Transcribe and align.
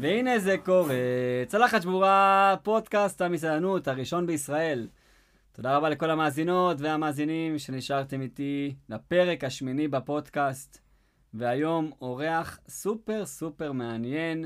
והנה 0.00 0.38
זה 0.38 0.56
קורה, 0.64 0.94
צלחת 1.46 1.82
שבורה, 1.82 2.54
פודקאסט 2.62 3.20
המסעדנות 3.20 3.88
הראשון 3.88 4.26
בישראל. 4.26 4.88
תודה 5.52 5.76
רבה 5.76 5.88
לכל 5.88 6.10
המאזינות 6.10 6.80
והמאזינים 6.80 7.58
שנשארתם 7.58 8.20
איתי 8.20 8.74
לפרק 8.88 9.44
השמיני 9.44 9.88
בפודקאסט. 9.88 10.78
והיום 11.34 11.90
אורח 12.00 12.58
סופר 12.68 13.26
סופר 13.26 13.72
מעניין, 13.72 14.44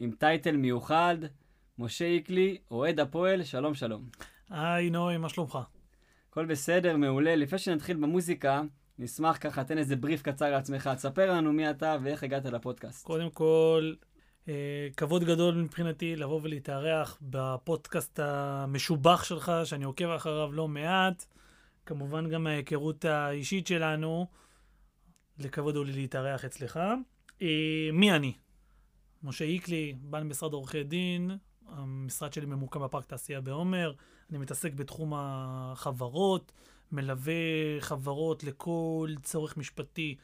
עם 0.00 0.10
טייטל 0.18 0.56
מיוחד, 0.56 1.16
משה 1.78 2.04
איקלי, 2.04 2.58
אוהד 2.70 3.00
הפועל, 3.00 3.44
שלום 3.44 3.74
שלום. 3.74 4.02
היי 4.50 4.90
נוי, 4.90 5.16
מה 5.16 5.28
שלומך? 5.28 5.58
הכל 6.36 6.46
בסדר, 6.46 6.96
מעולה. 6.96 7.36
לפני 7.36 7.58
שנתחיל 7.58 7.96
במוזיקה, 7.96 8.62
נשמח 8.98 9.38
ככה, 9.40 9.64
תן 9.64 9.78
איזה 9.78 9.96
בריף 9.96 10.22
קצר 10.22 10.50
לעצמך. 10.50 10.90
תספר 10.96 11.32
לנו 11.32 11.52
מי 11.52 11.70
אתה 11.70 11.96
ואיך 12.02 12.22
הגעת 12.22 12.44
לפודקאסט. 12.44 13.06
קודם 13.06 13.30
כל, 13.30 13.94
אה, 14.48 14.88
כבוד 14.96 15.24
גדול 15.24 15.54
מבחינתי 15.54 16.16
לבוא 16.16 16.40
ולהתארח 16.42 17.18
בפודקאסט 17.22 18.20
המשובח 18.22 19.24
שלך, 19.24 19.52
שאני 19.64 19.84
עוקב 19.84 20.08
אחריו 20.10 20.52
לא 20.52 20.68
מעט. 20.68 21.24
כמובן 21.86 22.30
גם 22.30 22.46
ההיכרות 22.46 23.04
האישית 23.04 23.66
שלנו, 23.66 24.26
לכבוד 25.38 25.76
הוא 25.76 25.84
לי 25.84 25.92
להתארח 25.92 26.44
אצלך. 26.44 26.80
אה, 27.42 27.88
מי 27.92 28.12
אני? 28.12 28.32
משה 29.22 29.44
איקלי, 29.44 29.94
בעל 30.00 30.24
משרד 30.24 30.52
עורכי 30.52 30.84
דין, 30.84 31.30
המשרד 31.68 32.32
שלי 32.32 32.46
ממוקם 32.46 32.82
בפארק 32.82 33.04
תעשייה 33.04 33.40
בעומר, 33.40 33.92
אני 34.30 34.38
מתעסק 34.38 34.72
בתחום 34.72 35.12
החברות, 35.16 36.52
מלווה 36.92 37.32
חברות 37.80 38.44
לכל 38.44 39.14
צורך 39.22 39.56
משפטי 39.56 40.16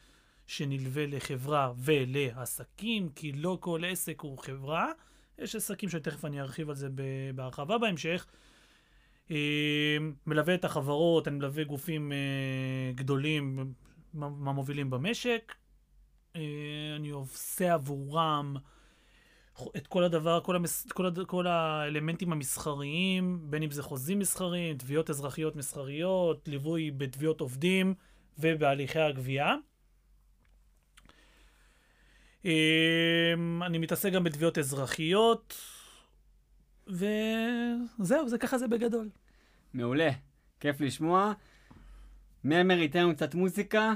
שנלווה 0.47 1.05
לחברה 1.05 1.73
ולעסקים, 1.77 3.09
כי 3.09 3.31
לא 3.31 3.57
כל 3.61 3.81
עסק 3.87 4.21
הוא 4.21 4.37
חברה. 4.37 4.91
יש 5.39 5.55
עסקים 5.55 5.89
שתכף 5.89 6.25
אני 6.25 6.41
ארחיב 6.41 6.69
על 6.69 6.75
זה 6.75 6.87
בהרחבה 7.35 7.77
בהמשך. 7.77 8.25
אה, 9.31 9.97
מלווה 10.27 10.55
את 10.55 10.65
החברות, 10.65 11.27
אני 11.27 11.37
מלווה 11.37 11.63
גופים 11.63 12.11
אה, 12.11 12.91
גדולים, 12.95 13.73
מהמובילים 14.13 14.89
במשק. 14.89 15.53
אה, 16.35 16.41
אני 16.95 17.09
עושה 17.09 17.73
עבורם 17.73 18.55
את 19.77 19.87
כל 19.87 20.03
הדבר, 20.03 20.39
כל, 20.43 20.55
המס, 20.55 20.87
כל, 20.91 21.05
הד, 21.05 21.19
כל 21.25 21.47
האלמנטים 21.47 22.31
המסחריים, 22.31 23.39
בין 23.49 23.63
אם 23.63 23.71
זה 23.71 23.83
חוזים 23.83 24.19
מסחריים, 24.19 24.77
תביעות 24.77 25.09
אזרחיות 25.09 25.55
מסחריות, 25.55 26.47
ליווי 26.47 26.91
בתביעות 26.91 27.41
עובדים 27.41 27.93
ובהליכי 28.37 28.99
הגבייה. 28.99 29.55
אמ, 32.45 33.63
אני 33.63 33.77
מתעסק 33.77 34.11
גם 34.11 34.23
בתביעות 34.23 34.57
אזרחיות, 34.57 35.57
וזהו, 36.87 38.29
זה 38.29 38.37
ככה 38.37 38.57
זה 38.57 38.67
בגדול. 38.67 39.09
מעולה, 39.73 40.09
כיף 40.59 40.81
לשמוע. 40.81 41.33
ממר 42.43 42.77
ייתן 42.77 42.99
לנו 42.99 43.15
קצת 43.15 43.35
מוזיקה, 43.35 43.93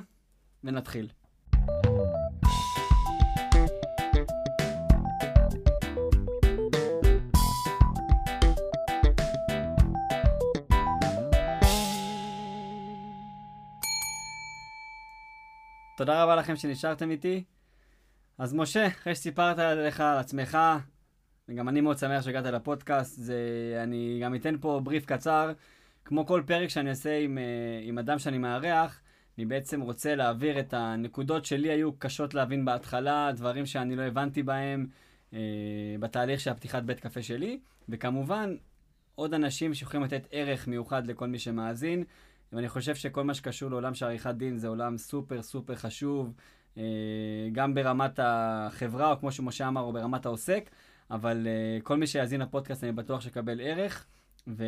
ונתחיל. 0.64 1.08
תודה 15.98 16.24
רבה 16.24 16.36
לכם 16.36 16.56
שנשארתם 16.56 17.12
איתי. 17.12 17.44
אז 18.38 18.54
משה, 18.54 18.88
אחרי 18.88 19.16
שסיפרת 19.16 19.60
עליך, 19.60 20.02
על 20.02 20.18
עצמך, 20.18 20.58
וגם 21.50 21.70
אני 21.70 21.82
מאוד 21.82 21.98
שמח 21.98 22.22
שהגעת 22.22 22.46
לפודקאסט, 22.46 23.20
זה, 23.20 23.40
אני 23.84 24.20
גם 24.24 24.36
אתן 24.36 24.56
פה 24.62 24.82
בריף 24.84 25.06
קצר. 25.06 25.52
כמו 26.06 26.26
כל 26.26 26.44
פרק 26.46 26.70
שאני 26.70 26.90
עושה 26.90 27.20
עם, 27.20 27.38
אה, 27.38 27.44
עם 27.84 27.98
אדם 27.98 28.20
שאני 28.20 28.38
מארח, 28.38 29.02
אני 29.38 29.46
בעצם 29.46 29.82
רוצה 29.82 30.16
להעביר 30.16 30.60
את 30.60 30.74
הנקודות 30.74 31.46
שלי 31.46 31.70
היו 31.70 32.00
קשות 32.00 32.34
להבין 32.34 32.66
בהתחלה, 32.66 33.32
דברים 33.36 33.66
שאני 33.66 33.96
לא 33.96 34.02
הבנתי 34.02 34.44
בהם 34.44 34.88
אה, 35.34 35.40
בתהליך 36.00 36.40
של 36.40 36.52
הפתיחת 36.52 36.84
בית 36.84 37.00
קפה 37.00 37.22
שלי, 37.22 37.60
וכמובן, 37.90 38.56
עוד 39.16 39.34
אנשים 39.34 39.74
שיכולים 39.74 40.04
לתת 40.04 40.28
ערך 40.32 40.68
מיוחד 40.68 41.08
לכל 41.08 41.28
מי 41.28 41.40
שמאזין. 41.40 42.04
ואני 42.54 42.70
חושב 42.70 42.96
שכל 42.96 43.24
מה 43.24 43.34
שקשור 43.34 43.70
לעולם 43.70 43.94
של 43.94 44.06
עריכת 44.06 44.36
דין 44.36 44.58
זה 44.58 44.68
עולם 44.68 44.98
סופר 44.98 45.42
סופר 45.42 45.76
חשוב, 45.76 46.34
אה, 46.78 46.84
גם 47.52 47.74
ברמת 47.74 48.20
החברה, 48.24 49.12
או 49.12 49.20
כמו 49.20 49.32
שמשה 49.32 49.68
אמר, 49.68 49.82
או 49.82 49.94
ברמת 49.94 50.26
העוסק, 50.26 50.70
אבל 51.12 51.48
אה, 51.48 51.82
כל 51.84 51.98
מי 51.98 52.08
שיאזין 52.08 52.42
לפודקאסט 52.42 52.84
אני 52.84 52.92
בטוח 52.92 53.22
שיקבל 53.22 53.62
ערך. 53.62 54.06
ו... 54.48 54.64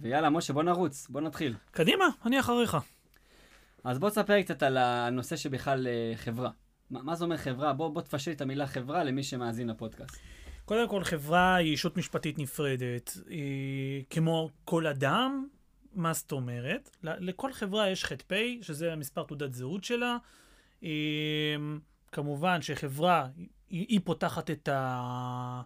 ויאללה, 0.00 0.30
משה, 0.30 0.52
בוא 0.52 0.62
נרוץ, 0.62 1.06
בוא 1.08 1.20
נתחיל. 1.20 1.54
קדימה, 1.70 2.04
אני 2.24 2.40
אחריך. 2.40 2.76
אז 3.84 3.98
בוא 3.98 4.10
תספר 4.10 4.42
קצת 4.42 4.62
על 4.62 4.76
הנושא 4.76 5.36
שבכלל 5.36 5.86
אה, 5.86 6.12
חברה. 6.16 6.50
מה, 6.90 7.02
מה 7.02 7.14
זה 7.14 7.24
אומר 7.24 7.36
חברה? 7.36 7.72
בוא, 7.72 7.88
בוא 7.88 8.02
תפשט 8.02 8.36
את 8.36 8.40
המילה 8.40 8.66
חברה 8.66 9.04
למי 9.04 9.22
שמאזין 9.22 9.68
לפודקאסט. 9.68 10.16
קודם 10.64 10.88
כל, 10.88 11.04
חברה 11.04 11.54
היא 11.54 11.72
ישות 11.72 11.96
משפטית 11.96 12.38
נפרדת. 12.38 13.16
היא, 13.28 14.04
כמו 14.10 14.50
כל 14.64 14.86
אדם, 14.86 15.46
מה 15.96 16.12
זאת 16.12 16.32
אומרת? 16.32 16.96
לכל 17.02 17.52
חברה 17.52 17.90
יש 17.90 18.04
ח"פ, 18.04 18.32
שזה 18.62 18.92
המספר 18.92 19.22
תעודת 19.22 19.52
זהות 19.52 19.84
שלה. 19.84 20.16
אמ, 20.82 20.88
כמובן 22.12 22.62
שחברה, 22.62 23.28
היא, 23.70 24.00
פותחת 24.04 24.50
את, 24.50 24.68
ה, 24.68 25.62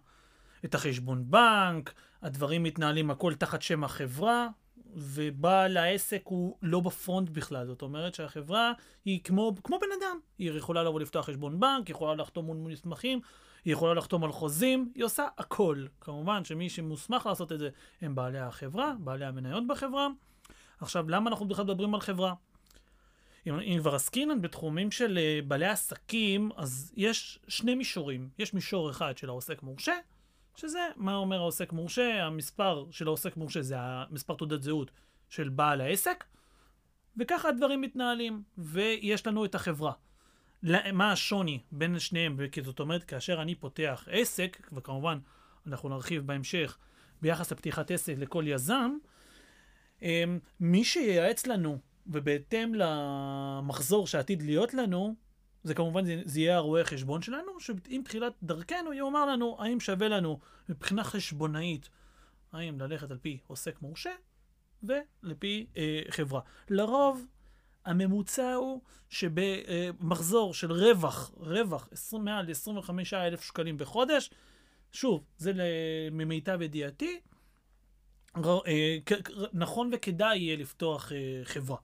את 0.65 0.75
החשבון 0.75 1.31
בנק, 1.31 1.93
הדברים 2.21 2.63
מתנהלים 2.63 3.11
הכל 3.11 3.33
תחת 3.33 3.61
שם 3.61 3.83
החברה, 3.83 4.47
ובעל 4.95 5.77
העסק 5.77 6.21
הוא 6.23 6.57
לא 6.61 6.79
בפרונט 6.79 7.29
בכלל. 7.29 7.67
זאת 7.67 7.81
אומרת 7.81 8.15
שהחברה 8.15 8.71
היא 9.05 9.19
כמו, 9.23 9.55
כמו 9.63 9.79
בן 9.79 9.87
אדם. 9.99 10.19
היא 10.39 10.51
יכולה 10.51 10.83
לבוא 10.83 10.99
לפתוח 10.99 11.25
חשבון 11.25 11.59
בנק, 11.59 11.89
יכולה 11.89 12.15
לחתום 12.15 12.45
מול 12.45 12.57
מסמכים, 12.57 13.21
היא 13.65 13.73
יכולה 13.73 13.93
לחתום 13.93 14.23
על 14.23 14.31
חוזים, 14.31 14.91
היא 14.95 15.03
עושה 15.03 15.27
הכל. 15.37 15.85
כמובן 16.01 16.43
שמי 16.43 16.69
שמוסמך 16.69 17.25
לעשות 17.25 17.51
את 17.51 17.59
זה 17.59 17.69
הם 18.01 18.15
בעלי 18.15 18.39
החברה, 18.39 18.93
בעלי 18.99 19.25
המניות 19.25 19.67
בחברה. 19.67 20.07
עכשיו, 20.79 21.09
למה 21.09 21.29
אנחנו 21.29 21.47
בכלל 21.47 21.65
מדברים 21.65 21.95
על 21.95 22.01
חברה? 22.01 22.33
אם, 23.47 23.59
אם 23.59 23.77
כבר 23.79 23.95
עסקינן 23.95 24.41
בתחומים 24.41 24.91
של 24.91 25.17
uh, 25.17 25.45
בעלי 25.47 25.65
עסקים, 25.65 26.49
אז 26.57 26.93
יש 26.97 27.39
שני 27.47 27.75
מישורים. 27.75 28.29
יש 28.39 28.53
מישור 28.53 28.89
אחד 28.89 29.17
של 29.17 29.29
העוסק 29.29 29.63
מורשה, 29.63 29.95
שזה 30.55 30.79
מה 30.95 31.15
אומר 31.15 31.37
העוסק 31.37 31.71
מורשה, 31.73 32.25
המספר 32.25 32.85
של 32.91 33.07
העוסק 33.07 33.37
מורשה 33.37 33.61
זה 33.61 33.75
המספר 33.79 34.35
תעודת 34.35 34.63
זהות 34.63 34.91
של 35.29 35.49
בעל 35.49 35.81
העסק, 35.81 36.23
וככה 37.17 37.49
הדברים 37.49 37.81
מתנהלים. 37.81 38.43
ויש 38.57 39.27
לנו 39.27 39.45
את 39.45 39.55
החברה. 39.55 39.91
מה 40.93 41.11
השוני 41.11 41.59
בין 41.71 41.99
שניהם? 41.99 42.37
זאת 42.63 42.79
אומרת, 42.79 43.03
כאשר 43.03 43.41
אני 43.41 43.55
פותח 43.55 44.07
עסק, 44.11 44.69
וכמובן 44.73 45.19
אנחנו 45.67 45.89
נרחיב 45.89 46.27
בהמשך 46.27 46.77
ביחס 47.21 47.51
לפתיחת 47.51 47.91
עסק 47.91 48.13
לכל 48.17 48.43
יזם, 48.47 48.91
אמ, 50.01 50.39
מי 50.59 50.83
שייעץ 50.83 51.47
לנו, 51.47 51.77
ובהתאם 52.07 52.75
למחזור 52.75 54.07
שעתיד 54.07 54.41
להיות 54.41 54.73
לנו, 54.73 55.15
זה 55.63 55.73
כמובן, 55.73 56.05
זה, 56.25 56.39
יהיה 56.39 56.55
הרואה 56.55 56.83
חשבון 56.83 57.21
שלנו, 57.21 57.59
שעם 57.59 58.03
תחילת 58.03 58.33
דרכנו 58.43 58.93
יאמר 58.93 59.25
לנו 59.25 59.57
האם 59.59 59.79
שווה 59.79 60.07
לנו 60.07 60.39
מבחינה 60.69 61.03
חשבונאית, 61.03 61.89
האם 62.51 62.79
ללכת 62.81 63.11
על 63.11 63.17
פי 63.17 63.39
עוסק 63.47 63.81
מורשה 63.81 64.11
ולפי 64.83 65.67
אה, 65.77 66.01
חברה. 66.09 66.41
לרוב, 66.69 67.25
הממוצע 67.85 68.53
הוא 68.53 68.81
שבמחזור 69.09 70.53
של 70.53 70.71
רווח, 70.71 71.31
רווח 71.37 71.89
20, 71.91 72.25
מעל 72.25 72.51
25,000 72.51 73.41
שקלים 73.41 73.77
בחודש, 73.77 74.29
שוב, 74.91 75.23
זה 75.37 75.51
ממיטב 76.11 76.61
ידיעתי, 76.61 77.19
אה, 78.37 78.97
נכון 79.53 79.89
וכדאי 79.93 80.37
יהיה 80.37 80.55
לפתוח 80.55 81.11
אה, 81.11 81.41
חברה. 81.43 81.77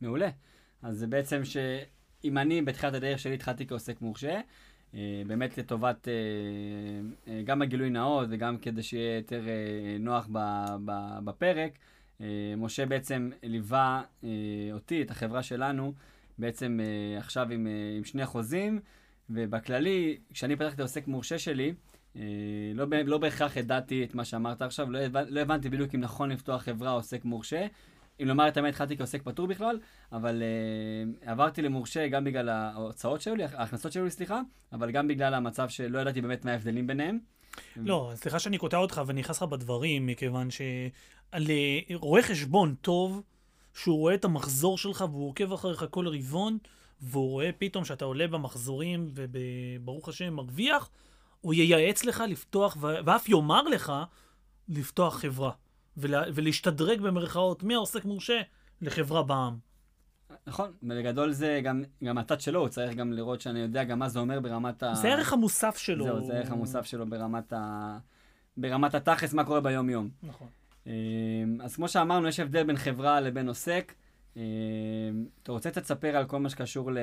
מעולה. 0.00 0.28
אז 0.82 0.98
זה 0.98 1.06
בעצם 1.06 1.44
שאם 1.44 2.38
אני 2.38 2.62
בתחילת 2.62 2.94
הדרך 2.94 3.18
שלי 3.18 3.34
התחלתי 3.34 3.66
כעוסק 3.66 4.00
מורשה, 4.00 4.40
אה, 4.94 5.22
באמת 5.26 5.58
לטובת 5.58 6.08
גם 7.44 7.62
הגילוי 7.62 7.90
נאות 7.90 8.26
וגם 8.30 8.58
כדי 8.58 8.82
שיהיה 8.82 9.16
יותר 9.16 9.42
נוח 10.00 10.28
בפרק, 11.24 11.78
משה 12.56 12.86
בעצם 12.86 13.30
ליווה 13.42 14.02
אותי, 14.72 15.02
את 15.02 15.10
החברה 15.10 15.42
שלנו, 15.42 15.92
בעצם 16.38 16.80
עכשיו 17.18 17.50
עם, 17.50 17.66
עם 17.96 18.04
שני 18.04 18.26
חוזים, 18.26 18.80
ובכללי, 19.30 20.18
כשאני 20.32 20.56
פתחתי 20.56 20.74
את 20.74 20.80
העוסק 20.80 21.06
מורשה 21.06 21.38
שלי, 21.38 21.74
אה, 22.16 22.22
לא, 22.74 22.86
לא 23.06 23.18
בהכרח 23.18 23.56
ידעתי 23.56 24.04
את 24.04 24.14
מה 24.14 24.24
שאמרת 24.24 24.62
עכשיו, 24.62 24.90
לא, 24.90 25.00
לא 25.28 25.40
הבנתי 25.40 25.68
בדיוק 25.68 25.94
אם 25.94 26.00
נכון 26.00 26.30
לפתוח 26.30 26.62
חברה 26.62 26.90
עוסק 26.90 27.24
מורשה, 27.24 27.66
אם 28.22 28.28
לומר 28.28 28.48
את 28.48 28.56
האמת, 28.56 28.68
התחלתי 28.68 28.96
כעוסק 28.96 29.22
פטור 29.22 29.46
בכלל, 29.46 29.78
אבל 30.12 30.42
uh, 31.22 31.30
עברתי 31.30 31.62
למורשה 31.62 32.08
גם 32.08 32.24
בגלל 32.24 32.48
ההוצאות 32.48 33.20
שהיו 33.20 33.36
לי, 33.36 33.44
ההכנסות 33.44 33.92
שהיו 33.92 34.04
לי, 34.04 34.10
סליחה, 34.10 34.40
אבל 34.72 34.90
גם 34.90 35.08
בגלל 35.08 35.34
המצב 35.34 35.68
שלא 35.68 35.98
ידעתי 35.98 36.20
באמת 36.20 36.44
מה 36.44 36.50
ההבדלים 36.50 36.86
ביניהם. 36.86 37.18
לא, 37.76 38.12
סליחה 38.14 38.38
שאני 38.38 38.58
קוטע 38.58 38.76
אותך 38.76 39.02
ואני 39.06 39.20
נכנס 39.20 39.36
לך 39.36 39.42
בדברים, 39.42 40.06
מכיוון 40.06 40.48
שלרואה 40.50 42.22
חשבון 42.22 42.74
טוב, 42.80 43.22
שהוא 43.74 43.98
רואה 43.98 44.14
את 44.14 44.24
המחזור 44.24 44.78
שלך 44.78 45.04
והוא 45.10 45.28
עוקב 45.28 45.52
אחריך 45.52 45.84
כל 45.90 46.08
רבעון, 46.08 46.58
והוא 47.00 47.30
רואה 47.30 47.50
פתאום 47.58 47.84
שאתה 47.84 48.04
עולה 48.04 48.28
במחזורים 48.28 49.10
וברוך 49.14 50.08
השם 50.08 50.34
מרוויח, 50.34 50.90
הוא 51.40 51.54
ייעץ 51.54 52.04
לך 52.04 52.22
לפתוח, 52.28 52.76
ואף 52.80 53.28
יאמר 53.28 53.62
לך 53.62 53.92
לפתוח 54.68 55.18
חברה. 55.18 55.50
ולה, 55.96 56.22
ולהשתדרג 56.34 57.00
במרכאות 57.00 57.62
מהעוסק 57.62 58.04
מורשה 58.04 58.40
לחברה 58.80 59.22
בעם. 59.22 59.58
נכון, 60.46 60.72
בגדול 60.82 61.32
זה 61.32 61.60
גם, 61.64 61.82
גם 62.04 62.18
הצד 62.18 62.40
שלו, 62.40 62.60
הוא 62.60 62.68
צריך 62.68 62.94
גם 62.94 63.12
לראות 63.12 63.40
שאני 63.40 63.60
יודע 63.60 63.84
גם 63.84 63.98
מה 63.98 64.08
זה 64.08 64.18
אומר 64.18 64.40
ברמת 64.40 64.82
ה... 64.82 64.94
זה 64.94 65.08
הערך 65.08 65.32
המוסף 65.32 65.76
שלו. 65.76 66.04
זהו, 66.04 66.24
זה 66.26 66.34
הערך 66.34 66.50
המוסף 66.50 66.86
שלו 66.86 67.06
ברמת 67.06 67.52
ה... 67.52 67.98
ברמת 68.56 68.94
התכלס, 68.94 69.34
מה 69.34 69.44
קורה 69.44 69.60
ביום-יום. 69.60 70.08
נכון. 70.22 70.48
אמ, 70.86 70.92
אז 71.62 71.76
כמו 71.76 71.88
שאמרנו, 71.88 72.28
יש 72.28 72.40
הבדל 72.40 72.62
בין 72.62 72.76
חברה 72.76 73.20
לבין 73.20 73.48
עוסק. 73.48 73.94
אמ, 74.36 74.42
אתה 75.42 75.52
רוצה 75.52 75.70
קצת 75.70 75.82
לספר 75.82 76.16
על 76.16 76.24
כל 76.24 76.38
מה 76.38 76.48
שקשור 76.48 76.92
ל... 76.92 76.98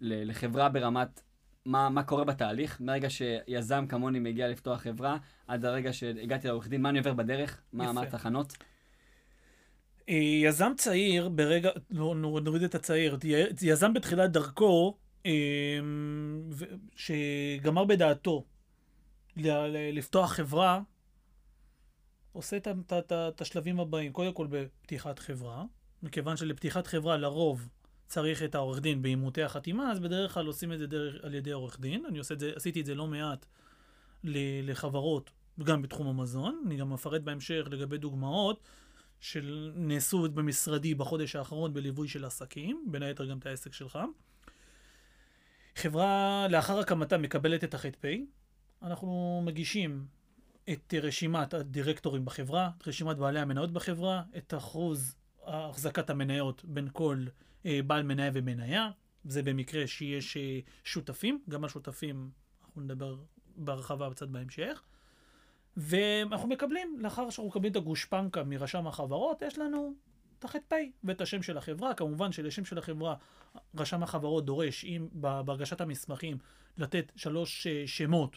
ל... 0.00 0.30
לחברה 0.30 0.68
ברמת 0.68 1.20
מה, 1.64 1.88
מה 1.88 2.02
קורה 2.02 2.24
בתהליך, 2.24 2.80
מרגע 2.80 3.08
שיזם 3.10 3.86
כמוני 3.88 4.18
מגיע 4.18 4.48
לפתוח 4.48 4.80
חברה, 4.80 5.16
עד 5.46 5.64
הרגע 5.64 5.92
שהגעתי 5.92 6.48
לעורך 6.48 6.68
דין, 6.68 6.82
מה 6.82 6.88
אני 6.88 6.98
עובר 6.98 7.12
בדרך, 7.12 7.60
מה, 7.72 7.92
מה 7.92 8.02
התחנות? 8.02 8.56
אה, 10.10 10.14
יזם 10.16 10.72
צעיר, 10.76 11.28
ברגע, 11.28 11.70
לא 11.90 12.14
נוריד 12.14 12.62
את 12.62 12.74
הצעיר, 12.74 13.18
יזם 13.62 13.94
בתחילת 13.94 14.32
דרכו, 14.32 14.96
אה, 15.26 15.78
שגמר 16.96 17.84
בדעתו 17.84 18.44
לפתוח 19.36 20.32
חברה, 20.32 20.80
עושה 22.32 22.56
את 22.56 23.40
השלבים 23.40 23.80
הבאים. 23.80 24.12
קודם 24.12 24.32
כל 24.32 24.46
בפתיחת 24.50 25.18
חברה, 25.18 25.64
מכיוון 26.02 26.36
שלפתיחת 26.36 26.86
חברה 26.86 27.16
לרוב 27.16 27.68
צריך 28.06 28.42
את 28.42 28.54
העורך 28.54 28.80
דין 28.80 29.02
באימותי 29.02 29.42
החתימה, 29.42 29.92
אז 29.92 30.00
בדרך 30.00 30.34
כלל 30.34 30.46
עושים 30.46 30.72
את 30.72 30.78
זה 30.78 30.86
דרך, 30.86 31.24
על 31.24 31.34
ידי 31.34 31.50
עורך 31.50 31.80
דין. 31.80 32.04
אני 32.08 32.20
את 32.32 32.40
זה, 32.40 32.52
עשיתי 32.56 32.80
את 32.80 32.86
זה 32.86 32.94
לא 32.94 33.06
מעט 33.06 33.46
לחברות, 34.24 35.30
גם 35.64 35.82
בתחום 35.82 36.06
המזון. 36.06 36.62
אני 36.66 36.76
גם 36.76 36.92
אפרט 36.92 37.22
בהמשך 37.22 37.64
לגבי 37.70 37.98
דוגמאות 37.98 38.60
שנעשו 39.20 40.28
במשרדי 40.34 40.94
בחודש 40.94 41.36
האחרון 41.36 41.74
בליווי 41.74 42.08
של 42.08 42.24
עסקים, 42.24 42.84
בין 42.90 43.02
היתר 43.02 43.24
גם 43.24 43.38
את 43.38 43.46
העסק 43.46 43.72
שלך. 43.72 43.98
חברה 45.76 46.46
לאחר 46.50 46.78
הקמתה 46.78 47.18
מקבלת 47.18 47.64
את 47.64 47.74
ה-ח"פ. 47.74 48.04
אנחנו 48.82 49.42
מגישים 49.44 50.06
את 50.72 50.94
רשימת 51.02 51.54
הדירקטורים 51.54 52.24
בחברה, 52.24 52.70
את 52.78 52.88
רשימת 52.88 53.16
בעלי 53.16 53.40
המניות 53.40 53.72
בחברה, 53.72 54.22
את 54.36 54.54
אחוז 54.54 55.16
החזקת 55.46 56.10
המניות 56.10 56.64
בין 56.64 56.88
כל 56.92 57.24
אה, 57.66 57.80
בעל 57.86 58.02
מניה 58.02 58.30
ומניה, 58.34 58.90
זה 59.24 59.42
במקרה 59.42 59.86
שיש 59.86 60.36
אה, 60.36 60.60
שותפים, 60.84 61.42
גם 61.48 61.64
על 61.64 61.70
שותפים 61.70 62.30
אנחנו 62.64 62.80
נדבר 62.80 63.16
בהרחבה 63.56 64.10
קצת 64.10 64.28
בהמשך. 64.28 64.82
ואנחנו 65.80 66.48
מקבלים, 66.48 66.96
לאחר 66.98 67.30
שאנחנו 67.30 67.48
מקבלים 67.48 67.72
את 67.72 67.76
הגושפנקה 67.76 68.44
מרשם 68.44 68.86
החברות, 68.86 69.42
יש 69.42 69.58
לנו 69.58 69.94
את 70.38 70.44
הח"פ 70.44 70.72
ואת 71.04 71.20
השם 71.20 71.42
של 71.42 71.58
החברה. 71.58 71.94
כמובן 71.94 72.32
שלשם 72.32 72.64
של 72.64 72.78
החברה, 72.78 73.14
רשם 73.76 74.02
החברות 74.02 74.44
דורש, 74.44 74.84
אם 74.84 75.08
בהרגשת 75.12 75.80
המסמכים, 75.80 76.38
לתת 76.78 77.12
שלוש 77.16 77.66
אה, 77.66 77.82
שמות 77.86 78.36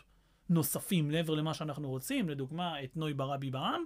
נוספים 0.50 1.12
לעבר 1.12 1.34
למה 1.34 1.54
שאנחנו 1.54 1.90
רוצים, 1.90 2.30
לדוגמה 2.30 2.84
את 2.84 2.98
נוי 2.98 3.14
ברבי 3.14 3.50
בעם, 3.52 3.84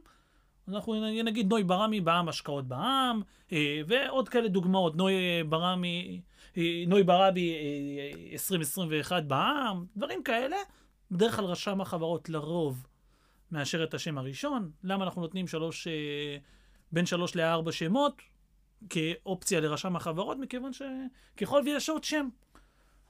אנחנו 0.67 1.11
נגיד 1.23 1.49
נוי 1.49 1.63
ברמי 1.63 2.01
בעם 2.01 2.29
השקעות 2.29 2.67
בעם, 2.67 3.21
אה, 3.51 3.81
ועוד 3.87 4.29
כאלה 4.29 4.47
דוגמאות, 4.47 4.95
נוי 4.95 5.13
אה, 5.13 5.41
ברמי, 5.49 6.21
נוי 6.87 7.03
ברבי 7.03 7.53
2021 8.31 9.23
בעם, 9.23 9.85
דברים 9.97 10.23
כאלה. 10.23 10.57
בדרך 11.11 11.35
כלל 11.35 11.45
רשם 11.45 11.81
החברות 11.81 12.29
לרוב 12.29 12.87
מאשר 13.51 13.83
את 13.83 13.93
השם 13.93 14.17
הראשון. 14.17 14.71
למה 14.83 15.05
אנחנו 15.05 15.21
נותנים 15.21 15.47
שלוש, 15.47 15.87
בין 16.91 17.05
שלוש 17.05 17.35
לארבע 17.35 17.71
שמות 17.71 18.21
כאופציה 18.89 19.59
לרשם 19.59 19.95
החברות? 19.95 20.37
מכיוון 20.37 20.71
שככל 20.73 21.61
ויש 21.65 21.89
עוד 21.89 22.03
שם. 22.03 22.29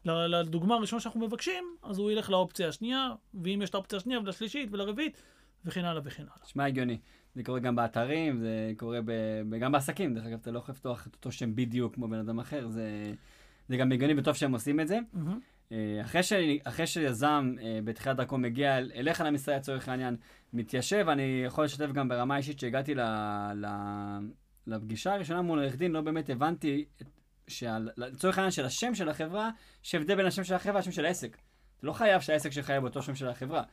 לדוגמה 0.06 0.76
הראשונה 0.76 1.00
שאנחנו 1.00 1.20
מבקשים, 1.20 1.64
אז 1.84 1.98
הוא 1.98 2.12
ילך 2.12 2.30
לאופציה 2.30 2.68
השנייה, 2.68 3.10
ואם 3.44 3.62
יש 3.64 3.70
את 3.70 3.76
האופציה 3.76 3.98
השנייה 3.98 4.20
ולשלישית 4.20 4.70
ולרביעית, 4.72 5.24
וכן 5.66 5.86
הלאה 5.86 6.02
וכן 6.06 6.24
הלאה. 6.24 6.46
נשמע 6.46 6.66
הגיוני. 6.66 7.00
זה 7.36 7.44
קורה 7.44 7.60
גם 7.60 7.76
באתרים, 7.76 8.40
זה 8.40 8.74
קורה 8.78 9.00
ב, 9.06 9.12
גם 9.60 9.72
בעסקים, 9.72 10.14
דרך 10.14 10.26
אגב, 10.26 10.38
אתה 10.42 10.52
לא 10.52 10.60
יכול 10.60 10.74
לפתוח 10.74 11.08
את 11.08 11.16
אותו 11.16 11.32
שם 11.32 11.56
בדיוק 11.56 11.96
כמו 11.96 12.08
בן 12.08 12.20
אדם 12.20 12.40
אחר, 12.40 12.68
זה, 12.68 13.14
זה 13.68 13.78
גם 13.78 13.92
הגיוני 13.92 14.20
וטוב 14.20 14.34
שהם 14.34 14.54
עושים 14.54 14.80
את 14.80 14.88
זה. 14.88 15.00
Mm-hmm. 15.00 15.57
אחרי, 16.02 16.24
ש, 16.24 16.34
אחרי 16.64 16.88
שיזם 16.88 17.56
אה, 17.62 17.80
בתחילת 17.84 18.18
דרכו 18.18 18.38
מגיע 18.38 18.78
אליך 18.78 19.22
למשרד 19.22 19.56
לצורך 19.56 19.90
העניין, 19.90 20.16
מתיישב, 20.54 21.06
אני 21.10 21.44
יכול 21.46 21.66
לשתף 21.66 21.92
גם 21.92 22.10
ברמה 22.10 22.38
אישית 22.38 22.60
שהגעתי 22.60 22.96
ל, 22.96 23.02
ל, 23.54 23.66
לפגישה 24.68 25.14
הראשונה 25.14 25.42
מול 25.42 25.60
עורך 25.60 25.76
דין, 25.76 25.92
לא 25.92 26.02
באמת 26.02 26.30
הבנתי 26.30 26.86
שלצורך 27.48 28.38
העניין 28.38 28.52
של 28.52 28.66
השם 28.66 28.96
של 28.96 29.10
החברה, 29.10 29.50
יש 29.84 29.96
הבדל 29.96 30.16
בין 30.16 30.26
השם 30.26 30.44
של 30.44 30.54
החברה 30.54 30.80
לשם 30.80 30.92
של 30.92 31.06
העסק. 31.06 31.38
אתה 31.78 31.88
לא 31.88 31.94
חייב 31.94 32.22
שהעסק 32.22 32.52
שלך 32.52 32.70
יהיה 32.70 32.82
באותו 32.82 33.02
שם 33.02 33.16
של 33.16 33.28
החברה. 33.28 33.64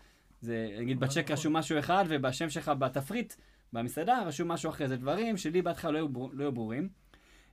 זה, 0.40 0.76
נגיד, 0.80 1.00
בצ'ק 1.00 1.30
רשום 1.30 1.56
משהו 1.56 1.78
אחד, 1.78 2.04
ובשם 2.08 2.50
שלך 2.50 2.68
בתפריט 2.78 3.34
במסעדה 3.72 4.22
רשום 4.26 4.48
משהו 4.48 4.70
אחר, 4.70 4.86
זה 4.86 4.96
דברים 4.96 5.36
שלי 5.36 5.62
בהתחלה 5.62 5.90
לא, 5.90 6.08
לא 6.32 6.44
היו 6.44 6.52
ברורים. 6.52 6.88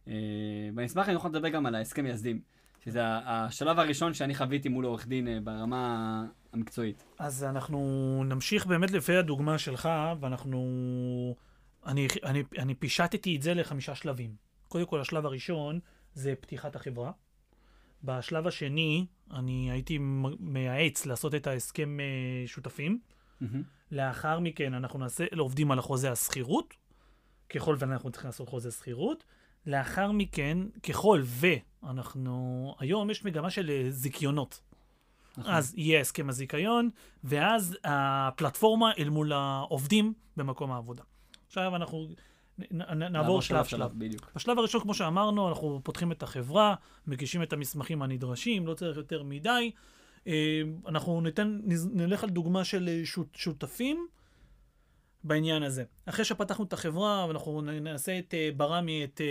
אה, 0.07 0.13
ואני 0.75 0.87
אשמח 0.87 1.09
אם 1.09 1.15
יכול 1.15 1.29
לדבר 1.29 1.49
גם 1.49 1.65
על 1.65 1.75
ההסכם 1.75 2.03
מייסדים, 2.03 2.41
שזה 2.85 3.01
השלב 3.05 3.79
הראשון 3.79 4.13
שאני 4.13 4.35
חוויתי 4.35 4.69
מול 4.69 4.85
עורך 4.85 5.07
דין 5.07 5.27
אה, 5.27 5.37
ברמה 5.43 6.25
המקצועית. 6.53 7.03
אז 7.19 7.43
אנחנו 7.43 7.79
נמשיך 8.25 8.65
באמת 8.65 8.91
לפי 8.91 9.15
הדוגמה 9.15 9.57
שלך, 9.57 9.89
ואנחנו... 10.19 11.35
אני, 11.85 12.07
אני, 12.23 12.43
אני 12.57 12.75
פישטתי 12.75 13.35
את 13.35 13.41
זה 13.41 13.53
לחמישה 13.53 13.95
שלבים. 13.95 14.35
קודם 14.67 14.85
כל, 14.85 15.01
השלב 15.01 15.25
הראשון 15.25 15.79
זה 16.13 16.33
פתיחת 16.39 16.75
החברה. 16.75 17.11
בשלב 18.03 18.47
השני, 18.47 19.05
אני 19.31 19.71
הייתי 19.71 19.97
מייעץ 20.39 21.05
לעשות 21.05 21.35
את 21.35 21.47
ההסכם 21.47 21.99
אה, 21.99 22.47
שותפים. 22.47 22.99
Mm-hmm. 23.41 23.45
לאחר 23.91 24.39
מכן 24.39 24.73
אנחנו 24.73 24.99
נעשה, 24.99 25.25
עובדים 25.37 25.71
על 25.71 25.79
החוזה 25.79 26.11
השכירות, 26.11 26.73
ככל 27.49 27.75
ואנחנו 27.79 28.11
צריכים 28.11 28.27
לעשות 28.27 28.49
חוזה 28.49 28.71
שכירות. 28.71 29.23
לאחר 29.65 30.11
מכן, 30.11 30.57
ככל 30.83 31.21
ואנחנו, 31.23 32.75
היום 32.79 33.09
יש 33.09 33.25
מגמה 33.25 33.49
של 33.49 33.69
אה, 33.69 33.85
זיכיונות. 33.89 34.61
נכון. 35.37 35.53
אז 35.53 35.73
יהיה 35.77 36.01
הסכם 36.01 36.29
הזיכיון, 36.29 36.89
ואז 37.23 37.77
הפלטפורמה 37.83 38.91
אל 38.99 39.09
מול 39.09 39.33
העובדים 39.33 40.13
במקום 40.37 40.71
העבודה. 40.71 41.03
עכשיו 41.47 41.75
אנחנו 41.75 42.07
נעבור 42.69 43.41
שלב 43.41 43.65
שלב. 43.65 43.91
בדיוק. 43.97 44.31
בשלב 44.35 44.59
הראשון, 44.59 44.81
כמו 44.81 44.93
שאמרנו, 44.93 45.49
אנחנו 45.49 45.81
פותחים 45.83 46.11
את 46.11 46.23
החברה, 46.23 46.75
מגישים 47.07 47.43
את 47.43 47.53
המסמכים 47.53 48.01
הנדרשים, 48.01 48.67
לא 48.67 48.73
צריך 48.73 48.97
יותר 48.97 49.23
מדי. 49.23 49.71
אה, 50.27 50.61
אנחנו 50.87 51.21
ניתן, 51.21 51.59
נלך 51.93 52.23
על 52.23 52.29
דוגמה 52.29 52.63
של 52.63 52.89
אה, 52.89 53.01
שותפים 53.33 54.07
בעניין 55.23 55.63
הזה. 55.63 55.83
אחרי 56.05 56.25
שפתחנו 56.25 56.65
את 56.65 56.73
החברה, 56.73 57.27
אנחנו 57.31 57.61
נעשה 57.61 58.19
את 58.19 58.33
אה, 58.33 58.49
ברמי, 58.57 59.03
את, 59.03 59.21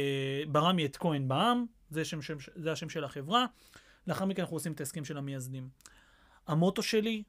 ברמי 0.49 0.87
את 0.87 0.97
כהן 0.97 1.29
בעם, 1.29 1.67
זה, 1.91 2.05
שם, 2.05 2.23
שם, 2.23 2.37
זה 2.57 2.73
השם 2.73 2.89
של 2.89 3.05
החברה. 3.05 3.47
לאחר 4.07 4.25
מכן 4.25 4.43
אנחנו 4.43 4.57
עושים 4.57 4.73
את 4.73 4.81
ההסכם 4.81 5.05
של 5.05 5.19
המייסדים. 5.19 5.69
המוטו 6.47 6.83
שלי 6.83 7.23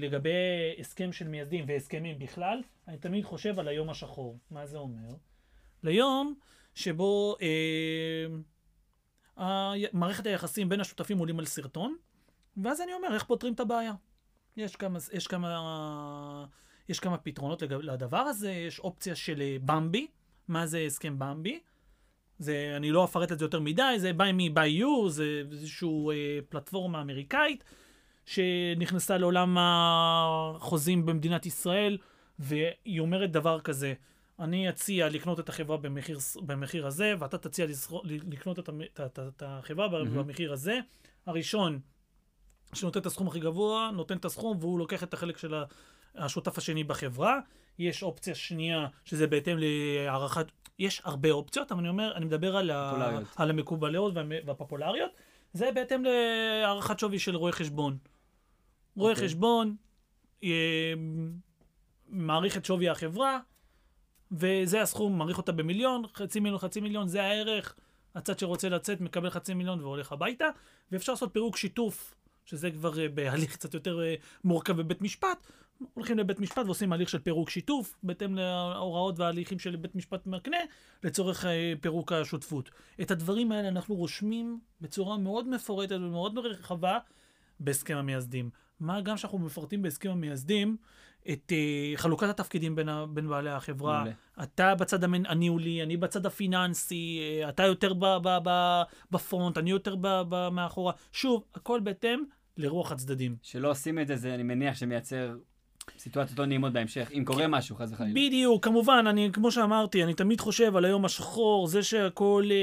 לגבי 0.00 0.30
הסכם 0.78 1.12
של 1.12 1.28
מייסדים 1.28 1.64
והסכמים 1.68 2.18
בכלל, 2.18 2.62
אני 2.88 2.98
תמיד 2.98 3.24
חושב 3.24 3.58
על 3.58 3.68
היום 3.68 3.90
השחור. 3.90 4.38
מה 4.50 4.66
זה 4.66 4.78
אומר? 4.78 5.08
ליום 5.82 6.34
שבו 6.74 7.36
אה, 9.36 9.86
מערכת 9.92 10.26
היחסים 10.26 10.68
בין 10.68 10.80
השותפים 10.80 11.18
עולים 11.18 11.38
על 11.38 11.46
סרטון, 11.46 11.96
ואז 12.56 12.80
אני 12.80 12.92
אומר, 12.92 13.14
איך 13.14 13.24
פותרים 13.24 13.54
את 13.54 13.60
הבעיה? 13.60 13.92
יש 14.56 14.76
כמה, 14.76 14.98
יש 15.12 15.26
כמה, 15.26 16.46
יש 16.88 17.00
כמה 17.00 17.18
פתרונות 17.18 17.62
לדבר 17.62 18.16
הזה, 18.18 18.50
יש 18.50 18.80
אופציה 18.80 19.14
של 19.14 19.40
אה, 19.40 19.56
במבי, 19.64 20.06
מה 20.48 20.66
זה 20.66 20.78
הסכם 20.86 21.18
במבי? 21.18 21.60
זה, 22.38 22.72
אני 22.76 22.90
לא 22.90 23.04
אפרט 23.04 23.32
את 23.32 23.38
זה 23.38 23.44
יותר 23.44 23.60
מדי, 23.60 23.94
זה 23.98 24.10
buy 24.18 24.32
me 24.40 24.54
by 24.56 24.80
you, 24.82 25.08
זה 25.08 25.42
איזושהי 25.52 25.88
אה, 26.10 26.38
פלטפורמה 26.48 27.00
אמריקאית 27.00 27.64
שנכנסה 28.26 29.18
לעולם 29.18 29.56
החוזים 29.60 31.06
במדינת 31.06 31.46
ישראל, 31.46 31.98
והיא 32.38 33.00
אומרת 33.00 33.32
דבר 33.32 33.60
כזה, 33.60 33.94
אני 34.38 34.68
אציע 34.68 35.08
לקנות 35.08 35.40
את 35.40 35.48
החברה 35.48 35.76
במחיר, 35.76 36.18
במחיר 36.46 36.86
הזה, 36.86 37.14
ואתה 37.18 37.38
תציע 37.38 37.66
לסחור- 37.66 38.02
לקנות 38.04 38.58
את, 38.58 38.68
את, 38.68 39.00
את, 39.00 39.18
את 39.36 39.42
החברה 39.46 39.88
מהמם. 39.88 40.14
במחיר 40.14 40.52
הזה. 40.52 40.78
הראשון, 41.26 41.80
שנותן 42.74 43.00
את 43.00 43.06
הסכום 43.06 43.28
הכי 43.28 43.40
גבוה, 43.40 43.90
נותן 43.94 44.16
את 44.16 44.24
הסכום, 44.24 44.56
והוא 44.60 44.78
לוקח 44.78 45.02
את 45.02 45.14
החלק 45.14 45.38
של 45.38 45.54
ה- 45.54 45.64
השותף 46.18 46.58
השני 46.58 46.84
בחברה. 46.84 47.38
יש 47.78 48.02
אופציה 48.02 48.34
שנייה, 48.34 48.86
שזה 49.04 49.26
בהתאם 49.26 49.56
להערכת... 49.58 50.46
יש 50.78 51.02
הרבה 51.04 51.30
אופציות, 51.30 51.72
אבל 51.72 51.80
אני 51.80 51.88
אומר, 51.88 52.12
אני 52.16 52.24
מדבר 52.24 52.56
על, 52.56 52.70
ה... 52.70 53.18
על 53.36 53.50
המקובלות 53.50 54.14
והמ- 54.14 54.46
והפופולריות. 54.46 55.10
זה 55.52 55.70
בהתאם 55.74 56.04
להערכת 56.04 56.98
שווי 56.98 57.18
של 57.18 57.36
רואה 57.36 57.52
חשבון. 57.52 57.98
רואה 58.96 59.12
אוקיי. 59.12 59.24
חשבון 59.24 59.76
אה, 60.44 60.92
מעריך 62.08 62.56
את 62.56 62.64
שווי 62.64 62.88
החברה, 62.88 63.38
וזה 64.32 64.82
הסכום, 64.82 65.18
מעריך 65.18 65.38
אותה 65.38 65.52
במיליון, 65.52 66.02
חצי 66.14 66.40
מיליון, 66.40 66.58
חצי 66.58 66.80
מיליון, 66.80 67.08
זה 67.08 67.22
הערך. 67.22 67.74
הצד 68.14 68.38
שרוצה 68.38 68.68
לצאת 68.68 69.00
מקבל 69.00 69.30
חצי 69.30 69.54
מיליון 69.54 69.80
והולך 69.80 70.12
הביתה, 70.12 70.46
ואפשר 70.92 71.12
לעשות 71.12 71.32
פירוק 71.32 71.56
שיתוף, 71.56 72.14
שזה 72.44 72.70
כבר 72.70 73.00
אה, 73.00 73.08
בהליך 73.08 73.52
קצת 73.52 73.74
יותר 73.74 74.00
אה, 74.00 74.14
מורכב 74.44 74.76
בבית 74.76 75.02
משפט. 75.02 75.46
הולכים 75.94 76.18
לבית 76.18 76.40
משפט 76.40 76.64
ועושים 76.66 76.92
הליך 76.92 77.08
של 77.08 77.18
פירוק 77.18 77.50
שיתוף, 77.50 77.96
בהתאם 78.02 78.34
להוראות 78.34 79.18
וההליכים 79.18 79.58
של 79.58 79.76
בית 79.76 79.94
משפט 79.94 80.26
מקנה, 80.26 80.56
לצורך 81.04 81.44
אה, 81.46 81.72
פירוק 81.80 82.12
השותפות. 82.12 82.70
את 83.00 83.10
הדברים 83.10 83.52
האלה 83.52 83.68
אנחנו 83.68 83.94
רושמים 83.94 84.60
בצורה 84.80 85.18
מאוד 85.18 85.48
מפורטת 85.48 85.96
ומאוד 85.96 86.38
רחבה 86.38 86.98
בהסכם 87.60 87.96
המייסדים. 87.96 88.50
מה 88.80 89.00
גם 89.00 89.16
שאנחנו 89.16 89.38
מפרטים 89.38 89.82
בהסכם 89.82 90.10
המייסדים 90.10 90.76
את 91.32 91.52
uh, 91.52 91.98
חלוקת 91.98 92.28
התפקידים 92.28 92.74
בין, 92.74 92.88
ה, 92.88 93.06
בין 93.06 93.28
בעלי 93.28 93.50
החברה. 93.50 93.98
מעולה. 93.98 94.14
אתה 94.42 94.74
בצד 94.74 95.04
הניהולי, 95.04 95.82
אני 95.82 95.96
בצד 95.96 96.26
הפיננסי, 96.26 97.20
אה, 97.20 97.48
אתה 97.48 97.62
יותר 97.62 97.94
ב, 97.94 98.04
ב, 98.22 98.38
ב, 98.44 98.82
בפרונט, 99.10 99.58
אני 99.58 99.70
יותר 99.70 99.96
ב, 99.96 100.06
ב, 100.28 100.48
מאחורה. 100.48 100.92
שוב, 101.12 101.44
הכל 101.54 101.80
בהתאם 101.80 102.24
לרוח 102.56 102.92
הצדדים. 102.92 103.36
שלא 103.42 103.70
עושים 103.70 103.98
את 103.98 104.06
זה, 104.06 104.16
זה 104.16 104.34
אני 104.34 104.42
מניח 104.42 104.76
שמייצר 104.76 105.36
סיטואציות 105.98 106.38
לא 106.38 106.46
נעימות 106.46 106.72
בהמשך, 106.72 107.10
אם 107.12 107.24
קורה 107.24 107.46
משהו, 107.48 107.76
חס 107.76 107.92
וחלילה. 107.92 108.12
בדיוק, 108.14 108.64
כמובן, 108.64 109.04
אני, 109.08 109.30
כמו 109.32 109.50
שאמרתי, 109.50 110.04
אני 110.04 110.14
תמיד 110.14 110.40
חושב 110.40 110.76
על 110.76 110.84
היום 110.84 111.04
השחור, 111.04 111.66
זה 111.66 111.82
שהכל, 111.82 112.44
אה, 112.50 112.56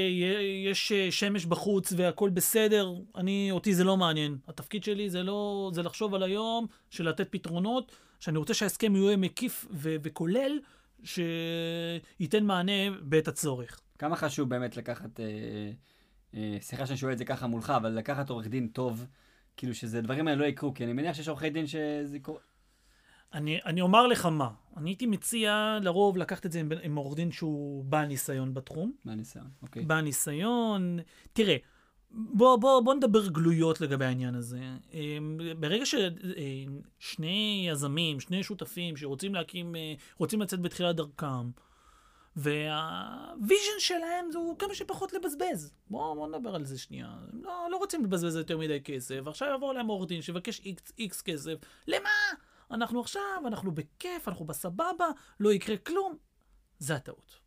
יש 0.64 0.92
אה, 0.92 1.10
שמש 1.10 1.46
בחוץ 1.46 1.92
והכל 1.96 2.30
בסדר, 2.30 2.94
אני, 3.16 3.48
אותי 3.50 3.74
זה 3.74 3.84
לא 3.84 3.96
מעניין. 3.96 4.36
התפקיד 4.48 4.84
שלי 4.84 5.10
זה 5.10 5.22
לא, 5.22 5.70
זה 5.74 5.82
לחשוב 5.82 6.14
על 6.14 6.22
היום, 6.22 6.66
של 6.90 7.08
לתת 7.08 7.28
פתרונות, 7.30 7.92
שאני 8.20 8.38
רוצה 8.38 8.54
שההסכם 8.54 8.96
יהיה 8.96 9.16
מקיף 9.16 9.66
ו- 9.70 9.96
וכולל, 10.02 10.58
שייתן 11.04 12.44
מענה 12.44 12.90
בעת 13.00 13.28
הצורך. 13.28 13.80
כמה 13.98 14.16
חשוב 14.16 14.48
באמת 14.48 14.76
לקחת, 14.76 15.20
אה, 15.20 15.24
אה, 16.34 16.56
סליחה 16.60 16.86
שאני 16.86 16.96
שואל 16.96 17.12
את 17.12 17.18
זה 17.18 17.24
ככה 17.24 17.46
מולך, 17.46 17.70
אבל 17.76 17.90
לקחת 17.90 18.30
עורך 18.30 18.46
דין 18.46 18.68
טוב, 18.68 19.06
כאילו 19.56 19.74
שזה, 19.74 19.98
הדברים 19.98 20.28
האלה 20.28 20.40
לא 20.40 20.44
יקרו, 20.44 20.74
כי 20.74 20.84
אני 20.84 20.92
מניח 20.92 21.16
שיש 21.16 21.28
עורכי 21.28 21.50
דין 21.50 21.66
שזה 21.66 22.18
קורה. 22.22 22.40
אני, 23.34 23.58
אני 23.64 23.80
אומר 23.80 24.06
לך 24.06 24.26
מה, 24.26 24.50
אני 24.76 24.90
הייתי 24.90 25.06
מציע 25.06 25.78
לרוב 25.82 26.16
לקחת 26.16 26.46
את 26.46 26.52
זה 26.52 26.60
עם, 26.60 26.68
עם 26.82 26.96
עורך 26.96 27.16
דין 27.16 27.32
שהוא 27.32 27.84
בעל 27.84 28.06
ניסיון 28.06 28.54
בתחום. 28.54 28.92
מהניסיון, 29.04 29.50
אוקיי. 29.62 29.84
בעל 29.84 30.00
ניסיון. 30.00 30.98
תראה, 31.32 31.56
בוא, 32.10 32.56
בוא, 32.56 32.80
בוא 32.80 32.94
נדבר 32.94 33.28
גלויות 33.28 33.80
לגבי 33.80 34.04
העניין 34.04 34.34
הזה. 34.34 34.60
אמ, 34.92 35.38
ברגע 35.58 35.84
ששני 35.86 37.66
יזמים, 37.70 38.20
שני 38.20 38.42
שותפים 38.42 38.96
שרוצים 38.96 39.34
להקים, 39.34 39.76
אה, 39.76 39.94
רוצים 40.18 40.42
לצאת 40.42 40.60
בתחילת 40.60 40.96
דרכם, 40.96 41.50
וה 42.36 42.72
vision 42.72 43.78
שלהם 43.78 44.30
זה 44.30 44.38
כמה 44.58 44.74
שפחות 44.74 45.12
לבזבז. 45.12 45.72
בואו 45.90 46.14
בוא 46.14 46.28
נדבר 46.28 46.54
על 46.54 46.64
זה 46.64 46.78
שנייה. 46.78 47.06
הם 47.32 47.44
לא, 47.44 47.68
לא 47.70 47.76
רוצים 47.76 48.04
לבזבז 48.04 48.36
יותר 48.36 48.58
מדי 48.58 48.80
כסף, 48.80 49.20
ועכשיו 49.24 49.54
יבוא 49.56 49.74
להם 49.74 49.86
עורך 49.86 50.08
דין 50.08 50.22
שיבקש 50.22 50.60
איקס, 50.60 50.92
איקס 50.98 51.22
כסף. 51.22 51.54
למה? 51.86 52.10
אנחנו 52.70 53.00
עכשיו, 53.00 53.42
אנחנו 53.46 53.72
בכיף, 53.72 54.28
אנחנו 54.28 54.44
בסבבה, 54.44 55.06
לא 55.40 55.52
יקרה 55.52 55.76
כלום. 55.76 56.16
זה 56.78 56.94
הטעות. 56.94 57.38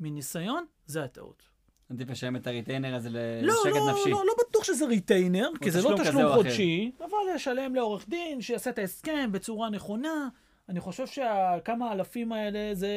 מניסיון, 0.00 0.64
זה 0.86 1.04
הטעות. 1.04 1.42
עדיף 1.90 2.10
לשלם 2.10 2.36
את 2.36 2.46
הריטיינר 2.46 2.94
הזה 2.94 3.10
לא, 3.10 3.20
לשקט 3.42 3.76
לא, 3.76 3.92
נפשי. 3.92 4.10
לא, 4.10 4.26
לא 4.26 4.32
בטוח 4.48 4.64
שזה 4.64 4.86
ריטיינר, 4.86 5.48
כי 5.60 5.70
זה 5.70 5.82
לא 5.82 5.96
תשלום. 6.02 6.34
חודשי, 6.34 6.92
אבל 6.98 7.34
לשלם 7.34 7.74
לעורך 7.74 8.08
דין, 8.08 8.40
שיעשה 8.40 8.70
את 8.70 8.78
ההסכם 8.78 9.32
בצורה 9.32 9.70
נכונה. 9.70 10.28
אני 10.68 10.80
חושב 10.80 11.06
שהכמה 11.06 11.92
אלפים 11.92 12.32
האלה 12.32 12.74
זה 12.74 12.90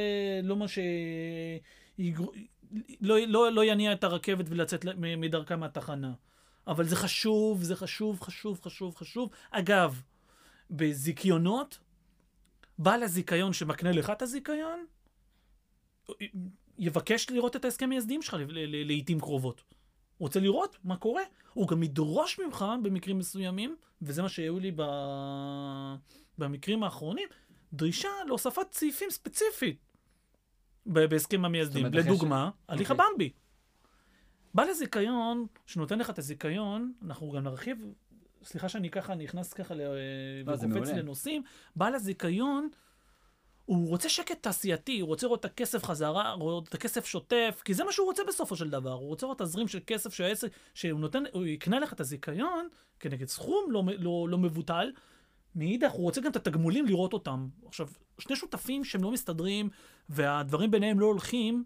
לא 0.44 0.56
מה 0.56 0.68
ש... 0.68 0.80
לא, 3.02 3.18
לא, 3.28 3.52
לא 3.52 3.66
יניע 3.66 3.94
את 3.94 4.04
הרכבת 4.04 4.46
ולצאת 4.50 4.86
מדרכה 4.98 5.56
מהתחנה. 5.56 6.14
אבל 6.68 6.84
זה 6.84 6.96
חשוב, 6.96 7.64
זה 7.64 7.76
חשוב, 7.76 8.22
חשוב, 8.22 8.62
חשוב, 8.62 8.96
חשוב. 8.96 9.30
אגב, 9.52 10.02
בזיכיונות, 10.72 11.80
בעל 12.78 13.04
הזיכיון 13.04 13.54
שמקנה 13.54 13.92
לך 13.92 14.10
את 14.10 14.22
הזיכיון, 14.22 14.86
יבקש 16.78 17.30
לראות 17.30 17.56
את 17.56 17.66
ההסכם 17.66 17.90
מייסדים 17.90 18.22
שלך 18.22 18.38
לעיתים 18.86 19.20
קרובות. 19.20 19.64
הוא 20.18 20.28
רוצה 20.28 20.40
לראות 20.40 20.78
מה 20.84 20.98
קורה. 20.98 21.24
הוא 21.54 21.68
גם 21.68 21.84
ידרוש 21.84 22.40
ממך 22.40 22.66
במקרים 22.84 23.20
מסוימים, 23.20 23.76
וזה 24.02 24.22
מה 24.22 24.30
שהיו 24.30 24.60
לי 24.60 24.72
ב... 24.76 24.82
במקרים 26.38 26.84
האחרונים, 26.84 27.28
דרישה 27.74 28.10
להוספת 28.28 28.72
סעיפים 28.72 29.10
ספציפית 29.10 29.78
בהסכם 30.86 31.46
המייסדים. 31.46 31.86
לדוגמה, 31.86 32.50
הליך 32.68 32.92
אוקיי. 32.92 33.06
הבמבי. 33.06 33.32
בעל 34.54 34.70
הזיכיון, 34.70 35.46
שנותן 35.66 36.00
לך 36.00 36.10
את 36.10 36.20
הזיכיון, 36.20 36.94
אנחנו 37.06 37.32
גם 37.32 37.44
נרחיב, 37.44 37.78
סליחה 38.46 38.70
שאני 38.70 38.90
ככה 38.90 39.16
נכנס 39.16 39.54
ככה 39.54 39.74
ל... 39.76 39.82
לא, 40.46 40.54
וקופץ. 40.54 40.90
לנושאים, 40.90 41.44
בעל 41.76 41.96
הזיכיון, 41.96 42.70
הוא 43.66 43.90
רוצה 43.90 44.10
שקט 44.10 44.44
תעשייתי, 44.44 45.00
הוא 45.00 45.08
רוצה 45.08 45.26
לראות 45.28 45.40
את 45.40 45.46
הכסף 45.46 45.84
חזרה, 45.84 46.32
הוא 46.32 46.52
רוצה 46.52 46.70
את 46.70 46.74
הכסף 46.74 47.06
שוטף, 47.06 47.62
כי 47.66 47.74
זה 47.74 47.84
מה 47.84 47.92
שהוא 47.92 48.06
רוצה 48.08 48.24
בסופו 48.28 48.56
של 48.56 48.70
דבר. 48.70 48.94
הוא 48.94 49.08
רוצה 49.08 49.26
לראות 49.26 49.42
תזרים 49.42 49.68
של 49.68 49.80
כסף 49.88 50.14
שהעסק, 50.14 50.48
שהוא 50.74 51.00
נותן, 51.00 51.24
הוא 51.34 51.46
יקנה 51.46 51.80
לך 51.80 51.94
את 51.94 52.00
הזיכיון 52.00 52.68
כנגד 53.00 53.28
סכום 53.28 53.72
לא, 53.72 53.84
לא, 53.98 54.28
לא 54.30 54.38
מבוטל. 54.38 54.92
מאידך, 55.56 55.92
הוא 55.92 56.04
רוצה 56.04 56.22
גם 56.22 56.32
את 56.32 56.36
התגמולים 56.36 56.86
לראות 56.86 57.14
אותם. 57.14 57.48
עכשיו, 57.66 57.88
שני 58.20 58.36
שותפים 58.36 58.84
שהם 58.84 59.04
לא 59.04 59.12
מסתדרים, 59.12 59.70
והדברים 60.10 60.72
ביניהם 60.72 61.00
לא 61.00 61.06
הולכים, 61.06 61.64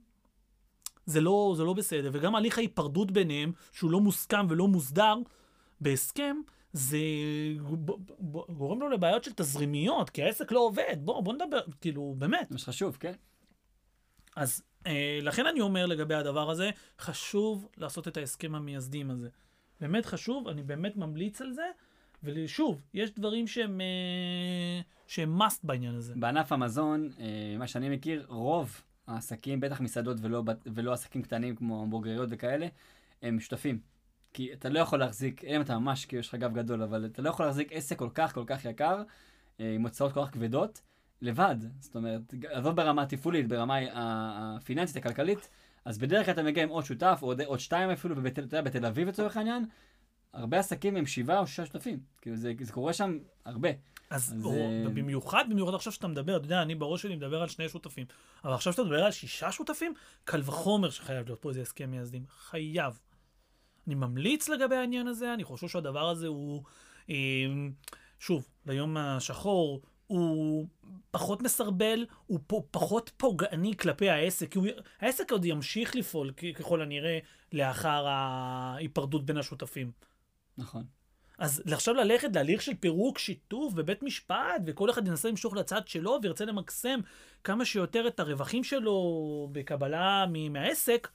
זה 1.05 1.21
לא, 1.21 1.53
זה 1.57 1.63
לא 1.63 1.73
בסדר. 1.73 2.09
וגם 2.13 2.35
הליך 2.35 2.57
ההיפרדות 2.57 3.11
ביניהם, 3.11 3.51
שהוא 3.71 3.91
לא 3.91 3.99
מוסכם 3.99 4.45
ולא 4.49 4.67
מוסדר 4.67 5.15
בהסכם, 5.81 6.37
זה 6.73 6.97
גורם 8.49 8.79
לו 8.79 8.89
לבעיות 8.89 9.23
של 9.23 9.31
תזרימיות, 9.33 10.09
כי 10.09 10.23
העסק 10.23 10.51
לא 10.51 10.59
עובד. 10.59 10.97
בוא, 10.99 11.21
בוא 11.21 11.33
נדבר, 11.33 11.61
כאילו, 11.81 12.15
באמת. 12.17 12.47
זה 12.49 12.55
מה 12.55 12.59
שחשוב, 12.59 12.97
כן? 12.99 13.13
אז 14.35 14.63
אה, 14.87 15.19
לכן 15.21 15.47
אני 15.47 15.61
אומר 15.61 15.85
לגבי 15.85 16.15
הדבר 16.15 16.49
הזה, 16.49 16.69
חשוב 16.99 17.67
לעשות 17.77 18.07
את 18.07 18.17
ההסכם 18.17 18.55
המייסדים 18.55 19.11
הזה. 19.11 19.29
באמת 19.81 20.05
חשוב, 20.05 20.47
אני 20.47 20.63
באמת 20.63 20.95
ממליץ 20.95 21.41
על 21.41 21.53
זה, 21.53 21.65
ושוב, 22.23 22.81
יש 22.93 23.11
דברים 23.11 23.47
שהם, 23.47 23.81
אה, 23.81 24.81
שהם 25.07 25.41
must 25.41 25.59
בעניין 25.63 25.95
הזה. 25.95 26.13
בענף 26.15 26.51
המזון, 26.51 27.09
אה, 27.19 27.55
מה 27.57 27.67
שאני 27.67 27.89
מכיר, 27.89 28.25
רוב 28.27 28.81
העסקים, 29.07 29.59
בטח 29.59 29.81
מסעדות 29.81 30.17
ולא, 30.21 30.43
ולא 30.65 30.93
עסקים 30.93 31.21
קטנים 31.21 31.55
כמו 31.55 31.81
המבורגריות 31.81 32.29
וכאלה, 32.31 32.67
הם 33.21 33.39
שותפים. 33.39 33.79
כי 34.33 34.53
אתה 34.53 34.69
לא 34.69 34.79
יכול 34.79 34.99
להחזיק, 34.99 35.45
אלא 35.45 35.55
אם 35.55 35.61
אתה 35.61 35.79
ממש, 35.79 36.05
כי 36.05 36.15
יש 36.17 36.27
לך 36.27 36.35
גב 36.35 36.53
גדול, 36.53 36.83
אבל 36.83 37.05
אתה 37.05 37.21
לא 37.21 37.29
יכול 37.29 37.45
להחזיק 37.45 37.67
עסק 37.71 37.97
כל 37.99 38.09
כך 38.15 38.33
כל 38.33 38.43
כך 38.47 38.65
יקר, 38.65 39.03
אה, 39.59 39.75
עם 39.75 39.81
הוצאות 39.81 40.13
כל 40.13 40.25
כך 40.25 40.31
כבדות, 40.33 40.81
לבד. 41.21 41.55
זאת 41.79 41.95
אומרת, 41.95 42.21
עזוב 42.49 42.75
ברמה 42.75 43.01
התפעולית, 43.01 43.47
ברמה 43.47 43.75
ה- 43.75 44.55
הפיננסית, 44.57 44.95
הכלכלית, 44.97 45.49
אז 45.85 45.97
בדרך 45.97 46.25
כלל 46.25 46.33
אתה 46.33 46.43
מגיע 46.43 46.63
עם 46.63 46.69
עוד 46.69 46.85
שותף, 46.85 47.19
או 47.21 47.27
עוד, 47.27 47.41
עוד 47.41 47.59
שתיים 47.59 47.89
אפילו, 47.89 48.15
אתה 48.27 48.41
יודע, 48.41 48.61
בתל 48.61 48.85
אביב 48.85 49.07
לצורך 49.07 49.37
העניין, 49.37 49.65
הרבה 50.33 50.59
עסקים 50.59 50.95
הם 50.95 51.05
שבעה 51.05 51.39
או 51.39 51.47
שישה 51.47 51.65
שותפים. 51.65 51.99
כאילו 52.21 52.35
זה, 52.35 52.53
זה 52.61 52.73
קורה 52.73 52.93
שם 52.93 53.17
הרבה. 53.45 53.69
אז 54.09 54.33
אז, 54.37 54.45
או, 54.45 54.53
אה, 54.53 54.83
במיוחד, 54.93 55.45
במיוחד 55.49 55.73
עכשיו 55.73 55.93
שאתה 55.93 56.07
מדבר, 56.07 56.37
אתה 56.37 56.45
יודע, 56.45 56.61
אני 56.61 56.75
בראש 56.75 57.01
שלי 57.01 57.15
מדבר 57.15 57.41
על 57.41 57.47
שני 57.47 57.69
שותפים, 57.69 58.05
אבל 58.43 58.53
עכשיו 58.53 58.73
שאתה 58.73 58.83
מדבר 58.83 59.03
על 59.03 59.11
שישה 59.11 59.51
שותפים, 59.51 59.93
קל 60.23 60.41
וחומר 60.45 60.89
שחייב 60.89 61.25
להיות 61.25 61.41
פה 61.41 61.49
איזה 61.49 61.61
הסכם 61.61 61.91
מייסדים. 61.91 62.23
חייב. 62.29 62.99
אני 63.87 63.95
ממליץ 63.95 64.49
לגבי 64.49 64.75
העניין 64.75 65.07
הזה, 65.07 65.33
אני 65.33 65.43
חושב 65.43 65.67
שהדבר 65.67 66.09
הזה 66.09 66.27
הוא, 66.27 66.63
אה, 67.09 67.15
שוב, 68.19 68.47
ליום 68.65 68.97
השחור, 68.97 69.81
הוא 70.07 70.67
פחות 71.11 71.41
מסרבל, 71.41 72.05
הוא 72.27 72.39
פ- 72.47 72.71
פחות 72.71 73.11
פוגעני 73.17 73.77
כלפי 73.77 74.09
העסק, 74.09 74.51
כי 74.51 74.57
הוא, 74.59 74.67
העסק 74.99 75.31
עוד 75.31 75.45
ימשיך 75.45 75.95
לפעול 75.95 76.31
ככל 76.55 76.81
הנראה 76.81 77.19
לאחר 77.53 78.05
ההיפרדות 78.07 79.25
בין 79.25 79.37
השותפים. 79.37 79.91
נכון. 80.57 80.83
אז 81.37 81.63
עכשיו 81.71 81.93
ללכת 81.93 82.35
להליך 82.35 82.61
של 82.61 82.75
פירוק, 82.79 83.17
שיתוף 83.17 83.73
בבית 83.73 84.03
משפט, 84.03 84.61
וכל 84.65 84.89
אחד 84.89 85.07
ינסה 85.07 85.29
למשוך 85.29 85.55
לצד 85.55 85.87
שלו 85.87 86.19
וירצה 86.21 86.45
למקסם 86.45 86.99
כמה 87.43 87.65
שיותר 87.65 88.07
את 88.07 88.19
הרווחים 88.19 88.63
שלו 88.63 89.49
בקבלה 89.51 90.25
מהעסק, 90.49 91.07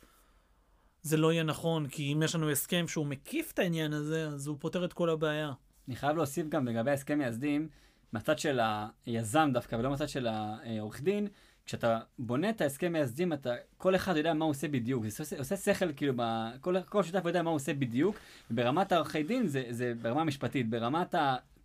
זה 1.05 1.17
לא 1.17 1.33
יהיה 1.33 1.43
נכון, 1.43 1.89
כי 1.89 2.13
אם 2.13 2.23
יש 2.23 2.35
לנו 2.35 2.51
הסכם 2.51 2.89
שהוא 2.89 3.07
מקיף 3.07 3.53
את 3.53 3.59
העניין 3.59 3.93
הזה, 3.93 4.27
אז 4.27 4.47
הוא 4.47 4.57
פותר 4.61 4.85
את 4.85 4.93
כל 4.93 5.11
הבעיה. 5.11 5.53
אני 5.89 5.97
חייב 5.97 6.17
להוסיף 6.17 6.49
גם 6.49 6.69
לגבי 6.69 6.91
הסכם 6.91 7.19
מייסדים, 7.19 7.69
מהצד 8.13 8.39
של 8.39 8.61
היזם 9.07 9.51
דווקא, 9.53 9.77
ולא 9.77 9.91
מהצד 9.91 10.09
של 10.09 10.27
העורך 10.27 11.01
דין, 11.01 11.29
כשאתה 11.67 11.99
בונה 12.19 12.51
את 12.51 12.61
ההסכם 12.61 12.93
מייסדים, 12.93 13.33
אתה, 13.33 13.55
כל 13.77 13.97
אחד 13.97 14.17
יודע 14.17 14.35
מה 14.35 14.45
הוא 14.45 14.51
עושה 14.51 14.69
בדיוק. 14.69 15.09
זה 15.09 15.23
עושה, 15.23 15.39
עושה 15.39 15.57
שכל, 15.57 15.93
כאילו, 15.93 16.15
כל, 16.61 16.83
כל 16.83 17.03
שותף 17.03 17.25
יודע 17.25 17.43
מה 17.43 17.51
הוא 17.51 17.57
עושה 17.57 17.75
בדיוק. 17.75 18.17
ברמת 18.51 18.93
העורכי 18.93 19.23
דין, 19.23 19.47
זה, 19.47 19.65
זה 19.71 19.93
ברמה 20.03 20.21
המשפטית. 20.21 20.71
ברמת 20.71 21.15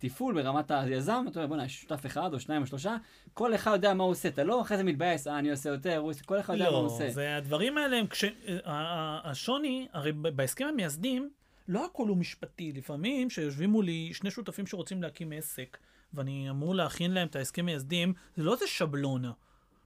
התפעול, 0.04 0.34
ברמת 0.42 0.70
היזם, 0.70 1.24
אתה 1.28 1.38
אומר, 1.38 1.46
בוא'נה, 1.48 1.64
יש 1.64 1.80
שותף 1.80 2.06
אחד 2.06 2.34
או 2.34 2.40
שניים 2.40 2.62
או 2.62 2.66
שלושה, 2.66 2.96
כל 3.34 3.54
אחד 3.54 3.72
יודע 3.72 3.94
מה 3.94 4.04
הוא 4.04 4.10
עושה. 4.10 4.28
אתה 4.28 4.44
לא 4.44 4.60
אחרי 4.60 4.76
זה 4.76 4.82
מתבאס, 4.82 5.26
אה, 5.26 5.38
אני 5.38 5.50
עושה 5.50 5.70
יותר, 5.70 5.96
הוא 5.96 6.10
עושה, 6.10 6.24
כל 6.24 6.40
אחד 6.40 6.52
יודע 6.52 6.64
לא, 6.66 6.72
מה 6.72 6.78
הוא 6.78 6.86
עושה. 6.86 7.10
זה 7.10 7.36
הדברים 7.36 7.78
האלה 7.78 7.96
הם 7.96 8.06
כש... 8.06 8.24
ה- 8.24 8.28
ה- 8.64 9.30
השוני, 9.30 9.88
הרי 9.92 10.12
בהסכם 10.12 10.64
המייסדים, 10.64 11.30
לא 11.68 11.86
הכל 11.86 12.08
הוא 12.08 12.16
משפטי. 12.16 12.72
לפעמים, 12.72 13.30
שיושבים 13.30 13.70
מולי 13.70 14.10
שני 14.14 14.30
שותפים 14.30 14.66
שרוצים 14.66 15.02
להקים 15.02 15.32
עסק, 15.32 15.78
ואני 16.14 16.50
אמור 16.50 16.74
להכין 16.74 17.10
להם 17.10 17.28
את 17.28 17.36
ההסכם 17.36 17.66
מייסדים, 17.66 18.12
זה 18.36 18.42
לא 18.42 18.54
איזה 18.54 18.66
שבלונה. 18.66 19.32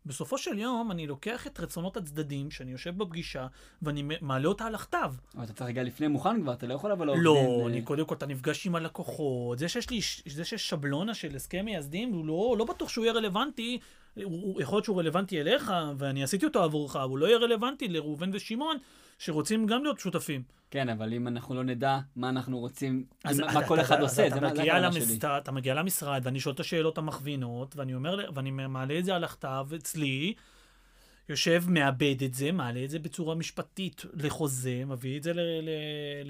בסופו 0.06 0.38
של 0.38 0.58
יום, 0.58 0.90
אני 0.90 1.06
לוקח 1.06 1.46
את 1.46 1.60
רצונות 1.60 1.96
הצדדים, 1.96 2.50
שאני 2.50 2.72
יושב 2.72 2.98
בפגישה, 2.98 3.46
ואני 3.82 4.02
מעלה 4.20 4.48
אותה 4.48 4.66
על 4.66 4.74
הכתב. 4.74 5.12
אבל 5.36 5.44
אתה 5.44 5.52
צריך 5.52 5.68
רגע 5.68 5.82
לפני 5.82 6.08
מוכן 6.08 6.42
כבר, 6.42 6.52
אתה 6.52 6.66
לא 6.66 6.74
יכול 6.74 6.90
לעורך 6.90 7.20
לא, 7.22 7.64
אני 7.66 7.80
אה, 7.80 7.84
קודם 7.84 8.06
כל, 8.06 8.14
אתה 8.14 8.26
נפגש 8.26 8.66
עם 8.66 8.74
הלקוחות. 8.74 9.58
זה 9.58 9.68
שיש 9.68 9.90
לי, 9.90 10.00
זה 10.26 10.44
שיש 10.44 10.68
שבלונה 10.68 11.14
של 11.14 11.36
הסכם 11.36 11.64
מייסדים, 11.64 12.12
הוא 12.12 12.26
לא, 12.26 12.54
לא 12.58 12.64
בטוח 12.64 12.88
שהוא 12.88 13.04
יהיה 13.04 13.14
רלוונטי. 13.14 13.78
הוא, 14.24 14.62
יכול 14.62 14.76
להיות 14.76 14.84
שהוא 14.84 14.98
רלוונטי 15.00 15.40
אליך, 15.40 15.72
ואני 15.98 16.22
עשיתי 16.22 16.44
אותו 16.46 16.62
עבורך, 16.62 16.96
הוא 16.96 17.18
לא 17.18 17.26
יהיה 17.26 17.38
רלוונטי 17.38 17.88
לראובן 17.88 18.30
ושמעון, 18.32 18.76
שרוצים 19.18 19.66
גם 19.66 19.82
להיות 19.82 19.98
שותפים. 19.98 20.42
כן, 20.70 20.88
אבל 20.88 21.12
אם 21.14 21.28
אנחנו 21.28 21.54
לא 21.54 21.64
נדע 21.64 21.98
מה 22.16 22.28
אנחנו 22.28 22.58
רוצים, 22.58 23.04
אז 23.24 23.40
מה 23.40 23.46
אתה- 23.46 23.54
מה 23.60 23.66
כל 23.66 23.74
אתה- 23.74 23.82
אחד 23.82 23.96
אז 23.96 24.02
עושה, 24.02 24.26
אתה 24.26 24.34
זה 24.34 24.40
מגיע 24.40 24.78
למס- 24.80 25.04
שלי. 25.08 25.16
אתה- 25.18 25.38
אתה 25.38 25.52
מגיע 25.52 25.74
למשרד, 25.74 26.20
ואני 26.24 26.40
שואל 26.40 26.54
את 26.54 26.60
השאלות 26.60 26.98
המכווינות, 26.98 27.76
ואני 27.76 27.94
אומר, 27.94 28.30
ואני 28.34 28.50
מעלה 28.50 28.98
את 28.98 29.04
זה 29.04 29.14
על 29.14 29.24
הכתב 29.24 29.66
אצלי, 29.76 30.34
יושב, 31.28 31.64
מאבד 31.68 32.22
את 32.24 32.34
זה, 32.34 32.52
מעלה 32.52 32.84
את 32.84 32.90
זה 32.90 32.98
בצורה 32.98 33.34
משפטית 33.34 34.02
לחוזה, 34.14 34.82
מביא 34.86 35.16
את 35.18 35.22
זה 35.22 35.32
ל- 35.32 35.40
ל- 35.40 35.70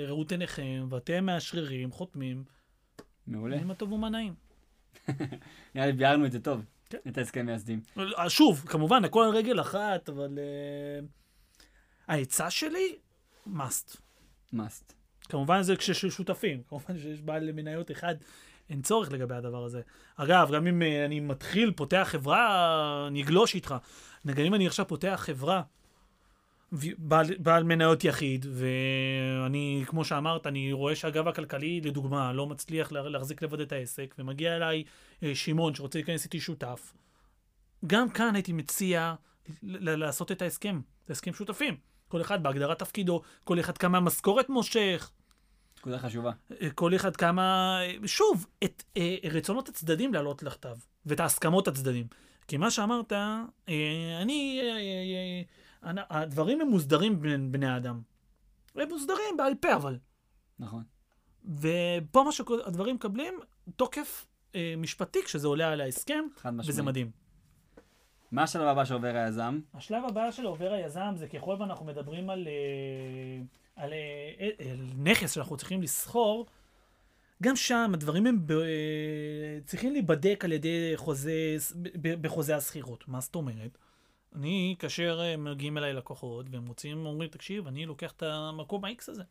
לראות 0.03 0.33
עיניכם, 0.33 0.87
ואתם 0.91 1.25
מאשררים, 1.27 1.91
חותמים, 1.93 2.45
מעולה. 3.27 3.65
מה 3.65 3.75
טוב 3.75 3.93
ומה 3.93 4.09
נעים. 4.09 4.35
נראה 5.75 5.87
לי 5.87 5.93
ביארנו 5.93 6.27
את 6.27 6.33
זה 6.33 6.41
טוב, 6.41 6.61
כן. 6.91 6.99
את 7.09 7.19
ההסכם 7.19 7.47
מייסדים. 7.47 7.81
אה, 7.99 8.31
שוב, 8.31 8.65
כמובן, 8.69 9.05
הכל 9.05 9.25
על 9.25 9.31
רגל 9.31 9.61
אחת, 9.61 10.09
אבל 10.09 10.39
uh, 10.39 11.05
העצה 12.09 12.51
שלי, 12.51 12.97
must. 13.47 13.97
must. 14.55 14.93
כמובן 15.29 15.63
זה 15.63 15.77
כשיש 15.77 16.07
שותפים, 16.07 16.63
כמובן 16.69 16.99
שיש 16.99 17.21
בעל 17.21 17.53
מניות 17.53 17.91
אחד, 17.91 18.15
אין 18.71 18.83
צורך 18.83 19.13
לגבי 19.13 19.35
הדבר 19.35 19.65
הזה. 19.65 19.81
אגב, 20.17 20.55
גם 20.55 20.67
אם 20.67 20.83
אה, 20.83 21.05
אני 21.05 21.21
מתחיל, 21.21 21.73
פותח 21.77 22.09
חברה, 22.11 23.05
אני 23.09 23.23
אגלוש 23.23 23.55
איתך. 23.55 23.75
נגיד 24.25 24.47
אם 24.47 24.55
אני 24.55 24.67
עכשיו 24.67 24.89
פותח 24.89 25.21
חברה, 25.25 25.63
בעל, 26.99 27.27
בעל 27.39 27.65
מניות 27.65 28.05
יחיד, 28.05 28.47
ואני, 28.51 29.85
כמו 29.87 30.05
שאמרת, 30.05 30.47
אני 30.47 30.73
רואה 30.73 30.97
שהגב 30.97 31.29
הכלכלי, 31.29 31.81
לדוגמה, 31.81 32.33
לא 32.33 32.47
מצליח 32.47 32.93
לה- 32.93 33.09
להחזיק 33.09 33.43
לבד 33.43 33.61
את 33.61 33.73
העסק, 33.73 34.15
ומגיע 34.19 34.57
אליי 34.57 34.85
אה, 35.23 35.35
שמעון 35.35 35.75
שרוצה 35.75 35.99
להיכנס 35.99 36.25
איתי 36.25 36.41
שותף, 36.41 36.93
גם 37.87 38.11
כאן 38.11 38.35
הייתי 38.35 38.53
מציע 38.53 39.15
לעשות 39.63 40.33
את 40.33 40.43
ההסכם, 40.43 40.81
את 41.05 41.11
ההסכם 41.11 41.33
שותפים. 41.33 41.77
כל 42.09 42.21
אחד 42.21 42.43
בהגדרת 42.43 42.79
תפקידו, 42.79 43.23
כל 43.45 43.61
אחד 43.61 43.79
כמה 43.79 44.01
משכורת 44.01 44.49
מושך, 44.49 45.11
נקודה 45.79 45.99
חשובה. 45.99 46.31
אה, 46.63 46.71
כל 46.71 46.95
אחד 46.95 47.17
כמה, 47.17 47.79
אה, 47.83 48.09
שוב, 48.09 48.47
את 48.65 48.83
אה, 48.97 49.17
רצונות 49.31 49.69
הצדדים 49.69 50.15
להעלות 50.15 50.43
לכתב, 50.43 50.77
ואת 51.07 51.21
ההסכמות 51.21 51.69
הצדדים. 51.69 52.07
כי 52.49 52.57
מה 52.57 52.71
שאמרת, 52.71 53.13
אה, 53.13 53.43
אני, 54.23 54.61
אה, 54.63 54.69
אה, 54.69 55.43
הדברים 56.11 56.61
הם 56.61 56.69
מוסדרים 56.69 57.21
בין 57.21 57.53
בני 57.53 57.67
האדם. 57.67 58.01
הם 58.75 58.89
מוסדרים 58.89 59.37
בעל 59.37 59.55
פה, 59.55 59.75
אבל. 59.75 59.99
נכון. 60.59 60.83
ופה 61.45 62.23
מה 62.23 62.33
שהדברים 62.33 62.95
מקבלים, 62.95 63.35
תוקף 63.77 64.27
אה, 64.55 64.75
משפטי 64.77 65.23
כשזה 65.23 65.49
עולה 65.49 65.73
על 65.73 65.81
ההסכם, 65.81 66.25
חד 66.37 66.51
משמעית. 66.51 66.69
וזה 66.69 66.83
מדהים. 66.83 67.11
מה 68.33 68.43
השלב 68.43 68.63
הבא 68.63 68.85
שעובר 68.85 69.17
היזם? 69.17 69.61
השלב 69.75 70.05
הבא 70.09 70.31
של 70.31 70.47
עובר 70.47 70.73
היזם 70.73 71.15
זה 71.17 71.29
ככל 71.29 71.57
ואנחנו 71.59 71.87
מדברים 71.87 72.31
על, 72.31 72.49
אה, 72.49 73.43
על, 73.85 73.93
אה, 73.93 74.71
על 74.71 74.79
נכס 74.97 75.33
שאנחנו 75.33 75.57
צריכים 75.57 75.83
לסחור, 75.83 76.47
גם 77.43 77.57
שם 77.57 77.91
הדברים 77.95 78.27
הם 78.27 78.47
ב, 78.47 78.53
אה, 78.53 79.59
צריכים 79.65 79.93
להיבדק 79.93 80.45
על 80.45 80.53
ידי 80.53 80.93
חוזה, 80.97 81.57
ב- 81.77 82.23
בחוזה 82.23 82.57
השכירות. 82.57 83.09
מה 83.09 83.21
זאת 83.21 83.35
אומרת? 83.35 83.79
אני, 84.35 84.77
כאשר 84.79 85.21
אה, 85.23 85.37
מגיעים 85.37 85.79
אליי 85.79 85.93
לקוחות 85.93 86.47
והם 86.51 86.67
רוצים, 86.67 87.07
אומרים, 87.07 87.29
תקשיב, 87.31 87.67
אני 87.67 87.87
לוקח 87.87 88.13
את 88.13 88.23
המקום 88.23 88.85
ה-X 88.85 89.05
הזה. 89.09 89.23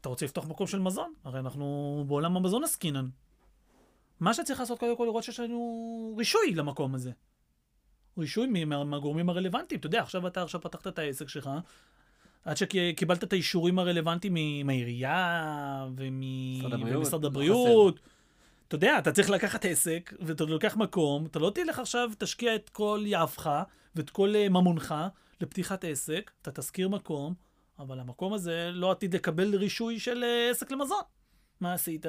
אתה 0.00 0.08
רוצה 0.08 0.24
לפתוח 0.24 0.46
מקום 0.46 0.66
של 0.66 0.78
מזון? 0.78 1.12
הרי 1.24 1.38
אנחנו 1.38 2.04
בעולם 2.08 2.36
המזון 2.36 2.64
עסקינן. 2.64 3.08
מה 4.20 4.34
שצריך 4.34 4.60
לעשות 4.60 4.78
קודם 4.78 4.96
כל 4.96 5.04
לראות 5.04 5.24
שיש 5.24 5.40
לנו 5.40 6.14
רישוי 6.18 6.54
למקום 6.54 6.94
הזה. 6.94 7.10
רישוי 8.18 8.64
מהגורמים 8.66 9.28
הרלוונטיים. 9.30 9.78
אתה 9.78 9.86
יודע, 9.86 10.02
עכשיו 10.02 10.26
אתה 10.26 10.42
עכשיו 10.42 10.60
פתחת 10.60 10.86
את 10.86 10.98
העסק 10.98 11.28
שלך, 11.28 11.50
עד 12.44 12.56
שקיבלת 12.56 13.24
את 13.24 13.32
האישורים 13.32 13.78
הרלוונטיים 13.78 14.34
מהעירייה 14.66 15.86
ומ- 15.96 16.60
הבריאות, 16.72 17.12
הבריאות. 17.24 18.00
אתה 18.70 18.76
יודע, 18.76 18.98
אתה 18.98 19.12
צריך 19.12 19.30
לקחת 19.30 19.64
עסק, 19.64 20.12
ואתה 20.20 20.44
לוקח 20.44 20.76
מקום, 20.76 21.26
אתה 21.26 21.38
לא 21.38 21.50
תלך 21.54 21.78
עכשיו, 21.78 22.10
תשקיע 22.18 22.54
את 22.54 22.68
כל 22.68 23.02
יהבך 23.06 23.62
ואת 23.94 24.10
כל 24.10 24.36
אה, 24.36 24.48
ממונך 24.48 24.94
לפתיחת 25.40 25.84
עסק, 25.84 26.30
אתה 26.42 26.50
תשכיר 26.50 26.88
מקום, 26.88 27.34
אבל 27.78 28.00
המקום 28.00 28.32
הזה 28.32 28.70
לא 28.72 28.90
עתיד 28.90 29.14
לקבל 29.14 29.56
רישוי 29.56 29.98
של 29.98 30.24
אה, 30.24 30.50
עסק 30.50 30.70
למזון. 30.70 31.02
מה 31.60 31.74
עשית? 31.74 32.06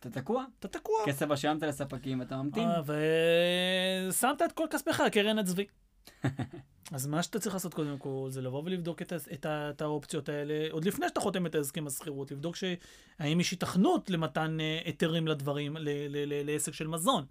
אתה 0.00 0.10
תקוע? 0.10 0.44
אתה 0.58 0.68
תקוע. 0.68 0.96
כסף 1.06 1.34
שילמת 1.34 1.62
לספקים, 1.62 2.22
אתה 2.22 2.42
ממתין. 2.42 2.68
אה, 2.68 2.80
ושמת 4.08 4.42
את 4.42 4.52
כל 4.52 4.66
כספך, 4.70 5.02
קרן 5.12 5.38
הצבי. 5.38 5.66
אז 6.90 7.06
מה 7.06 7.22
שאתה 7.22 7.38
צריך 7.38 7.54
לעשות 7.54 7.74
קודם 7.74 7.98
כל, 7.98 8.26
זה 8.30 8.42
לבוא 8.42 8.62
ולבדוק 8.64 9.02
את, 9.02 9.12
את, 9.12 9.46
את 9.46 9.82
האופציות 9.82 10.28
האלה, 10.28 10.66
עוד 10.70 10.84
לפני 10.84 11.08
שאתה 11.08 11.20
חותם 11.20 11.46
את 11.46 11.54
ההסכם 11.54 11.86
השכירות, 11.86 12.30
לבדוק 12.30 12.56
שהאם 12.56 13.40
יש 13.40 13.50
היתכנות 13.50 14.10
למתן 14.10 14.60
אה, 14.60 14.80
היתרים 14.84 15.28
לדברים, 15.28 15.76
ל, 15.76 15.88
ל, 15.88 16.24
ל, 16.26 16.50
לעסק 16.52 16.74
של 16.74 16.86
מזון. 16.86 17.24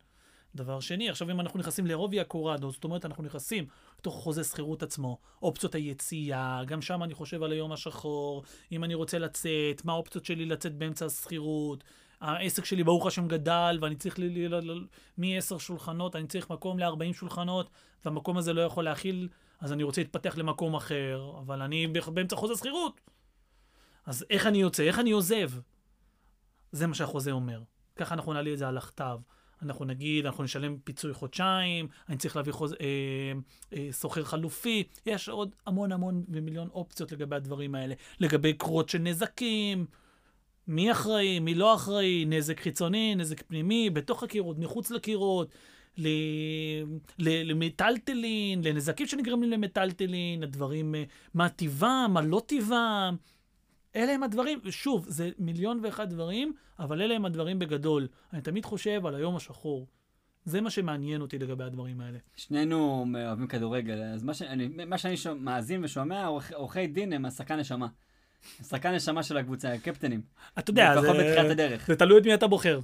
דבר 0.56 0.80
שני, 0.80 1.10
עכשיו 1.10 1.32
אם 1.32 1.40
אנחנו 1.40 1.60
נכנסים 1.60 1.88
לעובי 1.88 2.20
הקורדו, 2.20 2.72
זאת 2.72 2.84
אומרת, 2.84 3.06
אנחנו 3.06 3.24
נכנסים 3.24 3.66
לתוך 4.00 4.16
חוזה 4.16 4.44
שכירות 4.44 4.84
עצמו, 4.84 5.18
אופציות 5.42 5.76
היציאה, 5.76 6.62
גם 6.66 6.82
שם 6.82 7.04
אני 7.04 7.14
חושב 7.14 7.44
על 7.44 7.52
היום 7.52 7.72
השחור, 7.72 8.44
אם 8.72 8.84
אני 8.84 8.94
רוצה 8.94 9.20
לצאת, 9.20 9.86
מה 9.86 9.94
האופציות 9.94 10.26
שלי 10.26 10.46
לצאת 10.46 10.76
באמצע 10.76 11.06
השכירות, 11.06 11.84
העסק 12.22 12.66
שלי 12.66 12.84
ברוך 12.84 13.06
השם 13.06 13.28
גדל, 13.28 13.78
ואני 13.82 13.96
צריך, 13.96 14.20
ל- 14.20 14.24
ל- 14.24 14.72
ל- 14.72 14.86
מ-10 15.18 15.60
שולחנות, 15.60 16.16
אני 16.16 16.28
צריך 16.28 16.50
מקום 16.50 16.80
ל-40 16.80 17.14
שולחנות, 17.14 17.70
והמקום 18.06 18.38
הזה 18.38 18.54
לא 18.54 18.62
יכול 18.62 18.84
להכיל, 18.84 19.28
אז 19.60 19.74
אני 19.74 19.84
רוצה 19.84 20.02
להתפתח 20.02 20.38
למקום 20.38 20.76
אחר, 20.76 21.32
אבל 21.40 21.62
אני 21.62 21.88
באמצע 21.88 22.36
חוזה 22.36 22.56
שכירות. 22.56 23.02
אז 24.06 24.26
איך 24.30 24.48
אני 24.48 24.58
יוצא? 24.58 24.84
איך 24.84 25.00
אני 25.00 25.12
עוזב? 25.12 25.52
זה 26.72 26.88
מה 26.88 26.94
שהחוזה 26.94 27.32
אומר. 27.32 27.62
ככה 27.96 28.16
אנחנו 28.16 28.34
נעלה 28.34 28.54
את 28.54 28.58
זה 28.58 28.68
על 28.68 28.78
הכתב. 28.78 29.20
אנחנו 29.62 29.86
נגיד, 29.86 30.26
אנחנו 30.26 30.44
נשלם 30.44 30.78
פיצוי 30.84 31.14
חודשיים, 31.14 31.88
אני 32.10 32.18
צריך 32.18 32.36
להביא 32.36 32.54
חוז... 32.54 32.74
אה, 32.74 32.78
אה, 33.74 33.88
סוחר 33.92 34.24
חלופי, 34.24 34.84
יש 35.06 35.30
עוד 35.30 35.56
המון 35.66 35.92
המון 35.92 36.24
ומיליון 36.30 36.70
אופציות 36.74 37.12
לגבי 37.12 37.36
הדברים 37.36 37.76
האלה. 37.76 37.96
לגבי 38.20 38.54
קרות 38.54 38.90
של 38.90 38.98
נזקים, 38.98 39.86
מי 40.68 40.92
אחראי, 40.92 41.40
מי 41.40 41.56
לא 41.56 41.76
אחראי, 41.76 42.26
נזק 42.28 42.60
חיצוני, 42.60 43.16
נזק 43.16 43.42
פנימי, 43.42 43.90
בתוך 43.90 44.24
הקירות, 44.24 44.58
מחוץ 44.58 44.92
לקירות. 44.92 45.56
למטלטלין, 47.20 48.62
לנזקים 48.64 49.08
שנגרמים 49.08 49.50
למטלטלין, 49.50 50.44
הדברים, 50.44 50.96
אה, 50.96 51.04
מה 51.34 51.50
טיבם, 51.50 52.12
מה 52.14 52.22
לא 52.22 52.42
טיבם. 52.46 53.16
אלה 53.96 54.12
הם 54.12 54.24
הדברים, 54.24 54.60
שוב, 54.70 55.06
זה 55.10 55.30
מיליון 55.40 55.80
ואחד 55.84 56.10
דברים, 56.10 56.54
אבל 56.80 57.02
אלה 57.02 57.16
הם 57.16 57.26
הדברים 57.26 57.60
בגדול. 57.60 58.08
אני 58.34 58.42
תמיד 58.42 58.66
חושב 58.66 59.06
על 59.06 59.16
היום 59.16 59.36
השחור. 59.36 59.88
זה 60.46 60.62
מה 60.62 60.70
שמעניין 60.70 61.22
אותי 61.22 61.40
לגבי 61.40 61.64
הדברים 61.64 62.02
האלה. 62.02 62.18
שנינו 62.36 63.06
אוהבים 63.26 63.48
כדורגל, 63.48 64.02
אז 64.04 64.24
מה 64.24 64.34
שאני, 64.34 64.68
מה 64.88 64.98
שאני 64.98 65.18
שומע, 65.18 65.42
מאזין 65.42 65.84
ושומע, 65.84 66.26
עורכ- 66.28 66.54
עורכי 66.54 66.88
דין 66.88 67.14
הם 67.14 67.26
השחקן 67.26 67.56
נשמה. 67.60 67.88
שחקן 68.64 68.92
נשמה 68.94 69.24
של 69.24 69.38
הקבוצה, 69.38 69.78
קפטנים. 69.84 70.22
אתה 70.60 70.70
יודע, 70.72 70.94
זה-. 71.02 71.08
זה 71.88 71.96
תלוי 71.96 72.20
את 72.20 72.26
מי 72.26 72.34
אתה 72.34 72.48
בוחר. 72.48 72.80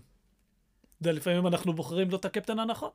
יודע, 1.09 1.17
לפעמים 1.19 1.47
אנחנו 1.47 1.73
בוחרים 1.73 2.09
לו 2.09 2.17
את 2.17 2.25
הקפטן 2.25 2.59
הנכון. 2.59 2.89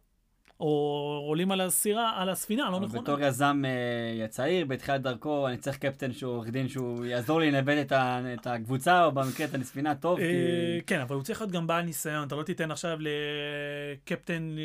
או 0.61 1.25
עולים 1.27 1.53
על 1.53 1.61
הסירה, 1.61 2.12
על 2.16 2.29
הספינה, 2.29 2.70
לא 2.70 2.81
נכונה. 2.81 3.03
בתור 3.03 3.20
יזם 3.20 3.62
אה, 3.64 4.29
צעיר, 4.29 4.66
בתחילת 4.66 5.03
דרכו, 5.03 5.49
אני 5.49 5.57
צריך 5.57 5.79
קפטן 5.79 6.12
שהוא 6.12 6.33
עורך 6.33 6.49
דין, 6.49 6.68
שהוא 6.68 7.05
יעזור 7.05 7.40
לי 7.40 7.51
לנווט 7.51 7.79
את 7.81 7.92
ה- 7.92 8.20
את 8.35 8.46
הקבוצה, 8.46 9.05
או 9.05 9.12
במקרה 9.12 9.46
את 9.46 9.55
הספינה 9.55 9.94
טוב, 9.94 10.18
כי... 10.18 10.25
אה, 10.25 10.79
כן, 10.87 11.01
אבל 11.01 11.14
הוא 11.14 11.23
צריך 11.23 11.40
להיות 11.40 11.53
גם 11.53 11.66
בעל 11.66 11.83
ניסיון. 11.83 12.27
אתה 12.27 12.37
לא 12.37 12.42
תיתן 12.42 12.70
עכשיו 12.70 12.99
לקפטן, 13.01 14.57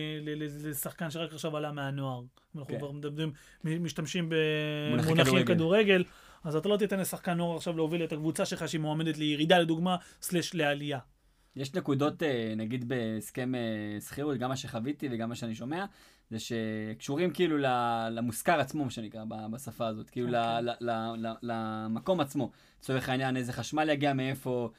לשחקן 0.65 1.09
שרק 1.09 1.33
עכשיו 1.33 1.57
עלה 1.57 1.71
מהנוער. 1.71 2.21
אנחנו 2.55 2.67
כן. 2.73 2.79
כבר 2.79 2.91
מדברים, 2.91 3.31
משתמשים 3.63 4.31
מונחי 4.91 5.13
במונחים. 5.13 5.45
כדורגל, 5.45 6.03
אז 6.43 6.55
אתה 6.55 6.69
לא 6.69 6.77
תיתן 6.77 6.99
לשחקן 6.99 7.33
נוער 7.33 7.57
עכשיו 7.57 7.77
להוביל 7.77 8.03
את 8.03 8.13
הקבוצה 8.13 8.45
שלך 8.45 8.67
שהיא 8.69 8.81
מועמדת 8.81 9.17
לירידה, 9.17 9.59
לדוגמה, 9.59 9.95
סלש 10.21 10.55
לעלייה. 10.55 10.99
יש 11.55 11.73
נקודות, 11.73 12.23
אה, 12.23 12.53
נגיד 12.57 12.87
בהסכם 12.87 13.55
אה, 13.55 14.01
שכירות, 14.01 14.37
גם 14.37 14.49
מה 14.49 14.55
שחוויתי 14.55 15.07
וגם 15.11 15.29
מה 15.29 15.35
שאני 15.35 15.55
שומע, 15.55 15.85
זה 16.29 16.37
שקשורים 16.39 17.31
כאילו 17.33 17.57
למושכר 18.11 18.59
עצמו, 18.59 18.83
מה 18.83 18.91
שנקרא, 18.91 19.23
בשפה 19.51 19.87
הזאת, 19.87 20.09
כאילו 20.09 20.27
ל- 20.27 20.35
אוקיי. 20.35 20.61
ל- 20.81 20.91
ל- 20.91 21.27
ל- 21.27 21.35
למקום 21.41 22.19
עצמו. 22.19 22.51
לצורך 22.79 23.09
העניין, 23.09 23.37
איזה 23.37 23.53
חשמל 23.53 23.89
יגיע 23.89 24.13
מאיפה, 24.13 24.69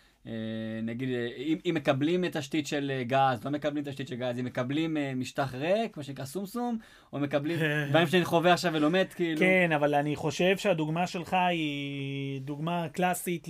נגיד, 0.83 1.09
אה, 1.09 1.29
אם, 1.37 1.59
אם 1.67 1.75
מקבלים 1.75 2.29
תשתית 2.29 2.67
של 2.67 2.93
אה, 2.95 3.05
גז, 3.05 3.45
לא 3.45 3.51
מקבלים 3.51 3.85
תשתית 3.85 4.09
של 4.09 4.15
גז, 4.15 4.39
אם 4.39 4.45
מקבלים 4.45 4.97
אה, 4.97 5.13
משטח 5.15 5.55
ריק, 5.55 5.97
מה 5.97 6.03
שנקרא 6.03 6.25
סומסום, 6.25 6.79
או 7.13 7.19
מקבלים 7.19 7.59
דברים 7.91 8.07
שאני 8.07 8.25
חווה 8.25 8.53
עכשיו 8.53 8.73
ולומד, 8.73 9.07
כאילו. 9.15 9.41
כן, 9.41 9.71
אבל 9.75 9.95
אני 9.95 10.17
חושב 10.17 10.57
שהדוגמה 10.57 11.07
שלך 11.07 11.37
היא 11.49 12.41
דוגמה 12.41 12.89
קלאסית 12.89 13.49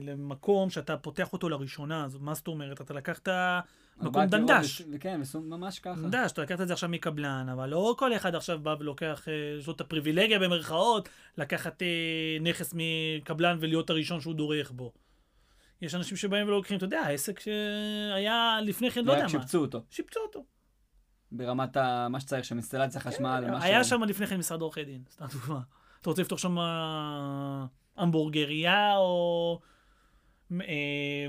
למקום 0.00 0.70
שאתה 0.70 0.96
פותח 0.96 1.32
אותו 1.32 1.48
לראשונה. 1.48 2.04
אז 2.04 2.16
מה 2.20 2.34
זאת 2.34 2.48
אומרת? 2.48 2.80
אתה 2.80 2.94
לקחת 2.94 3.28
מקום 4.00 4.24
דנדש. 4.26 4.82
כן, 5.00 5.20
ממש 5.34 5.78
ככה. 5.78 6.00
דנדש, 6.00 6.32
אתה 6.32 6.42
לקחת 6.42 6.60
את 6.60 6.66
זה 6.66 6.72
עכשיו 6.72 6.88
מקבלן, 6.88 7.46
אבל 7.52 7.68
לא 7.68 7.94
כל 7.98 8.16
אחד 8.16 8.34
עכשיו 8.34 8.58
בא 8.58 8.74
ולוקח, 8.80 9.28
אה, 9.28 9.58
יש 9.58 9.66
לו 9.66 9.72
את 9.72 9.80
הפריבילגיה 9.80 10.38
במרכאות, 10.38 11.08
לקחת 11.38 11.82
אה, 11.82 11.86
נכס 12.40 12.74
מקבלן 12.76 13.56
ולהיות 13.60 13.90
הראשון 13.90 14.20
שהוא 14.20 14.34
דורך 14.34 14.70
בו. 14.70 14.92
יש 15.82 15.94
אנשים 15.94 16.16
שבאים 16.16 16.46
ולוקחים, 16.48 16.76
אתה 16.76 16.84
יודע, 16.84 17.00
העסק 17.00 17.40
שהיה 17.40 18.58
לפני 18.62 18.90
כן, 18.90 19.04
לא 19.04 19.12
יודע 19.12 19.22
מה. 19.22 19.28
שיפצו 19.28 19.60
אותו, 19.60 19.82
שיפצו 19.90 20.20
אותו. 20.20 20.44
ברמת 21.32 21.76
ה- 21.76 22.06
מה 22.10 22.20
שצריך, 22.20 22.44
שם 22.44 22.54
אינסטלציה 22.54 23.00
חשמל, 23.00 23.44
משהו. 23.48 23.60
כן, 23.60 23.66
היה 23.66 23.84
שם 23.84 24.02
לפני 24.02 24.26
כן 24.26 24.36
משרד 24.36 24.60
עורכי 24.60 24.84
דין, 24.84 25.02
סתם 25.10 25.24
דוגמה. 25.32 25.60
אתה 26.00 26.10
רוצה 26.10 26.22
לפתוח 26.22 26.38
שם 26.38 26.58
אה, 26.58 27.66
המבורגריה 27.96 28.96
או 28.96 29.60
אה, 30.52 31.26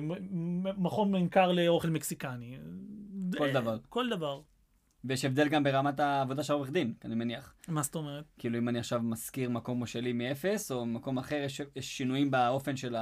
מכון 0.78 1.12
ממכר 1.12 1.52
לאוכל 1.52 1.90
מקסיקני. 1.90 2.58
כל 3.38 3.48
אה, 3.48 3.54
דבר. 3.54 3.78
כל 3.90 4.10
דבר. 4.10 4.42
ויש 5.04 5.26
הבדל 5.26 5.48
גם 5.50 5.64
ברמת 5.64 6.00
העבודה 6.00 6.44
של 6.44 6.54
העורך 6.54 6.70
דין, 6.70 6.94
אני 7.06 7.16
מניח. 7.16 7.56
מה 7.68 7.82
זאת 7.82 7.96
אומרת? 7.96 8.26
כאילו 8.38 8.58
אם 8.58 8.70
אני 8.70 8.80
עכשיו 8.80 9.02
משכיר 9.02 9.50
מקום 9.50 9.86
שלי 9.86 10.14
מאפס, 10.14 10.72
או 10.72 10.86
מקום 10.86 11.18
אחר, 11.18 11.36
יש, 11.36 11.62
יש 11.76 11.98
שינויים 11.98 12.32
באופן 12.32 12.76
של 12.78 12.96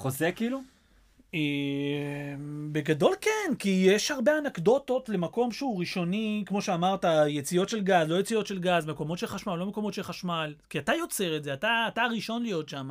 החוזה 0.00 0.32
כאילו? 0.32 0.60
אה, 1.34 2.34
בגדול 2.72 3.14
כן, 3.20 3.54
כי 3.58 3.68
יש 3.68 4.10
הרבה 4.10 4.38
אנקדוטות 4.38 5.08
למקום 5.08 5.52
שהוא 5.52 5.80
ראשוני, 5.80 6.44
כמו 6.46 6.62
שאמרת, 6.62 7.04
יציאות 7.28 7.68
של 7.68 7.80
גז, 7.80 8.08
לא 8.08 8.20
יציאות 8.20 8.46
של 8.46 8.58
גז, 8.58 8.86
מקומות 8.86 9.18
של 9.18 9.26
חשמל, 9.26 9.54
לא 9.54 9.66
מקומות 9.66 9.94
של 9.94 10.02
חשמל, 10.02 10.54
כי 10.70 10.78
אתה 10.78 10.94
יוצר 10.94 11.36
את 11.36 11.44
זה, 11.44 11.54
אתה, 11.54 11.84
אתה 11.88 12.02
הראשון 12.02 12.42
להיות 12.42 12.68
שם. 12.68 12.88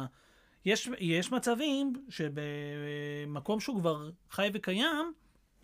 יש, 0.65 0.89
יש 0.99 1.31
מצבים 1.31 1.93
שבמקום 2.09 3.59
שהוא 3.59 3.79
כבר 3.79 4.09
חי 4.31 4.49
וקיים, 4.53 5.13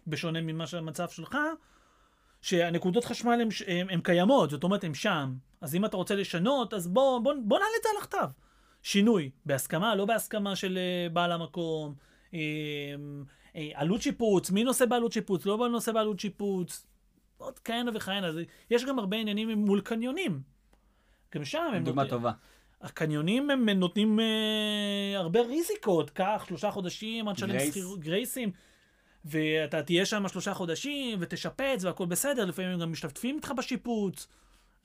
בשונה 0.07 0.41
ממה 0.41 0.67
שהמצב 0.67 1.09
שלך, 1.09 1.37
שהנקודות 2.41 3.05
חשמל 3.05 3.41
הן 3.67 4.01
קיימות, 4.01 4.49
זאת 4.49 4.63
אומרת, 4.63 4.83
הן 4.83 4.93
שם. 4.93 5.33
אז 5.61 5.75
אם 5.75 5.85
אתה 5.85 5.97
רוצה 5.97 6.15
לשנות, 6.15 6.73
אז 6.73 6.87
בוא, 6.87 7.19
בוא, 7.19 7.33
בוא 7.43 7.57
נעלה 7.57 7.71
את 7.77 7.83
זה 7.83 7.89
על 7.89 8.03
הכתב. 8.03 8.44
שינוי, 8.85 9.29
בהסכמה, 9.45 9.95
לא 9.95 10.05
בהסכמה 10.05 10.55
של 10.55 10.77
אה, 10.77 11.09
בעל 11.09 11.31
המקום. 11.31 11.93
אה, 12.33 12.39
אה, 13.55 13.69
עלות 13.73 14.01
שיפוץ, 14.01 14.51
מי 14.51 14.63
נושא 14.63 14.85
בעלות 14.85 15.11
שיפוץ, 15.11 15.45
לא 15.45 15.69
נושא 15.69 15.91
בעלות 15.91 16.19
שיפוץ, 16.19 16.85
עוד 17.37 17.59
כהנה 17.59 17.91
וכהנה. 17.93 18.27
יש 18.69 18.85
גם 18.85 18.99
הרבה 18.99 19.17
עניינים 19.17 19.49
מול 19.51 19.81
קניונים. 19.81 20.41
גם 21.35 21.45
שם 21.45 21.71
הם 21.73 21.83
דוגמה 21.83 22.07
טובה. 22.07 22.31
הקניונים 22.81 23.49
הם 23.49 23.69
נותנים 23.69 24.19
אה, 24.19 25.13
הרבה 25.15 25.41
ריזיקות, 25.41 26.09
קח 26.09 26.45
שלושה 26.47 26.71
חודשים 26.71 27.27
עד 27.27 27.37
שלם. 27.37 27.59
שכירות, 27.59 27.99
גרייסים, 27.99 28.51
ואתה 29.25 29.83
תהיה 29.83 30.05
שם 30.05 30.27
שלושה 30.27 30.53
חודשים 30.53 31.17
ותשפץ 31.21 31.83
והכל 31.83 32.05
בסדר, 32.05 32.45
לפעמים 32.45 32.71
הם 32.71 32.79
גם 32.79 32.91
משתתפים 32.91 33.35
איתך 33.35 33.51
בשיפוץ, 33.57 34.27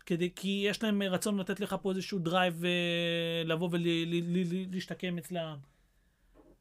כדי, 0.06 0.30
כי 0.36 0.64
יש 0.68 0.82
להם 0.82 1.02
רצון 1.02 1.38
לתת 1.38 1.60
לך 1.60 1.76
פה 1.82 1.90
איזשהו 1.90 2.18
drive 2.18 2.64
אה, 2.64 3.42
לבוא 3.44 3.68
ולהשתקם 3.72 5.18
אצלם. 5.18 5.56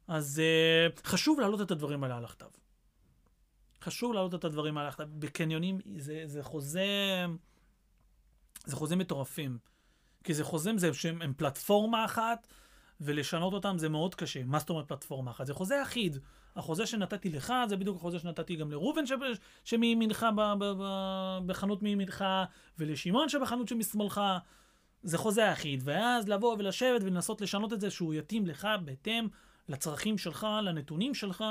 אז 0.08 0.40
אה, 0.40 0.88
חשוב 1.04 1.40
להעלות 1.40 1.62
את 1.62 1.72
הדברים 1.72 2.04
האלה 2.04 2.18
על 2.18 2.26
הכתב. 2.26 2.50
חשוב 3.82 4.14
להעלות 4.14 4.36
את 4.36 4.44
הדברים 4.44 4.78
האלה 4.78 4.88
על 4.88 4.94
הכתב. 4.94 5.08
בקניונים 5.20 5.80
זה, 5.98 6.22
זה 6.26 6.44
חוזה, 6.44 7.26
זה 8.66 8.76
חוזים 8.76 8.98
מטורפים. 8.98 9.58
כי 10.24 10.34
זה 10.34 10.44
חוזים, 10.44 10.78
זה 10.78 10.94
שהם 10.94 11.22
הם 11.22 11.34
פלטפורמה 11.38 12.06
אחת, 12.06 12.48
ולשנות 13.02 13.54
אותם 13.54 13.78
זה 13.78 13.90
מאוד 13.90 14.16
קשה. 14.16 14.44
מה 14.44 14.60
זאת 14.60 14.70
אומרת 14.70 14.88
פלטפורמה 14.88 15.32
אחת? 15.32 15.46
זה 15.46 15.54
חוזה 15.54 15.84
אחיד. 15.84 16.18
החוזה 16.56 16.86
שנתתי 16.86 17.30
לך, 17.30 17.54
זה 17.70 17.78
בדיוק 17.78 17.98
החוזה 17.98 18.20
שנתתי 18.20 18.56
גם 18.56 18.72
לראובן 18.72 19.06
שב- 19.06 19.16
שמימינך 19.64 20.26
ב- 20.36 20.54
ב- 20.60 20.74
ב- 20.82 21.40
בחנות 21.46 21.84
מימינך, 21.84 22.26
ולשמעון 22.80 23.30
שבחנות 23.30 23.68
שמשמאלך. 23.68 24.22
זה 25.04 25.18
חוזה 25.18 25.54
אחיד, 25.54 25.82
ואז 25.84 26.30
לבוא 26.30 26.56
ולשבת 26.60 27.02
ולנסות 27.04 27.42
לשנות 27.42 27.74
את 27.74 27.82
זה 27.82 27.92
שהוא 27.92 28.14
יתאים 28.14 28.48
לך 28.48 28.68
בהתאם 28.86 29.28
לצרכים 29.70 30.18
שלך, 30.18 30.48
לנתונים 30.64 31.14
שלך, 31.14 31.44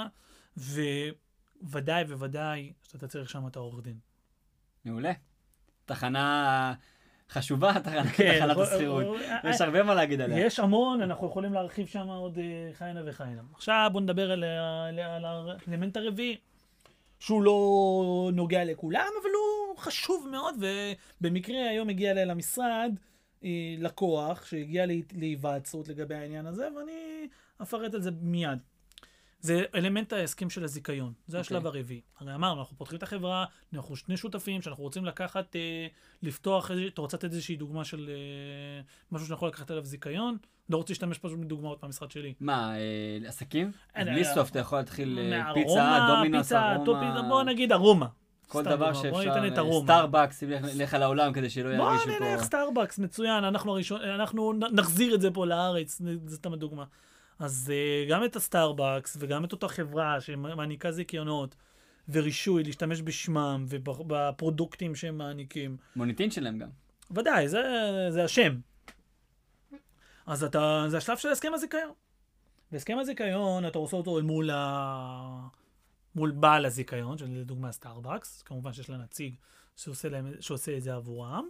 וודאי 1.62 2.02
וודאי 2.04 2.72
שאתה 2.82 3.08
צריך 3.08 3.30
שם 3.30 3.46
את 3.46 3.56
העורך 3.56 3.84
דין. 3.84 3.98
מעולה. 4.84 5.12
תחנה 5.84 6.74
חשובה, 7.30 7.72
כן, 7.74 7.80
תחנת 7.80 8.50
אבל- 8.50 8.62
השכירות. 8.62 9.04
יש 9.44 9.60
הרבה 9.60 9.82
מה 9.82 9.94
להגיד 9.94 10.20
עליה. 10.20 10.46
יש 10.46 10.60
המון, 10.60 11.02
אנחנו 11.02 11.26
יכולים 11.26 11.52
להרחיב 11.52 11.86
שם 11.86 12.06
עוד 12.08 12.38
אה, 12.38 12.72
כהנה 12.78 13.00
וכהנה. 13.06 13.40
עכשיו 13.54 13.90
בוא 13.92 14.00
נדבר 14.00 14.30
על, 14.32 14.44
האלמנט 14.44 15.96
הרביעי, 15.96 16.36
שהוא 17.18 17.42
לא 17.42 17.60
נוגע 18.32 18.64
לכולם, 18.64 19.06
אבל 19.22 19.30
הוא 19.30 19.78
חשוב 19.78 20.28
מאוד, 20.30 20.54
ובמקרה 21.20 21.68
היום 21.70 21.88
הגיע 21.88 22.10
אליי 22.10 22.26
למשרד 22.26 22.92
אה, 23.44 23.48
לקוח 23.78 24.44
שהגיע 24.46 24.86
להי- 24.86 25.02
להיוועצות 25.16 25.88
לגבי 25.88 26.14
העניין 26.14 26.46
הזה, 26.46 26.68
ואני 26.76 27.26
אפרט 27.62 27.94
על 27.94 28.02
זה 28.02 28.10
מיד. 28.22 28.58
זה 29.40 29.64
אלמנט 29.74 30.12
ההסכם 30.12 30.50
של 30.50 30.64
הזיכיון, 30.64 31.12
זה 31.26 31.40
השלב 31.40 31.66
אוקיי. 31.66 31.78
הרביעי. 31.80 32.00
הרי 32.20 32.34
אמרנו, 32.34 32.60
אנחנו 32.60 32.76
פותחים 32.76 32.98
את 32.98 33.02
החברה, 33.02 33.44
אנחנו 33.74 33.96
שני 33.96 34.16
שותפים 34.16 34.62
שאנחנו 34.62 34.82
רוצים 34.82 35.04
לקחת, 35.04 35.56
אה, 35.56 35.86
לפתוח, 36.22 36.70
אתה 36.94 37.00
רוצה 37.00 37.16
לתת 37.16 37.24
איזושהי 37.24 37.56
דוגמה 37.56 37.84
של 37.84 38.10
אה, 38.10 38.82
משהו 39.12 39.26
שאני 39.26 39.34
יכול 39.34 39.48
לקחת 39.48 39.70
עליו 39.70 39.84
זיכיון? 39.84 40.36
לא 40.70 40.76
רוצה 40.76 40.92
להשתמש 40.92 41.18
פשוט 41.18 41.38
מדוגמאות 41.38 41.82
מהמשרד 41.82 42.10
שלי. 42.10 42.34
מה, 42.40 42.76
אה, 42.76 43.28
עסקים? 43.28 43.72
בלי 43.96 44.24
אה, 44.24 44.34
סוף 44.34 44.50
אתה 44.50 44.58
יכול 44.58 44.78
להתחיל 44.78 45.18
אה, 45.18 45.54
פיצה, 45.54 46.06
דומינוס, 46.06 46.52
ארומה, 46.52 47.22
בוא 47.28 47.42
נגיד 47.42 47.72
ארומה. 47.72 48.06
כל 48.48 48.62
דבר 48.62 48.92
בוא 48.92 49.02
שאפשר, 49.02 49.44
אה. 49.58 49.82
סטארבקס, 49.82 50.42
ילך 50.42 50.64
ילך 50.74 50.94
על 50.94 51.02
העולם 51.02 51.32
כדי 51.32 51.50
שלא 51.50 51.76
בוא 51.76 51.92
ירגישו 51.92 52.08
נלך 52.08 52.38
פה. 52.38 52.44
סטארבקס, 52.44 52.98
מצוין, 52.98 53.44
אנחנו 53.44 53.72
הראשון, 53.72 54.00
אנחנו 54.02 54.52
נחזיר 54.72 55.14
את 55.14 55.20
זה 55.20 55.30
פה 55.30 55.46
לארץ, 55.46 56.00
זה 56.26 56.36
סתם 56.36 56.54
דוגמה. 56.54 56.84
אז 57.38 57.72
אה, 57.74 58.06
גם 58.10 58.24
את 58.24 58.36
הסטארבקס 58.36 59.16
וגם 59.20 59.44
את 59.44 59.52
אותה 59.52 59.68
חברה 59.68 60.20
שמעניקה 60.20 60.92
זיכיונות 60.92 61.54
ורישוי 62.08 62.64
להשתמש 62.64 63.02
בשמם 63.02 63.64
ובפרודוקטים 63.68 64.94
שהם 64.94 65.18
מעניקים. 65.18 65.76
מוניטין 65.96 66.30
שלהם 66.30 66.58
גם. 66.58 66.68
ודאי, 67.10 67.48
זה, 67.48 67.62
זה 68.10 68.24
השם. 68.24 68.60
אז 70.26 70.44
אתה, 70.44 70.84
זה 70.88 70.96
השלב 70.96 71.16
של 71.16 71.28
הסכם 71.28 71.54
הזיכיון. 71.54 71.92
והסכם 72.72 72.98
הזיכיון, 72.98 73.66
אתה 73.66 73.78
עושה 73.78 73.96
אותו 73.96 74.18
אל 74.18 74.22
מול, 74.22 74.50
ה... 74.50 75.48
מול 76.14 76.30
בעל 76.30 76.66
הזיכיון, 76.66 77.18
שלדוגמה 77.18 77.72
סטארבקס, 77.72 78.42
כמובן 78.42 78.72
שיש 78.72 78.90
לה 78.90 78.96
נציג 78.96 79.34
שעושה, 79.76 80.08
להם, 80.08 80.32
שעושה 80.40 80.76
את 80.76 80.82
זה 80.82 80.94
עבורם, 80.94 81.48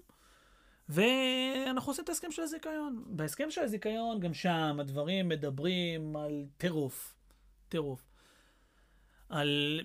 ואנחנו 0.88 1.90
עושים 1.90 2.04
את 2.04 2.08
ההסכם 2.08 2.30
של 2.30 2.42
הזיכיון. 2.42 3.04
בהסכם 3.06 3.50
של 3.50 3.60
הזיכיון, 3.60 4.20
גם 4.20 4.34
שם 4.34 4.76
הדברים 4.80 5.28
מדברים 5.28 6.16
על 6.16 6.46
טירוף. 6.56 7.14
טירוף. 7.68 8.07
על 9.28 9.80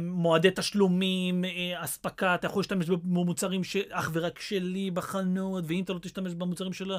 מועדי 0.00 0.48
תשלומים, 0.54 1.44
אה, 1.44 1.84
אספקה, 1.84 2.34
אתה 2.34 2.46
יכול 2.46 2.60
להשתמש 2.60 2.88
במוצרים 2.88 3.64
ש- 3.64 3.76
אך 3.90 4.10
ורק 4.12 4.40
שלי 4.40 4.90
בחנות, 4.90 5.64
ואם 5.66 5.84
אתה 5.84 5.92
לא 5.92 5.98
תשתמש 5.98 6.34
במוצרים, 6.34 6.72
של, 6.72 6.92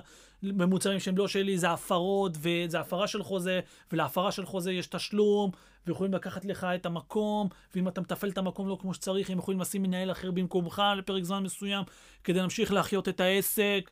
במוצרים 0.43 0.99
שהם 0.99 1.17
לא 1.17 1.27
שלי, 1.27 1.57
זה 1.57 1.71
הפרות, 1.71 2.37
וזה 2.41 2.79
הפרה 2.79 3.07
של 3.07 3.23
חוזה, 3.23 3.59
ולהפרה 3.91 4.31
של 4.31 4.45
חוזה 4.45 4.71
יש 4.71 4.87
תשלום, 4.87 5.51
ויכולים 5.87 6.13
לקחת 6.13 6.45
לך 6.45 6.67
את 6.75 6.85
המקום, 6.85 7.49
ואם 7.75 7.87
אתה 7.87 8.01
מתפעל 8.01 8.29
את 8.29 8.37
המקום 8.37 8.67
לא 8.67 8.77
כמו 8.81 8.93
שצריך, 8.93 9.29
הם 9.29 9.37
יכולים 9.37 9.59
לשים 9.59 9.83
מנהל 9.83 10.11
אחר 10.11 10.31
במקומך 10.31 10.81
לפרק 10.97 11.23
זמן 11.23 11.43
מסוים, 11.43 11.83
כדי 12.23 12.39
להמשיך 12.39 12.73
להחיות 12.73 13.09
את 13.09 13.19
העסק. 13.19 13.91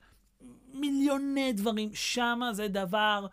מיליוני 0.73 1.53
דברים. 1.53 1.89
שמה 1.93 2.53
זה 2.53 2.67
דבר 2.67 3.25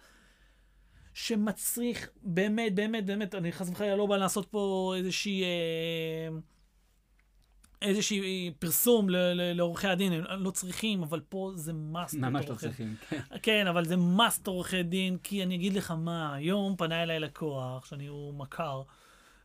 שמצריך, 1.15 2.09
באמת, 2.23 2.75
באמת, 2.75 3.07
באמת, 3.07 3.35
אני 3.35 3.53
חס 3.53 3.71
וחלילה 3.71 3.97
לא 3.97 4.07
בא 4.07 4.17
לעשות 4.17 4.47
פה 4.47 4.95
איזושהי... 4.97 5.43
אה, 5.43 6.39
איזושהי 7.83 8.53
פרסום 8.59 9.07
לעורכי 9.55 9.89
הדין, 9.89 10.13
הם 10.13 10.43
לא 10.43 10.51
צריכים, 10.51 11.03
אבל 11.03 11.21
פה 11.21 11.53
זה 11.55 11.73
מאסט. 11.73 12.15
ממש 12.15 12.49
לא 12.49 12.55
צריכים, 12.55 12.97
כן. 13.09 13.21
כן, 13.43 13.67
אבל 13.67 13.85
זה 13.85 13.97
מאסט 13.97 14.47
עורכי 14.47 14.83
דין, 14.83 15.19
כי 15.23 15.43
אני 15.43 15.55
אגיד 15.55 15.73
לך 15.73 15.91
מה, 15.91 16.35
היום 16.35 16.77
פנה 16.77 17.03
אליי 17.03 17.21
לקוח, 17.21 17.87
שאני 17.87 18.07
הוא 18.07 18.35
מכר, 18.35 18.83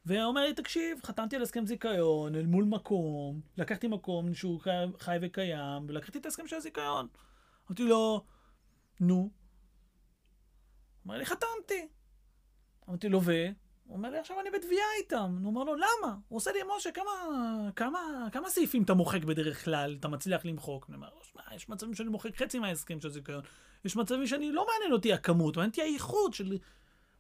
ואומר 0.06 0.42
לי, 0.42 0.54
תקשיב, 0.54 1.00
חתמתי 1.04 1.36
על 1.36 1.42
הסכם 1.42 1.66
זיכיון 1.66 2.36
אל 2.36 2.46
מול 2.46 2.64
מקום, 2.64 3.42
לקחתי 3.58 3.88
מקום 3.88 4.34
שהוא 4.34 4.60
חי 5.00 5.18
וקיים, 5.22 5.86
ולקחתי 5.88 6.18
את 6.18 6.26
ההסכם 6.26 6.48
של 6.48 6.56
הזיכיון. 6.56 7.08
אמרתי 7.68 7.84
לו, 7.84 8.24
נו. 9.00 9.30
אמר 11.06 11.18
לי, 11.18 11.26
חתמתי. 11.26 11.88
אמרתי 12.90 13.10
לו, 13.10 13.22
ו? 13.24 13.32
הוא 13.88 13.98
אומר 13.98 14.10
לי, 14.10 14.20
עכשיו 14.20 14.40
אני 14.42 14.50
בתביעה 14.52 14.86
איתם. 14.98 15.38
הוא 15.42 15.48
אומר 15.48 15.64
לו, 15.64 15.76
למה? 15.76 16.16
הוא 16.28 16.38
עושה 16.38 16.52
לי, 16.52 16.60
משה, 16.78 16.92
כמה, 16.92 17.12
כמה, 17.76 18.28
כמה 18.32 18.50
סעיפים 18.50 18.84
אתה 18.84 18.94
מוחק 18.94 19.24
בדרך 19.24 19.66
כלל, 19.66 19.98
אתה 20.00 20.08
מצליח 20.08 20.46
למחוק? 20.46 20.86
אני 20.90 20.96
אומר 20.96 21.08
שמע, 21.22 21.42
יש 21.56 21.70
מצבים 21.70 21.94
שאני 21.94 22.10
מוחק 22.10 22.38
חצי 22.38 22.60
מההסכם 22.60 23.02
של 23.02 23.08
הזיכיון. 23.08 23.42
יש 23.86 23.96
מצבים 23.96 24.28
שאני, 24.28 24.52
לא 24.52 24.68
מעניין 24.74 24.94
אותי 24.94 25.14
הכמות, 25.14 25.58
מעניין 25.58 25.70
אותי 25.70 25.82
האיכות 25.82 26.34
של... 26.34 26.58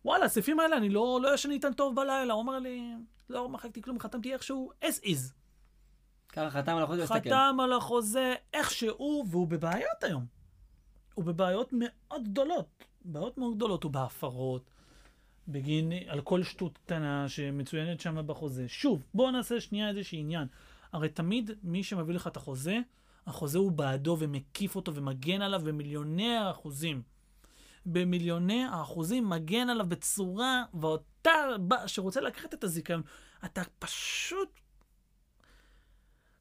וואלה, 0.05 0.25
הסעיפים 0.25 0.59
האלה, 0.59 0.77
אני 0.77 0.89
לא, 0.89 1.19
לא 1.21 1.33
ישן 1.33 1.51
איתם 1.51 1.73
טוב 1.73 1.95
בלילה. 1.95 2.33
הוא 2.33 2.41
אומר 2.41 2.59
לי, 2.59 2.93
לא 3.29 3.49
מחקתי 3.49 3.81
כלום, 3.81 3.99
חתמתי 3.99 4.33
איכשהו 4.33 4.71
as 4.83 5.03
is. 5.03 5.33
ככה 6.29 6.49
חתם 6.49 6.75
על 6.75 6.83
החוזה. 6.83 7.07
חתם 7.07 7.57
על 7.63 7.73
החוזה 7.73 8.35
איכשהו, 8.53 9.25
והוא 9.29 9.47
בבעיות 9.47 10.03
היום. 10.03 10.25
הוא 11.13 11.25
בבעיות 11.25 11.69
מאוד 11.73 12.23
גדולות. 12.23 12.85
בעיות 13.05 13.37
מאוד 13.37 13.55
גדולות. 13.55 13.83
הוא 13.83 13.91
בהפרות, 13.91 14.69
בגין, 15.47 15.91
על 16.07 16.21
כל 16.21 16.43
שטות 16.43 16.77
קטנה 16.77 17.29
שמצוינת 17.29 17.99
שם 17.99 18.27
בחוזה. 18.27 18.67
שוב, 18.67 19.05
בואו 19.13 19.31
נעשה 19.31 19.61
שנייה 19.61 19.89
איזשהו 19.89 20.17
עניין. 20.17 20.47
הרי 20.93 21.09
תמיד 21.09 21.51
מי 21.63 21.83
שמביא 21.83 22.15
לך 22.15 22.27
את 22.27 22.37
החוזה, 22.37 22.79
החוזה 23.27 23.57
הוא 23.57 23.71
בעדו 23.71 24.17
ומקיף 24.19 24.75
אותו 24.75 24.95
ומגן 24.95 25.41
עליו 25.41 25.61
במיליוני 25.63 26.37
האחוזים. 26.37 27.01
במיליוני 27.85 28.63
האחוזים 28.63 29.29
מגן 29.29 29.69
עליו 29.69 29.85
בצורה, 29.85 30.63
ואותה 30.73 31.31
שרוצה 31.87 32.21
לקחת 32.21 32.53
את 32.53 32.63
הזיכיון, 32.63 33.01
אתה 33.45 33.61
פשוט 33.79 34.49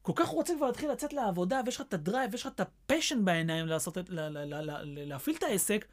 כל 0.01 0.13
כך 0.15 0.27
רוצה 0.27 0.53
כבר 0.57 0.65
להתחיל 0.65 0.91
לצאת 0.91 1.13
לעבודה, 1.13 1.61
ויש 1.65 1.75
לך 1.75 1.81
את 1.81 1.93
ה 1.93 1.98
drive, 1.98 2.31
ויש 2.31 2.45
לך 2.45 2.53
את 2.55 2.59
ה 2.59 2.67
passion 2.67 3.25
בעיניים 3.25 3.67
לעשות 3.67 3.97
את, 3.97 4.09
ל, 4.09 4.19
ל, 4.19 4.37
ל, 4.37 4.53
ל, 4.53 4.71
ל, 4.83 5.09
להפעיל 5.09 5.35
את 5.35 5.43
העסק, 5.43 5.85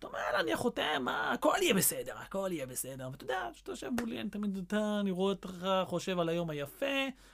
אתה 0.00 0.08
אומר, 0.08 0.18
יאללה, 0.18 0.40
אני 0.40 0.56
חותם, 0.56 1.04
אה, 1.08 1.32
הכל 1.32 1.54
יהיה 1.60 1.74
בסדר, 1.74 2.18
הכל 2.18 2.48
יהיה 2.52 2.66
בסדר. 2.66 3.08
ואתה 3.12 3.24
יודע, 3.24 3.48
כשאתה 3.54 3.72
יושב 3.72 3.90
מולי, 4.00 4.20
אני 4.20 4.30
תמיד, 4.30 4.56
אתה, 4.66 4.96
אני 5.00 5.10
רואה 5.10 5.32
אותך 5.32 5.66
חושב 5.84 6.18
על 6.18 6.28
היום 6.28 6.50
היפה, 6.50 6.86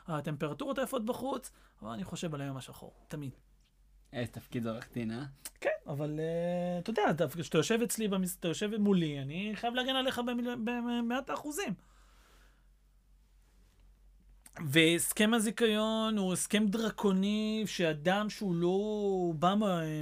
הטמפרטורות 0.06 0.78
היפות 0.78 1.04
בחוץ, 1.04 1.50
אבל 1.82 1.90
אני 1.90 2.04
חושב 2.04 2.34
על 2.34 2.40
היום 2.40 2.56
השחור, 2.56 2.92
תמיד. 3.08 3.30
איזה 4.12 4.32
תפקיד 4.32 4.66
עורך 4.66 4.88
דין, 4.92 5.10
אה? 5.10 5.24
כן, 5.60 5.70
אבל 5.86 6.20
uh, 6.20 6.82
אתה 6.82 6.90
יודע, 6.90 7.02
אתה- 7.10 7.28
כשאתה 7.28 7.58
יושב 7.58 7.82
אצלי. 7.82 8.08
אתה 8.40 8.48
יושב 8.48 8.70
מולי, 8.76 9.22
אני 9.22 9.52
חייב 9.54 9.74
להגן 9.74 9.96
עליך. 9.96 10.20
במאת 10.64 11.30
האחוזים. 11.30 11.74
והסכם 14.66 15.34
הזיכיון 15.34 16.18
הוא 16.18 16.32
הסכם 16.32 16.66
דרקוני 16.66 17.62
שאדם 17.66 18.30
שהוא 18.30 18.54
לא 18.54 18.78
בא 19.38 19.54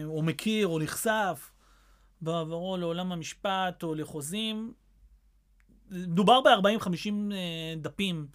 או 0.04 0.22
מכיר 0.22 0.66
או 0.66 0.78
נחשף 0.78 1.50
בעברו 2.20 2.76
לעולם 2.76 3.12
המשפט 3.12 3.82
או 3.82 3.94
לחוזים, 3.94 4.72
מדובר 5.90 6.40
ב-40-50 6.40 7.12
דפים 7.76 8.26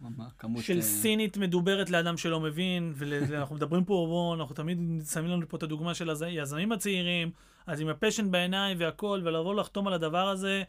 מה, 0.00 0.24
כמות... 0.38 0.64
של 0.64 0.76
אה, 0.76 0.82
סינית 0.82 1.36
מדוברת 1.36 1.90
לאדם 1.90 2.16
שלא 2.16 2.40
מבין, 2.40 2.92
ואנחנו 2.96 3.54
מדברים 3.54 3.84
פה, 3.84 4.06
בואו, 4.08 4.34
אנחנו 4.34 4.54
תמיד 4.54 4.78
שמים 5.12 5.30
לנו 5.30 5.48
פה 5.48 5.56
את 5.56 5.62
הדוגמה 5.62 5.94
של 5.94 6.10
היזמים 6.24 6.72
הצעירים, 6.72 7.30
אז 7.66 7.80
עם 7.80 7.88
הפשן 7.88 8.30
בעיניים 8.30 8.76
והכל, 8.80 9.20
ולבוא 9.24 9.54
לחתום 9.54 9.86
על 9.86 9.92
הדבר 9.92 10.28
הזה, 10.28 10.62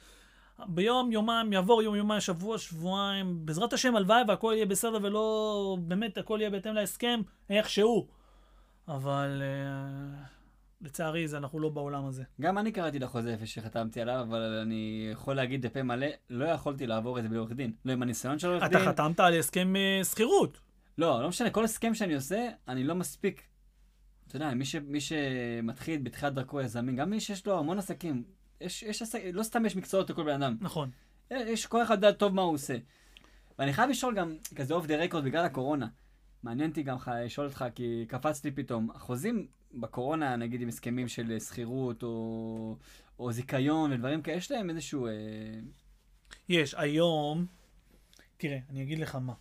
ביום, 0.67 1.11
יומיים, 1.11 1.53
יעבור 1.53 1.83
יום, 1.83 1.95
יומיים, 1.95 2.21
שבוע, 2.21 2.57
שבועיים, 2.57 3.45
בעזרת 3.45 3.73
השם, 3.73 3.95
הלוואי 3.95 4.23
והכל 4.27 4.53
יהיה 4.55 4.65
בסדר 4.65 4.97
ולא, 5.01 5.77
באמת, 5.81 6.17
הכל 6.17 6.37
יהיה 6.41 6.49
בהתאם 6.49 6.73
להסכם, 6.73 7.21
איכשהו. 7.49 8.07
אבל 8.87 9.41
אה, 9.41 10.23
לצערי, 10.81 11.27
זה 11.27 11.37
אנחנו 11.37 11.59
לא 11.59 11.69
בעולם 11.69 12.05
הזה. 12.05 12.23
גם 12.41 12.57
אני 12.57 12.71
קראתי 12.71 12.97
את 12.97 13.03
החוזה 13.03 13.31
איפה 13.31 13.45
שחתמתי 13.45 14.01
עליו, 14.01 14.25
אבל 14.29 14.59
אני 14.61 15.09
יכול 15.11 15.35
להגיד 15.35 15.65
בפה 15.65 15.83
מלא, 15.83 16.07
לא 16.29 16.45
יכולתי 16.45 16.87
לעבור 16.87 17.17
את 17.17 17.23
זה 17.23 17.29
בלי 17.29 17.37
עורך 17.37 17.51
דין. 17.51 17.73
לא 17.85 17.91
עם 17.91 18.01
הניסיון 18.01 18.39
של 18.39 18.47
עורך 18.47 18.63
אתה 18.63 18.79
דין. 18.79 18.87
חתמת 18.87 19.19
על 19.19 19.39
הסכם 19.39 19.75
אה, 19.75 20.03
שכירות. 20.03 20.59
לא, 20.97 21.21
לא 21.21 21.29
משנה, 21.29 21.49
כל 21.49 21.63
הסכם 21.63 21.95
שאני 21.95 22.15
עושה, 22.15 22.49
אני 22.67 22.83
לא 22.83 22.95
מספיק. 22.95 23.41
אתה 24.27 24.35
יודע, 24.35 24.53
מי, 24.53 24.65
ש, 24.65 24.75
מי 24.75 24.99
שמתחיל 25.01 26.01
בתחילת 26.03 26.33
דרכו 26.33 26.61
יזמים, 26.61 26.95
גם 26.95 27.09
מי 27.09 27.19
שיש 27.19 27.47
לו 27.47 27.59
המון 27.59 27.79
עסקים, 27.79 28.23
יש, 28.61 28.83
יש 28.83 29.01
עסק, 29.01 29.21
לא 29.33 29.43
סתם 29.43 29.65
יש 29.65 29.75
מקצועות 29.75 30.09
לכל 30.09 30.23
בן 30.23 30.43
אדם. 30.43 30.57
נכון. 30.61 30.89
יש 31.31 31.65
כל 31.65 31.83
אחד 31.83 31.95
יודע 31.95 32.11
טוב 32.11 32.35
מה 32.35 32.41
הוא 32.41 32.53
עושה. 32.53 32.77
ואני 33.59 33.73
חייב 33.73 33.89
לשאול 33.89 34.15
גם, 34.15 34.35
כזה 34.55 34.73
אוף 34.73 34.85
דה 34.85 34.95
רקורד 34.95 35.23
בגלל 35.23 35.45
הקורונה. 35.45 35.87
מעניין 36.43 36.69
אותי 36.69 36.83
גם 36.83 36.97
לשאול 37.25 37.47
אותך, 37.47 37.65
כי 37.75 38.05
קפצתי 38.07 38.51
פתאום. 38.51 38.89
החוזים 38.91 39.47
בקורונה, 39.73 40.35
נגיד 40.35 40.61
עם 40.61 40.67
הסכמים 40.67 41.07
של 41.07 41.39
שכירות 41.39 42.03
או, 42.03 42.77
או 43.19 43.31
זיכיון 43.31 43.91
ודברים 43.91 44.21
כאלה, 44.21 44.37
יש 44.37 44.51
להם 44.51 44.69
איזשהו... 44.69 45.07
אה, 45.07 45.11
יש, 46.49 46.75
היום, 46.77 47.45
תראה, 48.37 48.59
אני 48.69 48.83
אגיד 48.83 48.99
לך 48.99 49.15
מה. 49.15 49.33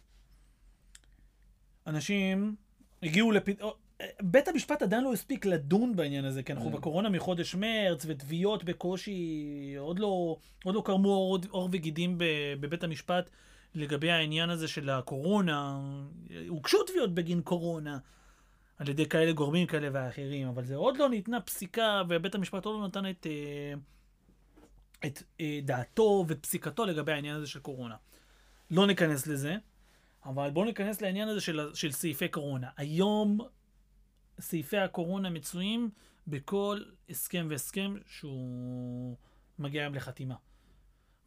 אנשים 1.87 2.57
הגיעו 3.03 3.33
לפ... 3.33 3.61
או, 3.61 3.75
אה, 4.01 4.07
בית 4.23 4.49
המשפט 4.49 4.83
עדיין 4.83 5.05
לא 5.05 5.13
הספיק 5.13 5.47
לדון 5.47 5.97
בעניין 5.97 6.25
הזה, 6.25 6.43
כי 6.43 6.53
אנחנו 6.53 6.69
אה. 6.71 6.77
בקורונה 6.77 7.09
מחודש 7.09 7.55
מרץ, 7.55 8.05
ותביעות 8.07 8.65
בקושי, 8.65 9.75
עוד 9.79 9.99
לא, 9.99 10.37
עוד 10.65 10.75
לא 10.75 10.83
קרמו 10.85 11.09
עור, 11.09 11.39
עור 11.51 11.69
וגידים 11.73 12.19
בבית 12.61 12.85
המשפט 12.85 13.31
לגבי 13.75 14.11
העניין 14.11 14.51
הזה 14.51 14.69
של 14.69 14.91
הקורונה. 14.91 15.81
הוגשו 16.49 16.85
תביעות 16.85 17.15
בגין 17.15 17.43
קורונה. 17.43 17.99
על 18.81 18.89
ידי 18.89 19.09
כאלה 19.09 19.33
גורמים 19.33 19.67
כאלה 19.67 19.89
ואחרים, 19.93 20.49
אבל 20.49 20.65
זה 20.65 20.77
עוד 20.77 20.97
לא 20.97 21.09
ניתנה 21.09 21.41
פסיקה, 21.41 22.03
ובית 22.09 22.35
המשפט 22.35 22.65
עוד 22.65 22.81
לא 22.81 22.87
נתן 22.87 23.11
את, 23.11 23.27
אה, 23.27 23.75
את 25.07 25.23
אה, 25.41 25.61
דעתו 25.63 26.25
ופסיקתו 26.29 26.85
לגבי 26.85 27.13
העניין 27.13 27.37
הזה 27.37 27.47
של 27.47 27.61
קורונה. 27.61 27.97
לא 28.71 28.87
ניכנס 28.87 29.27
לזה, 29.27 29.57
אבל 30.25 30.51
בואו 30.51 30.65
ניכנס 30.65 31.01
לעניין 31.01 31.29
הזה 31.29 31.41
של, 31.41 31.75
של 31.75 31.93
סעיפי 31.93 32.29
קורונה. 32.29 32.69
היום 32.77 33.39
סעיפי 34.41 34.79
הקורונה 34.79 35.31
מצויים 35.31 35.91
בכל 36.27 36.81
הסכם 37.11 37.47
והסכם 37.51 37.95
שהוא 38.07 39.17
מגיע 39.59 39.83
היום 39.83 39.95
לחתימה. 39.95 40.35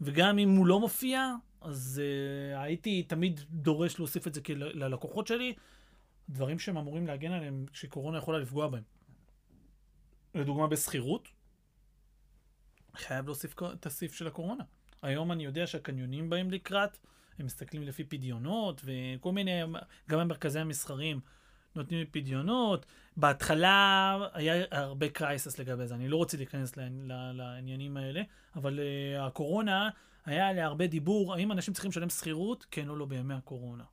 וגם 0.01 0.39
אם 0.39 0.49
הוא 0.49 0.67
לא 0.67 0.79
מופיע, 0.79 1.35
אז 1.63 2.01
uh, 2.03 2.59
הייתי 2.59 3.03
תמיד 3.03 3.41
דורש 3.49 3.99
להוסיף 3.99 4.27
את 4.27 4.33
זה 4.33 4.41
ללקוחות 4.55 5.27
שלי, 5.27 5.53
דברים 6.29 6.59
שהם 6.59 6.77
אמורים 6.77 7.07
להגן 7.07 7.31
עליהם 7.31 7.65
שקורונה 7.73 8.17
יכולה 8.17 8.39
לפגוע 8.39 8.67
בהם. 8.67 8.83
לדוגמה 10.35 10.67
בשכירות, 10.67 11.29
חייב 12.95 13.25
להוסיף 13.25 13.55
את 13.73 13.85
הסעיף 13.85 14.13
של 14.13 14.27
הקורונה. 14.27 14.63
היום 15.01 15.31
אני 15.31 15.45
יודע 15.45 15.67
שהקניונים 15.67 16.29
באים 16.29 16.51
לקראת, 16.51 16.97
הם 17.39 17.45
מסתכלים 17.45 17.83
לפי 17.83 18.03
פדיונות 18.03 18.81
וכל 18.85 19.31
מיני, 19.31 19.61
גם 20.09 20.19
המרכזי 20.19 20.59
המסחריים 20.59 21.19
נותנים 21.75 21.99
לי 21.99 22.05
פדיונות. 22.05 22.85
בהתחלה 23.17 24.17
היה 24.33 24.65
הרבה 24.71 25.09
קרייסס 25.09 25.59
לגבי 25.59 25.87
זה, 25.87 25.95
אני 25.95 26.07
לא 26.07 26.17
רוצה 26.17 26.37
להיכנס 26.37 26.73
לעניינים 27.33 27.97
האלה, 27.97 28.21
אבל 28.55 28.79
uh, 28.79 29.21
הקורונה, 29.21 29.89
היה 30.25 30.47
עליה 30.47 30.65
הרבה 30.65 30.87
דיבור, 30.87 31.33
האם 31.33 31.51
אנשים 31.51 31.73
צריכים 31.73 31.91
לשלם 31.91 32.09
שכירות, 32.09 32.65
כן 32.71 32.89
או 32.89 32.95
לא 32.95 33.05
בימי 33.05 33.33
הקורונה. 33.33 33.83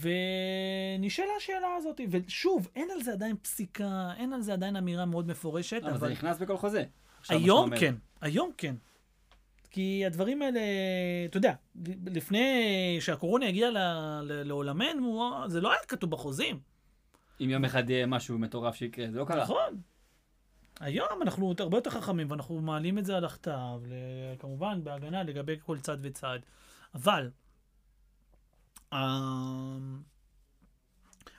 ונשאלה 0.00 1.32
השאלה 1.36 1.74
הזאת, 1.76 2.00
ושוב, 2.10 2.68
אין 2.76 2.88
על 2.90 3.02
זה 3.02 3.12
עדיין 3.12 3.36
פסיקה, 3.36 4.12
אין 4.16 4.32
על 4.32 4.42
זה 4.42 4.52
עדיין 4.52 4.76
אמירה 4.76 5.04
מאוד 5.04 5.26
מפורשת, 5.26 5.80
אבל 5.82 5.90
זה 5.90 5.96
אבל 5.96 6.12
נכנס 6.12 6.38
בכל 6.38 6.56
חוזה. 6.56 6.84
היום. 7.28 7.78
כן, 7.78 7.94
היום 8.20 8.50
כן. 8.58 8.74
כי 9.70 10.06
הדברים 10.06 10.42
האלה, 10.42 10.60
אתה 11.24 11.36
יודע, 11.36 11.54
לפני 12.06 12.46
שהקורונה 13.00 13.46
הגיעה 13.46 13.70
לעולמנו, 14.20 15.32
זה 15.46 15.60
לא 15.60 15.72
היה 15.72 15.80
כתוב 15.88 16.10
בחוזים. 16.10 16.60
אם 17.40 17.50
יום 17.50 17.64
אחד 17.64 17.90
יהיה 17.90 18.06
משהו 18.06 18.38
מטורף 18.38 18.74
שיקרה, 18.74 19.10
זה 19.10 19.18
לא 19.18 19.24
קרה. 19.24 19.42
נכון. 19.42 19.80
היום 20.80 21.22
אנחנו 21.22 21.54
הרבה 21.58 21.76
יותר 21.76 21.90
חכמים 21.90 22.30
ואנחנו 22.30 22.60
מעלים 22.60 22.98
את 22.98 23.04
זה 23.04 23.16
על 23.16 23.24
הכתב, 23.24 23.80
כמובן 24.38 24.84
בהגנה 24.84 25.22
לגבי 25.22 25.56
כל 25.66 25.78
צד 25.78 25.96
וצד. 26.00 26.38
אבל, 26.94 27.30
אה, 28.92 28.98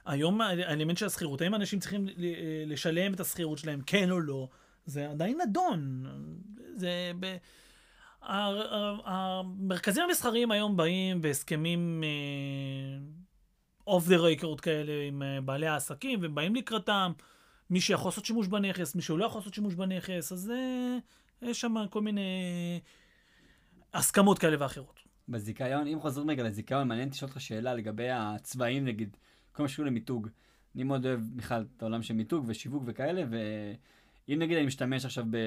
היום 0.06 0.42
האלמנט 0.42 0.98
של 0.98 1.06
השכירות, 1.06 1.42
האם 1.42 1.56
אנשים 1.56 1.80
צריכים 1.80 2.08
ל- 2.08 2.74
לשלם 2.74 3.14
את 3.14 3.20
השכירות 3.20 3.58
שלהם, 3.58 3.82
כן 3.86 4.12
או 4.12 4.20
לא, 4.20 4.48
זה 4.86 5.10
עדיין 5.10 5.38
נדון. 5.48 6.06
זה... 6.76 7.12
ב... 7.20 7.38
המרכזים 9.06 10.04
המסחריים 10.04 10.52
היום 10.52 10.78
באים 10.78 11.22
בהסכמים 11.22 12.04
אוף 13.88 14.08
דה 14.08 14.18
רקורד 14.18 14.60
כאלה 14.60 14.92
עם 15.08 15.24
אה, 15.24 15.42
בעלי 15.42 15.68
העסקים, 15.68 16.20
ובאים 16.22 16.56
לקראתם, 16.56 17.12
מי 17.70 17.82
שיכול 17.82 18.08
לעשות 18.08 18.26
שימוש 18.26 18.48
בנכס, 18.48 18.96
מי 18.96 19.02
שהוא 19.02 19.20
לא 19.20 19.26
יכול 19.26 19.40
לעשות 19.40 19.54
שימוש 19.54 19.76
בנכס, 19.76 20.32
אז 20.32 20.52
אה, 20.52 20.98
יש 21.42 21.62
שם 21.62 21.76
כל 21.90 22.02
מיני 22.02 22.22
הסכמות 23.94 24.40
כאלה 24.40 24.58
ואחרות. 24.60 25.00
בזיכיון, 25.30 25.88
אם 25.88 26.00
חוזרים 26.00 26.30
רגע 26.30 26.44
לזיכיון, 26.44 26.88
מעניין 26.88 27.08
אותי 27.08 27.18
לשאול 27.18 27.30
אותך 27.30 27.42
שאלה 27.42 27.74
לגבי 27.74 28.10
הצבעים 28.10 28.86
נגיד, 28.86 29.18
כל 29.52 29.64
מה 29.64 29.70
שקשור 29.70 29.86
למיתוג. 29.86 30.28
אני 30.76 30.84
מאוד 30.84 31.06
אוהב 31.06 31.20
בכלל 31.36 31.66
את 31.78 31.82
העולם 31.82 32.02
של 32.02 32.14
מיתוג 32.14 32.46
ושיווק 32.48 32.84
וכאלה, 32.86 33.24
ואם 33.30 34.40
נגיד 34.40 34.58
אני 34.58 34.66
משתמש 34.66 35.06
עכשיו 35.06 35.26
ב... 35.30 35.38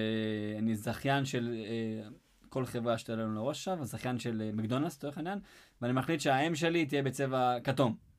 אני 0.58 0.76
זכיין 0.76 1.24
של 1.24 1.54
אה, 1.54 2.08
כל 2.48 2.66
חברה 2.66 2.98
שתעלה 2.98 3.22
לנו 3.22 3.34
לראש 3.34 3.58
עכשיו, 3.58 3.84
זכיין 3.84 4.18
של 4.18 4.42
אה, 4.44 4.50
מקדונלדס, 4.52 4.96
לצורך 4.96 5.16
העניין, 5.16 5.38
ואני 5.82 5.92
מחליט 5.92 6.20
שהאם 6.20 6.54
שלי 6.54 6.86
תהיה 6.86 7.02
בצבע 7.02 7.60
כתום. 7.64 8.09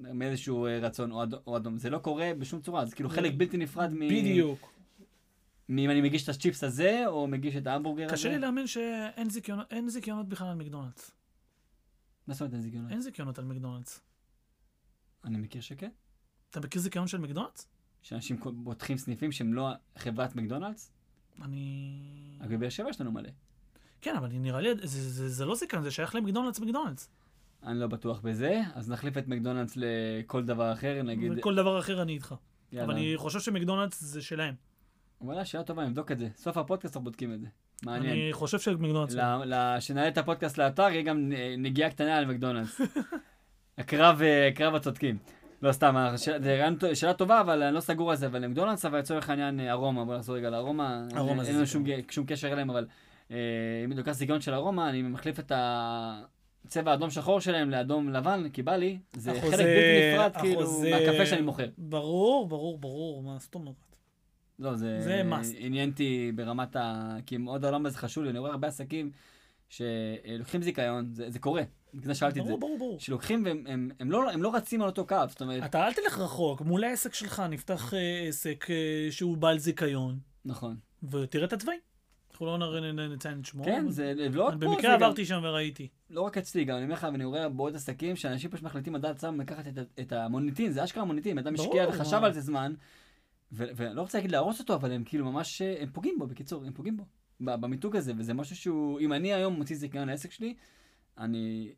מאיזשהו 0.00 0.66
אה, 0.66 0.78
רצון 0.78 1.12
או, 1.12 1.22
אד... 1.22 1.34
או 1.46 1.56
אדום. 1.56 1.78
זה 1.78 1.90
לא 1.90 1.98
קורה 1.98 2.30
בשום 2.38 2.60
צורה, 2.60 2.86
זה 2.86 2.94
כאילו 2.94 3.08
חלק 3.08 3.32
בלתי 3.36 3.56
נפרד 3.56 3.94
מ... 3.94 4.08
בדיוק. 4.08 4.72
מאם 5.68 5.90
אני 5.90 6.00
מגיש 6.00 6.24
את 6.24 6.28
הצ'יפס 6.28 6.64
הזה, 6.64 7.02
או 7.06 7.26
מגיש 7.26 7.56
את 7.56 7.66
ההמבורגר 7.66 8.04
הזה. 8.04 8.12
קשה 8.12 8.28
לי 8.28 8.38
להאמין 8.38 8.66
שאין 8.66 9.88
זיכיונות, 9.88 10.28
בכלל 10.28 10.48
על 10.48 10.54
מקדונלדס. 10.54 11.10
מה 12.26 12.34
זאת 12.34 12.40
אומרת 12.40 12.54
אין 12.54 12.62
זיכיונות? 12.62 12.90
אין 12.90 13.00
זיכיונות 13.00 13.38
על 13.38 13.44
מקדונלדס. 13.44 14.00
אני 15.24 15.38
מכיר 15.38 15.60
שכן. 15.60 15.90
אתה 16.50 16.60
מכיר 16.60 16.80
זיכיון 16.80 17.08
של 17.08 17.18
מקדונלדס? 17.18 17.66
שאנשים 18.02 18.36
פותחים 18.64 18.98
סניפים 18.98 19.32
שהם 19.32 19.54
לא 19.54 19.68
חברת 19.98 20.36
מקדונלדס? 20.36 20.92
אני... 21.42 22.38
רק 22.40 22.50
בבאר 22.50 22.68
שבע 22.68 22.90
יש 22.90 23.00
לנו 23.00 23.12
מלא. 23.12 23.30
כן, 24.00 24.16
אבל 24.16 24.28
נראה 24.28 24.60
לי, 24.60 24.68
זה, 24.82 25.10
זה, 25.10 25.28
זה 25.28 25.44
לא 25.44 25.54
זיכיון, 25.54 25.82
זה 25.82 25.90
שייך 25.90 26.14
למקדונלדס 26.14 26.60
מקדונלדס. 26.60 27.08
אני 27.66 27.80
לא 27.80 27.86
בטוח 27.86 28.20
בזה, 28.20 28.60
אז 28.74 28.90
נחליף 28.90 29.18
את 29.18 29.28
מקדונלדס 29.28 29.72
לכל 29.76 30.44
דבר 30.44 30.72
אחר, 30.72 31.02
נגיד... 31.02 31.32
וכל 31.36 31.54
דבר 31.54 31.78
אחר 31.78 32.02
אני 32.02 32.12
איתך. 32.12 32.34
יאללה. 32.72 32.84
אבל 32.84 32.94
אני 32.94 33.12
חושב 33.16 33.40
שמקדונלדס 33.40 34.00
זה 34.00 34.22
שלהם. 34.22 34.54
וואלה, 35.20 35.44
שאלה 35.44 35.62
טובה, 35.62 35.84
נבדוק 35.84 36.12
את 36.12 36.18
זה. 36.18 36.28
סוף 36.36 36.56
הפודקאסט 36.56 36.96
אנחנו 36.96 37.04
בודקים 37.04 37.32
את 37.34 37.40
זה. 37.40 37.46
מעניין. 37.84 38.12
אני 38.12 38.28
חושב 38.32 38.58
שמקדונלדס... 38.58 39.14
שנעלה 39.80 40.08
את 40.08 40.18
הפודקאסט 40.18 40.58
לאתר, 40.58 40.82
יהיה 40.82 41.02
גם 41.02 41.32
נגיעה 41.58 41.90
קטנה 41.90 42.16
על 42.18 42.26
מקדונלדס. 42.26 42.80
הקרב, 43.78 44.22
אה, 44.22 44.50
קרב 44.54 44.74
הצודקים. 44.74 45.18
לא 45.62 45.72
סתם, 45.72 46.08
טוב- 46.78 46.94
שאלה 46.94 47.14
טובה, 47.14 47.40
אבל 47.40 47.62
אני 47.62 47.74
לא 47.74 47.80
סגור 47.80 48.10
על 48.10 48.16
זה, 48.16 48.26
אבל 48.26 48.46
מקדונלדס, 48.46 48.84
אבל 48.84 48.98
לצורך 48.98 49.30
העניין 49.30 49.60
אה, 49.60 49.70
ארומה, 49.70 50.04
בוא 50.04 50.16
נחזור 50.16 50.36
רגע 50.36 50.50
לארומה. 50.50 51.04
ארומה 51.16 51.32
אין- 51.32 51.42
זה 51.44 51.48
אין 51.50 51.56
לנו. 51.56 52.04
שום 52.10 52.26
קשר 52.26 52.52
אליהם, 52.52 52.70
אבל 52.70 52.86
אה, 53.30 53.36
אם 53.84 53.92
אני 53.92 53.98
לוקח 54.00 54.12
זיכיון 54.12 54.40
של 54.40 54.54
ארומה, 54.54 54.88
אני 54.88 55.02
מחליף 55.02 55.38
את 55.38 55.52
הצבע 56.64 56.90
האדום 56.90 57.10
שחור 57.10 57.40
שלהם 57.40 57.70
לאדום 57.70 58.08
לבן, 58.08 58.48
כי 58.52 58.62
בא 58.62 58.76
לי, 58.76 58.98
זה 59.16 59.30
החוזה- 59.32 59.56
חלק 59.56 59.66
בלתי 59.66 60.12
נפרד, 60.14 60.36
כאילו, 60.40 60.62
החוזה- 60.62 60.90
מהקפה 60.90 61.26
שאני 61.26 61.42
מוכר. 61.42 61.66
ברור, 61.78 62.48
ברור, 62.48 62.78
ברור, 62.78 63.22
מה 63.22 63.36
זאת 63.40 63.54
אומרת? 63.54 63.74
לא, 64.58 64.74
זה, 64.76 65.00
זה. 65.00 65.22
עניין 65.58 65.90
אותי 65.90 66.32
ברמת 66.34 66.76
ה... 66.76 67.16
כי 67.26 67.36
מאוד 67.36 67.64
העולם 67.64 67.86
הזה 67.86 67.98
חשוב 67.98 68.24
לי, 68.24 68.30
אני 68.30 68.38
רואה 68.38 68.50
הרבה 68.50 68.68
עסקים 68.68 69.10
שלוקחים 69.68 70.62
זיכיון, 70.62 71.10
זה, 71.14 71.30
זה 71.30 71.38
קורה, 71.38 71.62
בגלל 71.94 72.14
שאלתי 72.14 72.40
את 72.40 72.44
זה, 72.44 72.50
ברור, 72.50 72.60
ברור, 72.60 72.78
ברור. 72.78 73.00
שלוקחים 73.00 73.44
והם 73.44 73.64
הם, 73.68 73.90
הם 74.00 74.10
לא, 74.10 74.30
הם 74.30 74.42
לא 74.42 74.54
רצים 74.54 74.82
על 74.82 74.88
אותו 74.88 75.06
קו, 75.06 75.16
זאת 75.28 75.40
אומרת, 75.42 75.64
אתה 75.64 75.86
אל 75.86 75.92
תלך 75.92 76.18
רחוק, 76.18 76.60
מול 76.60 76.84
העסק 76.84 77.14
שלך 77.14 77.42
נפתח 77.50 77.94
אה, 77.94 78.24
עסק 78.28 78.66
אה, 78.70 78.76
שהוא 79.10 79.36
בעל 79.36 79.58
זיכיון, 79.58 80.18
נכון. 80.44 80.76
ותראה 81.10 81.44
את 81.44 81.52
הצבעים. 81.52 81.80
אנחנו 82.40 82.80
לא 82.80 83.08
נציין 83.08 83.40
את 83.40 83.44
שמו. 83.44 83.64
כן, 83.64 83.88
זה 83.88 84.14
לא 84.32 84.44
רק 84.44 84.52
פה, 84.52 84.58
במקרה 84.58 84.94
עברתי 84.94 85.26
שם 85.26 85.40
וראיתי. 85.42 85.88
לא 86.10 86.22
רק 86.22 86.38
אצלי, 86.38 86.64
גם 86.64 86.76
אני 86.76 86.84
אומר 86.84 86.94
לך, 86.94 87.06
ואני 87.12 87.24
רואה 87.24 87.48
בעוד 87.48 87.76
עסקים, 87.76 88.16
שאנשים 88.16 88.50
פשוט 88.50 88.64
מחליטים 88.64 88.94
לדעת 88.94 89.16
עצמם 89.16 89.40
לקחת 89.40 89.64
את, 90.00 90.12
המוניטין, 90.12 90.72
זה 90.72 90.84
אשכרה 90.84 91.04
מוניטין, 91.04 91.38
אדם 91.38 91.54
השקיע 91.54 91.88
וחשב. 91.88 92.24
על 92.24 92.32
זה 92.32 92.40
זמן, 92.40 92.74
ולא 93.52 94.00
רוצה 94.00 94.18
להגיד 94.18 94.30
להרוס 94.30 94.60
אותו, 94.60 94.74
אבל 94.74 94.92
הם 94.92 95.04
כאילו 95.04 95.32
ממש, 95.32 95.62
אה, 95.62 95.82
הם 95.82 95.90
פוגעים 95.92 96.18
בו, 96.18 96.26
בקיצור, 96.26 96.64
הם 96.64 96.72
פוגעים 96.72 96.96
בו, 96.96 97.04
במיתוג 97.40 97.96
הזה, 97.96 98.12
וזה 98.18 98.34
משהו 98.34 98.56
שהוא, 98.56 99.00
אם 99.00 99.12
אני 99.12 99.34
היום 99.34 99.54
מוציא 99.54 99.76
זיכיון 99.76 100.08
לעסק 100.08 100.32
שלי, 100.32 100.54
אני, 101.18 101.72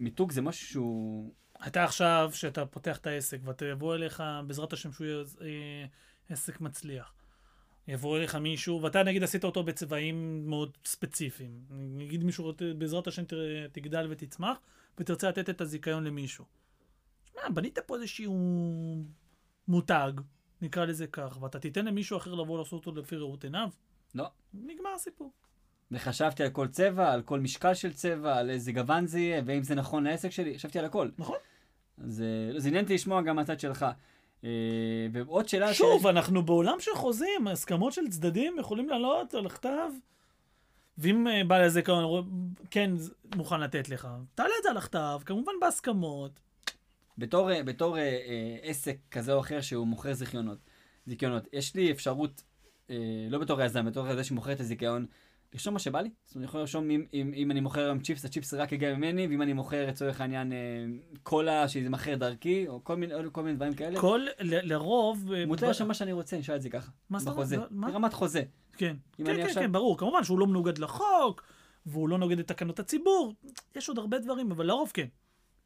מיתוג 0.00 0.32
זה 0.32 0.42
משהו 0.42 0.66
שהוא, 0.66 1.34
אתה 1.66 1.84
עכשיו, 1.84 2.30
שאתה 2.34 2.66
פותח 2.66 2.96
את 2.96 3.06
העסק, 3.06 3.38
ויבוא 3.60 3.94
אליך, 3.94 4.22
בעזרת 4.46 4.72
השם 4.72 4.92
שהוא 4.92 5.06
יהיה 5.06 5.24
אה, 5.40 5.86
עסק 6.28 6.60
מצליח. 6.60 7.15
יבוא 7.88 8.18
אליך 8.18 8.34
מישהו, 8.34 8.82
ואתה 8.82 9.02
נגיד 9.02 9.22
עשית 9.22 9.44
אותו 9.44 9.62
בצבעים 9.62 10.46
מאוד 10.50 10.76
ספציפיים. 10.84 11.50
נגיד 11.70 12.24
מישהו, 12.24 12.44
רוצה- 12.44 12.72
בעזרת 12.78 13.06
השם 13.06 13.22
תגדל 13.72 14.06
ותצמח, 14.10 14.58
ותרצה 14.98 15.28
לתת 15.28 15.50
את 15.50 15.60
הזיכיון 15.60 16.04
למישהו. 16.04 16.44
שמע, 17.32 17.48
בנית 17.48 17.78
פה 17.78 17.96
איזשהו 17.96 18.36
מותג, 19.68 20.12
נקרא 20.62 20.84
לזה 20.84 21.06
כך, 21.06 21.38
ואתה 21.42 21.58
תיתן 21.58 21.84
למישהו 21.84 22.16
אחר 22.16 22.34
לבוא 22.34 22.58
לעשות 22.58 22.86
אותו 22.86 23.00
לפי 23.00 23.16
ראות 23.16 23.44
עיניו? 23.44 23.68
לא. 24.14 24.26
נגמר 24.54 24.90
הסיפור. 24.94 25.32
וחשבתי 25.90 26.42
על 26.42 26.50
כל 26.50 26.68
צבע, 26.68 27.12
על 27.12 27.22
כל 27.22 27.40
משקל 27.40 27.74
של 27.74 27.92
צבע, 27.92 28.36
על 28.38 28.50
איזה 28.50 28.72
גוון 28.72 29.06
זה 29.06 29.20
יהיה, 29.20 29.42
ואם 29.46 29.62
זה 29.62 29.74
נכון 29.74 30.04
לעסק 30.04 30.30
שלי, 30.30 30.58
חשבתי 30.58 30.78
על 30.78 30.84
הכל. 30.84 31.08
נכון. 31.18 31.36
אז 31.98 32.22
אה, 32.22 32.60
זה 32.60 32.68
עניין 32.68 32.84
אותי 32.84 32.94
לשמוע 32.94 33.22
גם 33.22 33.36
מהצד 33.36 33.60
שלך. 33.60 33.86
אה, 34.44 34.50
ועוד 35.12 35.48
שאלה 35.48 35.74
שוב, 35.74 36.06
אנחנו 36.06 36.42
בעולם 36.42 36.76
של 36.80 36.90
חוזים, 36.94 37.48
הסכמות 37.48 37.92
של 37.92 38.08
צדדים 38.08 38.56
יכולים 38.60 38.88
לעלות 38.88 39.34
על 39.34 39.46
הכתב, 39.46 39.88
ואם 40.98 41.26
בעל 41.48 41.62
הזיכיון 41.62 42.04
רואה- 42.04 42.22
כן 42.70 42.90
מוכן 43.36 43.60
לתת 43.60 43.88
לך, 43.88 44.08
תעלה 44.34 44.48
את 44.58 44.62
זה 44.62 44.70
על 44.70 44.76
הכתב, 44.76 45.20
כמובן 45.26 45.52
בהסכמות. 45.60 46.40
בתור, 47.18 47.52
אה, 47.52 47.62
בתור 47.62 47.98
אה, 47.98 48.02
אה, 48.02 48.56
עסק 48.62 48.96
כזה 49.10 49.32
או 49.32 49.40
אחר 49.40 49.60
שהוא 49.60 49.86
מוכר 49.86 50.12
זיכיונות, 50.12 50.58
זיכיונות, 51.06 51.46
יש 51.52 51.74
לי 51.74 51.90
אפשרות, 51.90 52.42
אה, 52.90 52.96
לא 53.30 53.38
בתור 53.38 53.62
יזם, 53.62 53.86
בתור 53.86 54.14
זה 54.14 54.24
שמוכר 54.24 54.52
את 54.52 54.60
הזיכיון, 54.60 55.06
לרשום 55.56 55.74
מה 55.74 55.80
שבא 55.80 56.00
לי. 56.00 56.10
זאת 56.24 56.34
אומרת, 56.34 56.36
אני 56.36 56.48
יכול 56.48 56.60
לרשום 56.60 56.90
אם, 56.90 57.06
אם, 57.14 57.32
אם 57.36 57.50
אני 57.50 57.60
מוכר 57.60 57.80
היום 57.84 58.00
צ'יפס, 58.00 58.24
הצ'יפס 58.24 58.54
רק 58.54 58.72
יגיע 58.72 58.94
ממני, 58.94 59.26
ואם 59.26 59.42
אני 59.42 59.52
מוכר 59.52 59.86
לצורך 59.86 60.20
העניין 60.20 60.52
אה, 60.52 60.56
קולה 61.22 61.68
שזה 61.68 61.88
מכר 61.90 62.14
דרכי, 62.14 62.68
או 62.68 62.84
כל 62.84 62.96
מיני, 62.96 63.14
או 63.14 63.32
כל 63.32 63.42
מיני 63.42 63.56
דברים 63.56 63.74
כאלה. 63.74 64.00
כל, 64.00 64.20
ל- 64.40 64.72
לרוב... 64.72 65.32
אה, 65.32 65.46
מותר 65.46 65.62
ב- 65.66 65.68
לרשום 65.68 65.88
מה 65.88 65.94
שאני 65.94 66.12
רוצה, 66.12 66.38
נשאל 66.38 66.56
את 66.56 66.62
זה 66.62 66.70
ככה. 66.70 66.90
מה 67.10 67.18
זאת 67.18 67.26
אומרת? 67.28 67.38
בחוזה. 67.38 67.56
מה? 67.70 67.90
ברמת 67.90 68.12
חוזה. 68.12 68.42
כן, 68.76 68.96
כן, 69.16 69.26
אני 69.26 69.36
כן, 69.36 69.42
עכשיו- 69.42 69.62
כן, 69.62 69.72
ברור. 69.72 69.98
כמובן 69.98 70.24
שהוא 70.24 70.38
לא 70.38 70.46
מנוגד 70.46 70.78
לחוק, 70.78 71.42
והוא 71.86 72.08
לא 72.08 72.18
נוגד 72.18 72.38
את 72.38 72.48
תקנות 72.48 72.78
הציבור, 72.78 73.34
יש 73.76 73.88
עוד 73.88 73.98
הרבה 73.98 74.18
דברים, 74.18 74.50
אבל 74.50 74.66
לרוב 74.66 74.90
כן. 74.94 75.06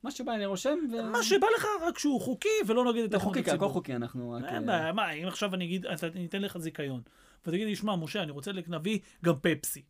מה 0.02 0.10
שבא 0.10 0.34
אני 0.34 0.46
רושם, 0.46 0.78
ו... 0.92 1.10
מה 1.10 1.22
שבא 1.22 1.46
לך, 1.56 1.66
רק 1.88 1.98
שהוא 1.98 2.20
חוקי 2.20 2.48
ולא 2.66 2.84
נוגד 2.84 3.02
את 3.02 3.10
זה 3.10 3.18
תקנות 3.18 3.22
חוקי, 3.22 3.40
הציבור. 3.40 3.64
הכל 3.66 3.72
חוקי, 3.72 3.94
אנחנו 3.96 4.30
רק... 4.30 4.44
אין 4.44 4.54
אה, 4.70 4.78
בעיה, 4.78 4.92
מה, 4.92 5.10
אם 5.12 5.28
עכשיו 5.28 5.54
אני 5.54 5.64
אגיד, 5.64 5.86
אני 5.86 6.26
אתן 6.26 6.42
לך 6.42 6.58
זיכיון, 6.58 7.00
ותגיד 7.46 7.66
לי, 7.66 7.76
שמע, 7.76 7.96
משה, 7.96 8.22
אני 8.22 8.30
רוצה 8.32 8.50
להביא 8.68 8.98
גם 9.24 9.34
פפסי. 9.42 9.82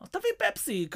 אז 0.00 0.08
תביא 0.10 0.30
פפסי, 0.38 0.88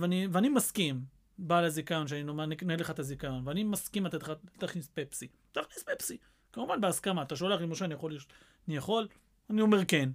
ואני- 0.00 0.26
ואני 0.32 0.48
מסכים, 0.48 1.00
בעל 1.38 1.64
הזיכיון, 1.64 2.08
שאני 2.08 2.46
נקנה 2.46 2.76
לך 2.76 2.90
את 2.90 2.98
הזיכיון, 2.98 3.48
ואני 3.48 3.64
מסכים 3.64 4.06
לתת 4.06 4.22
לך, 4.22 4.32
תכניס 4.58 4.88
פפסי. 4.94 5.28
תכניס 5.52 5.82
פפסי. 5.82 6.16
כמובן 6.52 6.80
בהסכמה, 6.80 7.22
אתה 7.22 7.36
שולח 7.36 7.60
לי, 7.60 7.66
משה, 7.66 7.84
אני 7.84 7.94
יכול, 7.94 8.18
אני 8.68 8.76
יכול, 8.76 9.08
אני 9.50 9.60
אומר 9.60 9.84
כן. 9.88 10.08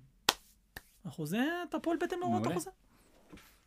החוזה, 1.06 1.40
אתה 1.70 1.80
פועל 1.80 1.98
בהתאם 2.02 2.20
להוראות. 2.20 2.48
החוזה. 2.48 2.70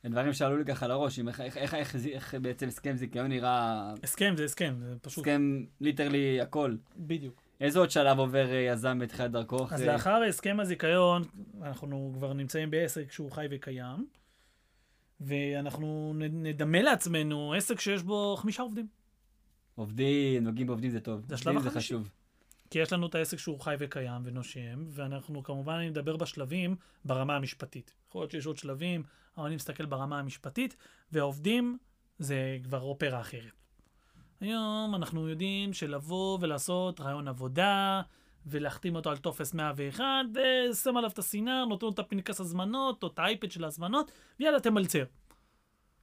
דברים 0.05 0.33
שעלו 0.33 0.57
לי 0.57 0.64
ככה 0.64 0.87
לראש, 0.87 1.18
איך- 1.18 1.40
איך- 1.40 1.57
איך- 1.57 1.74
איך 1.74 1.96
איך 2.07 2.35
בעצם 2.35 2.68
הסכם 2.68 2.96
זיכיון 2.96 3.26
נראה, 3.26 3.93
הסכם 4.03 4.34
זה 4.36 4.45
הסכם, 4.45 4.74
זה 4.80 4.95
פשוט, 5.03 5.18
הסכם 5.26 5.64
ליטרלי 5.80 6.41
הכל. 6.41 6.76
בדיוק. 6.97 7.43
איזה 7.61 7.78
עוד 7.78 7.90
שלב 7.90 8.18
עובר 8.18 8.50
אה, 8.52 8.57
יזם 8.57 8.98
בתחילת 8.98 9.30
דרכו? 9.30 9.64
אז 9.64 9.72
אחרי- 9.74 9.86
לאחר 9.86 10.22
הסכם 10.28 10.61
הזיכיון, 10.61 11.22
אנחנו 11.62 12.12
כבר 12.14 12.32
נמצאים 12.32 12.70
בעסק 12.70 13.12
שהוא 13.12 13.30
חי 13.32 13.46
וקיים, 13.50 14.07
ואנחנו 15.20 16.12
נדמה 16.16 16.82
לעצמנו 16.82 17.52
עסק 17.54 17.80
שיש 17.80 18.02
בו 18.02 18.36
חמישה 18.38 18.62
עובדים. 18.62 18.86
עובדים, 19.74 20.44
נוגעים 20.44 20.66
בעובדים 20.66 20.90
זה 20.90 21.00
טוב. 21.00 21.24
זה 21.28 21.34
השלב 21.34 21.52
זה 21.52 21.68
החמישי. 21.68 21.78
חשוב. 21.86 22.11
כי 22.70 22.78
יש 22.78 22.92
לנו 22.92 23.07
את 23.07 23.14
העסק 23.14 23.38
שהוא 23.38 23.61
חי 23.61 23.74
וקיים 23.78 24.22
ונושם, 24.24 24.84
ואנחנו 24.90 25.42
כמובן, 25.42 25.74
אני 25.74 25.90
מדבר 25.90 26.16
בשלבים 26.16 26.76
ברמה 27.04 27.36
המשפטית. 27.36 27.94
יכול 28.09 28.20
להיות 28.20 28.30
שיש 28.30 28.46
עוד 28.46 28.57
שלבים, 28.57 29.02
אבל 29.38 29.46
אני 29.46 29.54
מסתכל 29.57 29.86
ברמה 29.86 30.18
המשפטית, 30.18 30.76
והעובדים 31.12 31.78
זה 32.18 32.59
כבר 32.64 32.80
אופרה 32.80 33.20
אחרת. 33.20 33.66
היום 34.41 34.95
אנחנו 34.95 35.28
יודעים 35.28 35.72
שלבוא 35.72 36.39
ולעשות 36.41 37.01
רעיון 37.01 37.28
עבודה, 37.28 38.03
ולהחתים 38.47 38.97
אותו 38.97 39.11
על 39.11 39.16
טופס 39.16 39.55
101, 39.55 40.05
ושם 40.34 40.97
עליו 40.97 41.11
את 41.11 41.18
הסינר, 41.18 41.64
נותן 41.64 41.87
לו 41.87 41.93
את 41.93 41.99
הפנקס 41.99 42.41
הזמנות, 42.41 43.03
או 43.03 43.09
את 43.09 43.18
האייפד 43.18 43.51
של 43.51 43.64
ההזמנות, 43.64 44.12
ויאללה, 44.41 44.61
תמלצר. 44.61 45.05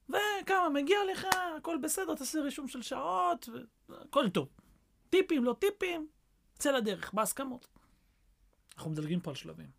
וכמה 0.10 0.70
מגיע 0.74 0.98
לך, 1.12 1.28
הכל 1.58 1.78
בסדר, 1.84 2.16
תעשה 2.16 2.42
רישום 2.42 2.68
של 2.68 2.82
שעות, 2.82 3.50
הכל 3.90 4.30
טוב. 4.30 4.50
טיפים, 5.10 5.44
לא 5.44 5.56
טיפים, 5.60 6.08
צא 6.58 6.72
לדרך, 6.72 7.14
בהסכמות. 7.14 7.68
אנחנו 8.78 8.92
מדלגים 8.92 9.20
פה 9.20 9.32
על 9.32 9.36
שלבים. 9.36 9.70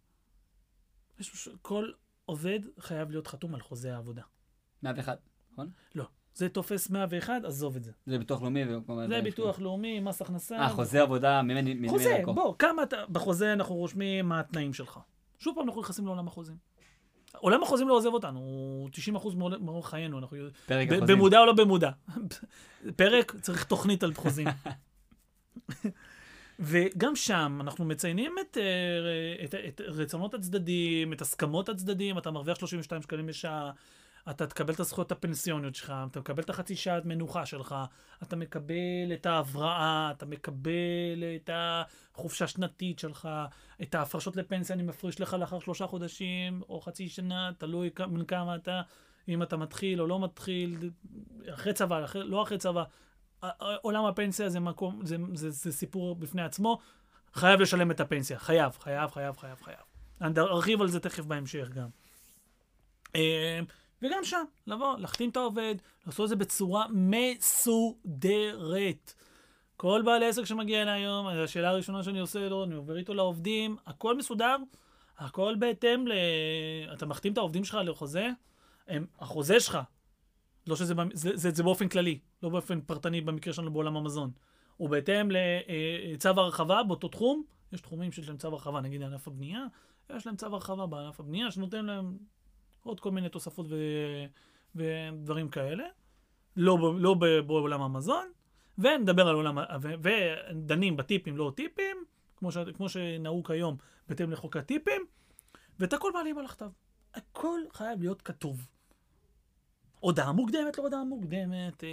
כל 1.62 1.90
עובד 2.24 2.61
חייב 2.78 3.11
להיות 3.11 3.26
חתום 3.26 3.55
על 3.55 3.61
חוזה 3.61 3.94
העבודה. 3.94 4.22
101, 4.82 5.18
נכון? 5.52 5.70
לא. 5.94 6.05
זה 6.35 6.49
טופס 6.49 6.91
101, 6.91 7.45
עזוב 7.45 7.76
את 7.76 7.85
זה. 7.85 7.93
זה 8.07 8.18
ביטוח 8.18 8.43
לאומי 8.43 8.64
זה 9.09 9.22
ביטוח 9.22 9.61
לאומי, 9.61 10.01
מס 10.01 10.22
הכנסה. 10.22 10.57
אה, 10.59 10.68
חוזה 10.68 11.03
עבודה 11.03 11.43
ממני, 11.43 11.89
חוזה. 11.89 12.22
בוא, 12.24 12.55
כמה 12.59 12.82
אתה, 12.82 12.97
בחוזה 13.09 13.53
אנחנו 13.53 13.74
רושמים 13.74 14.28
מה 14.28 14.41
התנאים 14.41 14.72
שלך. 14.72 14.99
שוב 15.39 15.55
פעם 15.55 15.66
אנחנו 15.66 15.80
נכנסים 15.80 16.07
לעולם 16.07 16.26
החוזים. 16.28 16.57
עולם 17.39 17.62
החוזים 17.62 17.89
לא 17.89 17.95
עוזב 17.95 18.09
אותנו, 18.12 18.39
הוא 18.39 18.89
90% 18.91 19.37
מאור- 19.37 19.59
מאורח 19.59 19.91
חיינו, 19.91 20.18
אנחנו 20.18 20.37
פרק 20.66 20.93
החוזים. 20.93 21.16
במודע 21.16 21.41
או 21.41 21.47
לא 21.47 21.53
במודע. 21.53 21.91
פרק, 22.97 23.35
צריך 23.41 23.64
תוכנית 23.64 24.03
על 24.03 24.14
חוזים. 24.14 24.47
וגם 26.61 27.16
שם 27.16 27.59
אנחנו 27.61 27.85
מציינים 27.85 28.32
את, 28.41 28.59
אה, 28.59 29.45
את, 29.45 29.55
את 29.68 29.80
רצונות 29.80 30.35
הצדדים, 30.35 31.12
את 31.12 31.20
הסכמות 31.20 31.68
הצדדים, 31.68 32.18
אתה 32.18 32.30
מרוויח 32.30 32.59
32 32.59 33.03
שקלים 33.03 33.26
בשעה, 33.26 33.70
אתה 34.30 34.46
תקבל 34.46 34.74
את 34.74 34.80
הזכויות 34.80 35.12
הפנסיוניות 35.12 35.74
שלך, 35.74 35.94
אתה 36.10 36.20
מקבל 36.20 36.42
את 36.42 36.50
החצי 36.50 36.76
שעת 36.76 37.04
מנוחה 37.04 37.46
שלך, 37.46 37.74
אתה 38.22 38.36
מקבל 38.36 39.12
את 39.14 39.26
ההבראה, 39.26 40.10
אתה 40.16 40.26
מקבל 40.26 41.24
את 41.36 41.50
החופשה 41.52 42.44
השנתית 42.44 42.98
שלך, 42.98 43.28
את 43.82 43.94
ההפרשות 43.94 44.36
לפנסיה 44.36 44.76
אני 44.76 44.82
מפריש 44.82 45.20
לך 45.20 45.34
לאחר 45.34 45.58
שלושה 45.58 45.86
חודשים 45.86 46.62
או 46.68 46.80
חצי 46.80 47.08
שנה, 47.08 47.50
תלוי 47.58 47.90
בין 48.10 48.24
כמה 48.24 48.56
אתה, 48.56 48.82
אם 49.28 49.42
אתה 49.42 49.56
מתחיל 49.56 50.00
או 50.00 50.06
לא 50.06 50.20
מתחיל, 50.20 50.90
אחרי 51.54 51.72
צבא, 51.72 52.04
אחרי, 52.04 52.24
לא 52.24 52.42
אחרי 52.42 52.58
צבא. 52.58 52.84
עולם 53.82 54.04
הפנסיה 54.04 54.48
זה 54.48 54.60
מקום, 54.60 55.06
זה, 55.06 55.16
זה, 55.34 55.50
זה 55.50 55.72
סיפור 55.72 56.14
בפני 56.14 56.42
עצמו. 56.42 56.78
חייב 57.34 57.60
לשלם 57.60 57.90
את 57.90 58.00
הפנסיה, 58.00 58.38
חייב, 58.38 58.72
חייב, 58.80 59.10
חייב, 59.10 59.36
חייב, 59.36 59.56
חייב. 59.62 59.78
אני 60.20 60.40
ארחיב 60.40 60.80
על 60.80 60.88
זה 60.88 61.00
תכף 61.00 61.24
בהמשך 61.24 61.68
גם. 61.68 61.88
אה, 64.03 64.09
וגם 64.09 64.24
שם, 64.24 64.45
לבוא, 64.66 64.99
להחתים 64.99 65.30
את 65.30 65.36
העובד, 65.36 65.74
לעשות 66.07 66.24
את 66.24 66.28
זה 66.28 66.36
בצורה 66.36 66.86
מסודרת. 66.90 68.55
כל 69.76 70.03
בעל 70.05 70.22
עסק 70.22 70.45
שמגיע 70.45 70.82
אליי 70.82 71.01
היום, 71.01 71.26
השאלה 71.26 71.68
הראשונה 71.68 72.03
שאני 72.03 72.20
עושה 72.20 72.49
לו, 72.49 72.64
אני 72.64 72.74
עובר 72.74 72.97
איתו 72.97 73.14
לעובדים, 73.14 73.76
הכל 73.86 74.16
מסודר, 74.16 74.57
הכל 75.18 75.55
בהתאם 75.59 76.09
ל... 76.09 76.12
אתה 76.92 77.07
מחתים 77.07 77.32
את 77.32 77.38
העובדים 77.38 77.64
שלך 77.64 77.78
לחוזה, 77.84 78.28
הם, 78.88 79.07
החוזה 79.18 79.61
שלך, 79.61 79.78
לא 80.66 80.76
שזה 80.76 80.95
זה, 81.12 81.30
זה, 81.34 81.51
זה 81.51 81.62
באופן 81.62 81.88
כללי, 81.88 82.18
לא 82.42 82.49
באופן 82.49 82.80
פרטני 82.80 83.20
במקרה 83.20 83.53
שלנו 83.53 83.72
בעולם 83.72 83.97
המזון. 83.97 84.30
הוא 84.76 84.88
בהתאם 84.88 85.28
לצו 85.30 86.28
הרחבה 86.28 86.82
באותו 86.82 87.09
תחום, 87.09 87.45
יש 87.72 87.80
תחומים 87.80 88.12
שיש 88.12 88.28
להם 88.28 88.36
צו 88.36 88.49
הרחבה, 88.49 88.80
נגיד 88.80 89.03
ענף 89.03 89.28
הבנייה, 89.28 89.66
יש 90.16 90.26
להם 90.26 90.36
צו 90.36 90.47
הרחבה 90.47 90.86
בענף 90.86 91.20
הבנייה 91.20 91.51
שנותן 91.51 91.84
להם 91.84 92.18
עוד 92.85 93.01
כל 93.01 93.11
מיני 93.11 93.28
תוספות 93.28 93.66
ו... 93.70 93.74
ודברים 94.74 95.49
כאלה. 95.49 95.85
לא, 96.57 96.76
ב- 96.76 96.97
לא 96.99 97.14
ב- 97.14 97.39
בעולם 97.47 97.82
המזון, 97.82 98.26
ונדבר 98.78 99.28
על 99.28 99.35
עולם, 99.35 99.59
ו- 99.82 99.95
ודנים 100.03 100.97
בטיפים, 100.97 101.37
לא 101.37 101.53
טיפים, 101.57 101.97
כמו, 102.37 102.53
ש... 102.53 102.57
כמו 102.74 102.89
שנהוג 102.89 103.53
היום 103.53 103.76
בהתאם 104.09 104.30
לחוק 104.30 104.57
הטיפים, 104.57 105.03
ואת 105.78 105.93
הכל 105.93 106.12
מעלים 106.12 106.39
על 106.39 106.45
הכתב. 106.45 106.70
הכל 107.14 107.61
חייב 107.72 108.01
להיות 108.01 108.22
כתוב. 108.22 108.66
הודעה 110.01 110.32
מוקדמת, 110.32 110.78
לא 110.78 110.82
הודעה 110.82 111.05
מוקדמת, 111.05 111.85
אה, 111.85 111.89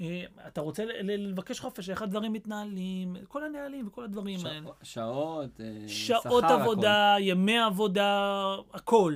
אה, 0.00 0.24
אתה 0.48 0.60
רוצה 0.60 0.84
לבקש 1.02 1.60
חופש, 1.60 1.90
איך 1.90 2.02
הדברים 2.02 2.32
מתנהלים, 2.32 3.16
כל 3.28 3.44
הנהלים 3.44 3.86
וכל 3.88 4.04
הדברים 4.04 4.38
האלה. 4.46 4.60
שעות- 4.82 5.60
אה, 5.60 5.88
שעות 5.88 6.22
שכר, 6.44 6.60
עבודה, 6.60 7.16
ימי 7.20 7.58
עבודה, 7.58 8.34
הכל. 8.72 9.14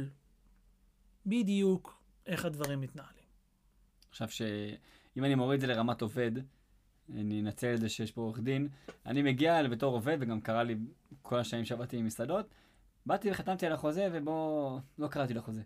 בדיוק 1.26 2.02
איך 2.26 2.44
הדברים 2.44 2.80
מתנהלים. 2.80 3.24
עכשיו 4.10 4.28
שאם 4.28 5.24
אני 5.24 5.34
מוריד 5.34 5.54
את 5.54 5.60
זה 5.60 5.66
לרמת 5.66 6.02
עובד, 6.02 6.32
אני 7.14 7.40
אנצל 7.40 7.74
את 7.74 7.80
זה 7.80 7.88
שיש 7.88 8.12
פה 8.12 8.20
עורך 8.20 8.40
דין, 8.40 8.68
אני 9.06 9.22
מגיע 9.22 9.68
בתור 9.68 9.94
עובד, 9.94 10.16
וגם 10.20 10.40
קרה 10.40 10.62
לי 10.62 10.76
כל 11.22 11.38
השנים 11.38 11.64
שעבדתי 11.64 11.96
עם 11.96 12.06
מסעדות, 12.06 12.46
באתי 13.06 13.30
וחתמתי 13.30 13.66
על 13.66 13.72
החוזה, 13.72 14.08
ובוא, 14.12 14.80
לא 14.98 15.08
קראתי 15.08 15.34
לחוזה. 15.34 15.62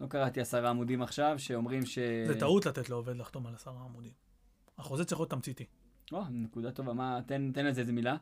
לא 0.00 0.06
קראתי 0.06 0.40
עשרה 0.40 0.70
עמודים 0.70 1.02
עכשיו, 1.02 1.38
שאומרים 1.38 1.86
ש... 1.86 1.98
זה 2.26 2.40
טעות 2.40 2.66
לתת 2.66 2.88
לעובד 2.88 3.16
לחתום 3.16 3.46
על 3.46 3.54
עשרה 3.54 3.84
עמודים. 3.84 4.12
החוזה 4.78 5.04
צריך 5.04 5.20
להיות 5.20 5.30
תמציתי. 5.30 5.64
או, 6.12 6.22
נקודה 6.30 6.72
טובה, 6.72 6.92
מה, 6.92 7.20
תן, 7.26 7.52
תן 7.52 7.66
לזה 7.66 7.80
איזה 7.80 7.92
מילה. 7.92 8.16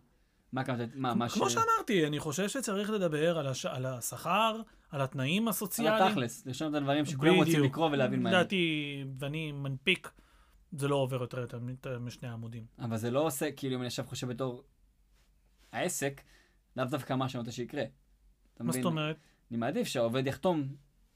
מה 0.53 0.65
כמה, 0.65 0.77
מה, 0.95 1.15
מה 1.15 1.29
כמו 1.29 1.51
שאמרתי, 1.51 2.07
אני 2.07 2.19
חושב 2.19 2.49
שצריך 2.49 2.91
לדבר 2.91 3.39
על, 3.39 3.47
הש... 3.47 3.67
על 3.67 3.87
השכר, 3.87 4.61
על 4.91 5.01
התנאים 5.01 5.43
על 5.43 5.49
הסוציאליים. 5.49 6.07
התכלס, 6.07 6.47
לרשום 6.47 6.69
את 6.69 6.75
הדברים 6.75 7.05
שכולם 7.05 7.35
רוצים. 7.35 7.63
לקרוא 7.63 7.91
ולהבין 7.93 8.23
מה. 8.23 8.31
לדעתי, 8.31 9.05
ואני 9.19 9.53
מנפיק, 9.53 10.11
זה 10.73 10.89
לא 10.89 10.97
עובר 10.97 11.21
יותר 11.23 11.59
משני 12.01 12.29
עמודים. 12.29 12.67
אבל 12.79 12.97
זה 12.97 13.11
לא 13.11 13.27
עושה, 13.27 13.53
כאילו, 13.53 13.75
אם 13.75 13.81
אני 13.81 13.87
עכשיו 13.87 14.05
חושב 14.05 14.29
בתור 14.29 14.63
העסק, 15.73 16.23
לאו 16.77 16.85
דווקא 16.85 17.13
מה 17.15 17.29
שאני 17.29 17.41
רוצה 17.41 17.53
שיקרה. 17.53 17.85
מה? 18.61 18.73
זאת 18.73 18.85
אומרת? 18.85 19.17
אני 19.51 19.59
מעדיף 19.59 19.89
שהעובד 19.89 20.27
יחתום 20.27 20.69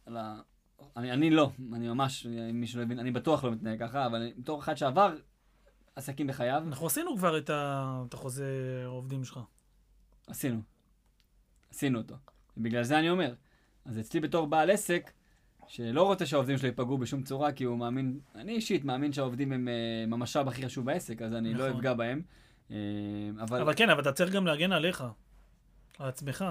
על 0.07 0.17
ה... 0.17 0.41
אני, 0.97 1.13
אני 1.13 1.31
לא, 1.31 1.51
אני 1.73 1.89
ממש, 1.89 2.27
אם 2.27 2.61
מישהו 2.61 2.79
לא 2.79 2.85
הבין, 2.85 2.99
אני 2.99 3.11
בטוח 3.11 3.45
לא 3.45 3.51
מתנהג 3.51 3.81
ככה, 3.81 4.07
אבל 4.07 4.33
בתור 4.39 4.61
אחד 4.61 4.75
שעבר 4.75 5.17
עסקים 5.97 6.27
בחייו, 6.27 6.63
אנחנו 6.67 6.87
עשינו 6.87 7.17
כבר 7.17 7.39
את, 7.39 7.51
ה... 7.51 8.03
את 8.09 8.15
החוזה 8.15 8.83
העובדים 8.85 9.25
שלך. 9.25 9.41
עשינו. 10.27 10.61
עשינו 11.71 11.99
אותו. 11.99 12.15
ובגלל 12.57 12.83
זה 12.83 12.99
אני 12.99 13.11
אומר. 13.11 13.35
אז 13.85 13.99
אצלי 13.99 14.21
בתור 14.21 14.47
בעל 14.47 14.71
עסק, 14.71 15.11
שלא 15.69 16.03
רוצה 16.03 16.27
שהעובדים 16.27 16.59
שלו 16.59 16.67
ייפגעו 16.67 16.99
בשום 16.99 17.23
צורה, 17.23 17.53
כי 17.53 17.65
הוא 17.65 17.79
מאמין, 17.79 18.21
אני 18.35 18.53
אישית 18.53 18.85
מאמין 18.85 19.13
שהעובדים 19.13 19.53
הם, 19.53 19.69
המשאב 20.13 20.49
הכי 20.49 20.67
חשוב 20.67 20.87
בעסק, 20.87 21.23
אז 21.23 21.35
אני 21.35 21.55
לא 21.55 21.65
נכון. 21.67 21.77
אפגע 21.77 21.95
בהם. 21.95 22.23
אה, 22.71 22.77
אבל, 23.41 23.61
אבל 23.61 23.75
כן, 23.75 23.91
אבל 23.91 24.01
אתה 24.01 24.13
צריך 24.13 24.33
גם 24.33 24.47
להגן 24.47 24.73
עליך, 24.73 25.05
על 25.99 26.09
עצמך. 26.09 26.45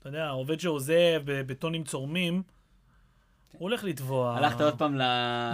אתה 0.00 0.08
יודע, 0.08 0.26
העובד 0.26 0.60
שעוזב 0.60 1.22
בטונים 1.24 1.84
צורמים, 1.84 2.42
הוא 3.52 3.68
הולך 3.68 3.84
לתבוע. 3.84 4.36
הלכת 4.36 4.60
עוד 4.60 4.78
פעם 4.78 4.96
ל... 4.96 5.02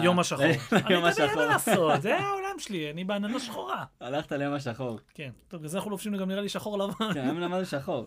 יום 0.05 0.19
השחור. 0.19 0.45
אני 0.47 0.57
ליום 0.89 1.07
אתה 1.07 1.23
יודע 1.23 1.35
מה 1.35 1.55
השחור. 1.55 1.89
לעשות, 1.89 2.03
זה 2.03 2.17
העולם 2.19 2.59
שלי, 2.59 2.91
אני 2.91 3.05
בעננה 3.05 3.41
שחורה. 3.41 3.85
הלכת 4.01 4.33
ליום 4.33 4.55
השחור. 4.55 4.99
כן, 5.15 5.31
טוב, 5.49 5.61
בגלל 5.61 5.69
זה 5.71 5.77
אנחנו 5.77 5.91
לובשים 5.91 6.17
גם 6.17 6.29
נראה 6.29 6.41
לי 6.43 6.49
שחור 6.49 6.79
לבן, 6.79 7.15
כן, 7.15 7.21
היום 7.21 7.41
למדנו 7.41 7.65
שחור. 7.67 8.07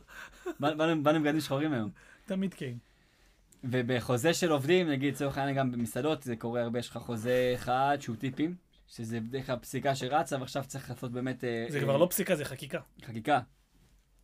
בא- 0.59 0.73
באנו 0.73 1.03
באנו 1.03 1.17
עם 1.17 1.23
בגדים 1.23 1.39
שחורים 1.41 1.73
היום. 1.73 1.89
תמיד 2.25 2.53
כן. 2.53 2.73
ובחוזה 3.63 4.33
של 4.33 4.51
עובדים, 4.51 4.89
נגיד 4.89 5.13
לצורך 5.13 5.37
העניין 5.37 5.57
גם 5.57 5.71
במסעדות, 5.71 6.23
זה 6.23 6.35
קורה 6.35 6.61
הרבה, 6.61 6.79
יש 6.79 6.89
לך 6.89 6.97
חוזה 6.97 7.51
אחד 7.55 7.97
שהוא 7.99 8.15
טיפים, 8.15 8.55
שזה 8.87 9.19
בדרך 9.19 9.45
כלל 9.45 9.55
פסיקה 9.55 9.95
שרצה, 9.95 10.37
ועכשיו 10.39 10.63
צריך 10.67 10.89
לעשות 10.89 11.11
באמת... 11.11 11.43
אה, 11.43 11.65
זה 11.69 11.77
אה, 11.77 11.83
כבר 11.83 11.97
לא 11.97 12.07
פסיקה, 12.09 12.35
זה 12.35 12.45
חקיקה. 12.45 12.79
חקיקה. 13.05 13.39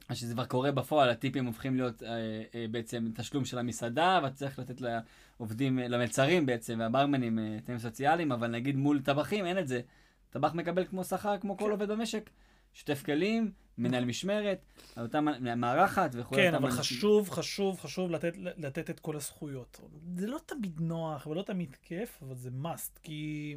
אז 0.10 0.18
שזה 0.18 0.34
כבר 0.34 0.46
קורה 0.46 0.72
בפועל, 0.72 1.10
הטיפים 1.10 1.46
הופכים 1.46 1.76
להיות 1.76 2.04
אה, 2.04 2.10
אה, 2.56 2.66
בעצם 2.72 3.08
תשלום 3.16 3.46
של 3.46 3.58
המסעדה, 3.60 4.20
ואתה 4.24 4.36
צריך 4.36 4.60
לתת 4.60 4.82
לעובדים, 4.82 5.80
למלצרים 5.80 6.46
בעצם, 6.46 6.78
והברמנים, 6.80 7.40
אה, 7.40 7.58
תנאים 7.66 7.80
סוציאליים, 7.80 8.32
אבל 8.32 8.48
נגיד 8.48 8.76
מול 8.76 9.02
טבחים 9.02 9.46
אין 9.46 9.60
את 9.60 9.68
זה. 9.68 9.82
טבח 10.30 10.54
מקבל 10.54 10.86
כמו 10.86 11.04
שכר, 11.04 11.38
כמו 11.38 11.58
כל 11.58 11.66
כן. 11.66 11.72
עובד 11.72 11.92
במשק. 11.92 12.30
שוטף 12.74 13.04
כלים, 13.06 13.52
מנהל 13.78 14.06
משמרת, 14.06 14.66
אותה 14.98 15.22
מארחת 15.56 16.12
וכו'. 16.14 16.36
כן, 16.36 16.54
אבל 16.56 16.66
אנשים. 16.66 16.80
חשוב, 16.80 17.30
חשוב, 17.30 17.80
חשוב 17.80 18.12
לתת, 18.12 18.34
לתת 18.38 18.90
את 18.90 19.00
כל 19.00 19.16
הזכויות. 19.16 19.80
זה 20.16 20.28
לא 20.28 20.40
תמיד 20.46 20.80
נוח 20.82 21.28
ולא 21.28 21.42
תמיד 21.42 21.76
כיף, 21.82 22.20
אבל 22.22 22.36
זה 22.36 22.50
must, 22.64 23.00
כי 23.04 23.56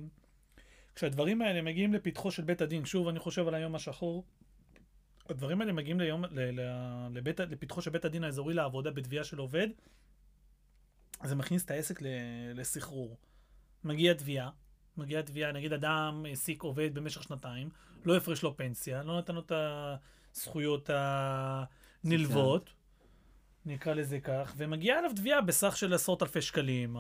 כשהדברים 0.95 1.43
האלה 1.43 1.63
מגיעים 1.63 1.95
לפתחו 1.95 2.31
של 2.31 2.43
בית 2.43 2.61
הדין, 2.61 2.85
שוב, 2.85 3.09
אני 3.09 3.19
חושב 3.19 3.49
על 3.49 3.55
היום 3.55 3.75
השחור, 3.75 4.25
הדברים 5.31 5.61
האלה 5.61 5.73
מגיעים 5.73 6.01
ליום, 6.01 6.25
ל, 6.25 6.61
ל, 6.61 6.61
לבית, 7.11 7.41
לפתחו 7.41 7.83
של 7.83 7.91
בית 7.91 8.05
הדין 8.05 8.25
האזורי 8.25 8.55
לעבודה 8.55 8.91
בתביעה 8.91 9.25
של 9.25 9.39
עובד, 9.39 9.69
זה 11.25 11.35
מכניס 11.35 11.65
את 11.65 11.71
העסק 11.71 12.01
לסחרור. 12.55 13.17
מגיעה 13.85 14.15
תביעה, 14.15 14.51
מגיעה 14.97 15.23
תביעה, 15.23 15.53
נגיד 15.53 15.73
אדם 15.73 16.25
העסיק 16.29 16.63
עובד 16.63 16.95
במשך 16.95 17.23
שנתיים, 17.23 17.71
לא 18.05 18.17
הפריש 18.17 18.43
לו 18.43 18.57
פנסיה, 18.57 19.03
לא 19.03 19.19
נתן 19.19 19.35
לו 19.35 19.41
את 19.41 19.53
הזכויות 20.35 20.91
הנלוות, 22.05 22.71
נקרא 23.67 23.95
לזה 23.95 24.21
כך, 24.21 24.55
ומגיעה 24.57 24.99
אליו 24.99 25.11
תביעה 25.17 25.41
בסך 25.41 25.77
של 25.77 25.95
עשרות 25.95 26.23
אלפי 26.23 26.43
שקלים. 26.43 26.97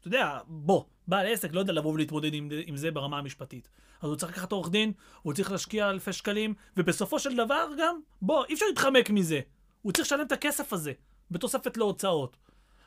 אתה 0.00 0.08
יודע, 0.08 0.38
בוא, 0.46 0.84
בעל 1.08 1.26
עסק 1.26 1.52
לא 1.52 1.60
יודע 1.60 1.72
לבוא 1.72 1.92
ולהתמודד 1.92 2.34
עם, 2.34 2.48
עם 2.66 2.76
זה 2.76 2.90
ברמה 2.90 3.18
המשפטית. 3.18 3.68
אז 4.00 4.08
הוא 4.08 4.16
צריך 4.16 4.32
לקחת 4.32 4.52
עורך 4.52 4.70
דין, 4.70 4.92
הוא 5.22 5.32
צריך 5.32 5.52
להשקיע 5.52 5.90
אלפי 5.90 6.12
שקלים, 6.12 6.54
ובסופו 6.76 7.18
של 7.18 7.36
דבר 7.36 7.68
גם, 7.78 8.00
בוא, 8.22 8.44
אי 8.48 8.54
אפשר 8.54 8.66
להתחמק 8.66 9.10
מזה. 9.10 9.40
הוא 9.82 9.92
צריך 9.92 10.06
לשלם 10.06 10.26
את 10.26 10.32
הכסף 10.32 10.72
הזה, 10.72 10.92
בתוספת 11.30 11.76
להוצאות. 11.76 12.36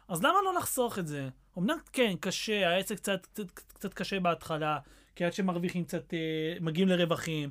אז 0.07 0.23
למה 0.23 0.37
לא 0.45 0.53
לחסוך 0.53 0.99
את 0.99 1.07
זה? 1.07 1.29
אמנם 1.57 1.77
כן, 1.93 2.13
קשה, 2.19 2.69
העסק 2.69 2.95
קצת, 2.95 3.25
קצת, 3.25 3.49
קצת 3.51 3.93
קשה 3.93 4.19
בהתחלה, 4.19 4.77
כי 5.15 5.25
עד 5.25 5.33
שמרוויחים 5.33 5.83
קצת, 5.83 6.13
אה, 6.13 6.19
מגיעים 6.61 6.87
לרווחים, 6.87 7.49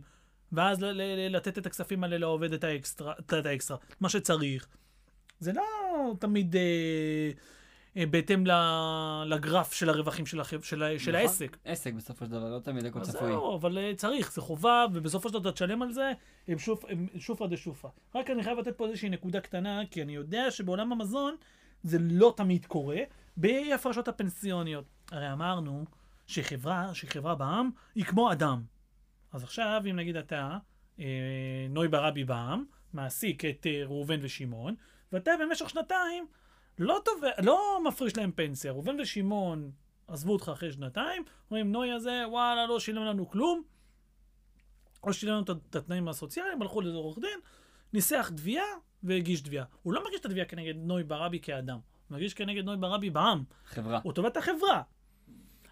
ואז 0.52 0.82
ל- 0.82 0.86
ל- 0.86 1.28
ל- 1.28 1.36
לתת 1.36 1.58
את 1.58 1.66
הכספים 1.66 2.04
האלה 2.04 2.18
לעובד 2.18 2.52
את 2.52 2.64
האקסטרה, 2.64 3.12
את 3.20 3.46
האקסטרה, 3.46 3.76
מה 4.00 4.08
שצריך. 4.08 4.66
זה 5.40 5.52
לא 5.52 5.62
תמיד 6.18 6.56
אה, 6.56 7.30
בהתאם 7.96 8.46
ל- 8.46 9.24
לגרף 9.26 9.72
של 9.72 9.88
הרווחים 9.88 10.26
של, 10.26 10.40
החב, 10.40 10.60
של, 10.62 10.82
ה- 10.82 10.98
של 10.98 11.10
נכון. 11.10 11.14
העסק. 11.14 11.56
עסק 11.64 11.92
בסופו 11.92 12.24
של 12.24 12.30
דבר, 12.30 12.50
לא 12.54 12.58
תמיד 12.58 12.84
הכל 12.86 13.00
צפוי. 13.00 13.28
זהו, 13.28 13.56
אבל 13.56 13.78
אה, 13.78 13.92
צריך, 13.96 14.32
זה 14.32 14.40
חובה, 14.40 14.86
ובסופו 14.92 15.28
של 15.28 15.34
דבר 15.34 15.42
אתה 15.50 15.52
תשלם 15.52 15.82
על 15.82 15.92
זה, 15.92 16.12
הם, 16.48 16.58
שופ, 16.58 16.84
הם 16.88 17.06
שופרא 17.18 17.46
דה 17.46 17.56
שופרא. 17.56 17.90
רק 18.14 18.30
אני 18.30 18.42
חייב 18.42 18.58
לתת 18.58 18.76
פה 18.76 18.86
איזושהי 18.86 19.08
נקודה 19.08 19.40
קטנה, 19.40 19.80
כי 19.90 20.02
אני 20.02 20.14
יודע 20.14 20.50
שבעולם 20.50 20.92
המזון 20.92 21.36
זה 21.82 21.98
לא 22.00 22.34
תמיד 22.36 22.66
קורה, 22.66 22.98
בהפרשות 23.36 24.08
הפנסיוניות. 24.08 24.84
הרי 25.10 25.32
אמרנו 25.32 25.84
שחברה, 26.26 26.94
שחברה 26.94 27.34
בעם 27.34 27.70
היא 27.94 28.04
כמו 28.04 28.32
אדם. 28.32 28.62
אז 29.32 29.42
עכשיו, 29.44 29.82
אם 29.90 29.96
נגיד 29.96 30.16
אתה, 30.16 30.58
אה, 31.00 31.04
נוי 31.70 31.88
ברבי 31.88 32.24
בעם, 32.24 32.64
מעסיק 32.92 33.44
את 33.44 33.66
אה, 33.66 33.82
ראובן 33.84 34.18
ושמעון, 34.22 34.74
ואתה 35.12 35.30
במשך 35.40 35.70
שנתיים 35.70 36.26
לא, 36.82 37.00
תובע, 37.04 37.30
לא 37.42 37.80
מפריש 37.84 38.16
להם 38.16 38.32
פנסיה. 38.32 38.72
ראובן 38.72 39.00
ושמעון 39.00 39.70
עזבו 40.08 40.32
אותך 40.32 40.50
אחרי 40.54 40.72
שנתיים, 40.72 41.24
אומרים, 41.50 41.72
נוי 41.72 41.92
הזה, 41.92 42.22
וואלה, 42.28 42.66
לא 42.66 42.80
שילם 42.80 43.04
לנו 43.04 43.28
כלום, 43.30 43.62
או 45.02 45.12
שילם 45.12 45.32
לנו 45.32 45.42
את 45.42 45.76
התנאים 45.76 46.08
הסוציאליים, 46.08 46.62
הלכו 46.62 46.80
לאיזה 46.80 46.96
עורך 46.96 47.18
דין, 47.18 47.40
ניסח 47.92 48.30
תביעה 48.36 48.64
והגיש 49.02 49.40
תביעה. 49.40 49.64
הוא 49.82 49.92
לא 49.92 50.04
מגיש 50.04 50.20
את 50.20 50.24
התביעה 50.24 50.46
כנגד 50.46 50.74
נוי 50.76 51.04
ברבי 51.04 51.40
כאדם, 51.40 51.78
הוא 52.08 52.16
מגיש 52.16 52.34
כנגד 52.34 52.64
נוי 52.64 52.76
ברבי 52.76 53.10
בעם. 53.10 53.44
חברה. 53.64 54.00
הוא 54.02 54.12
תובע 54.12 54.28
את 54.28 54.36
החברה. 54.36 54.82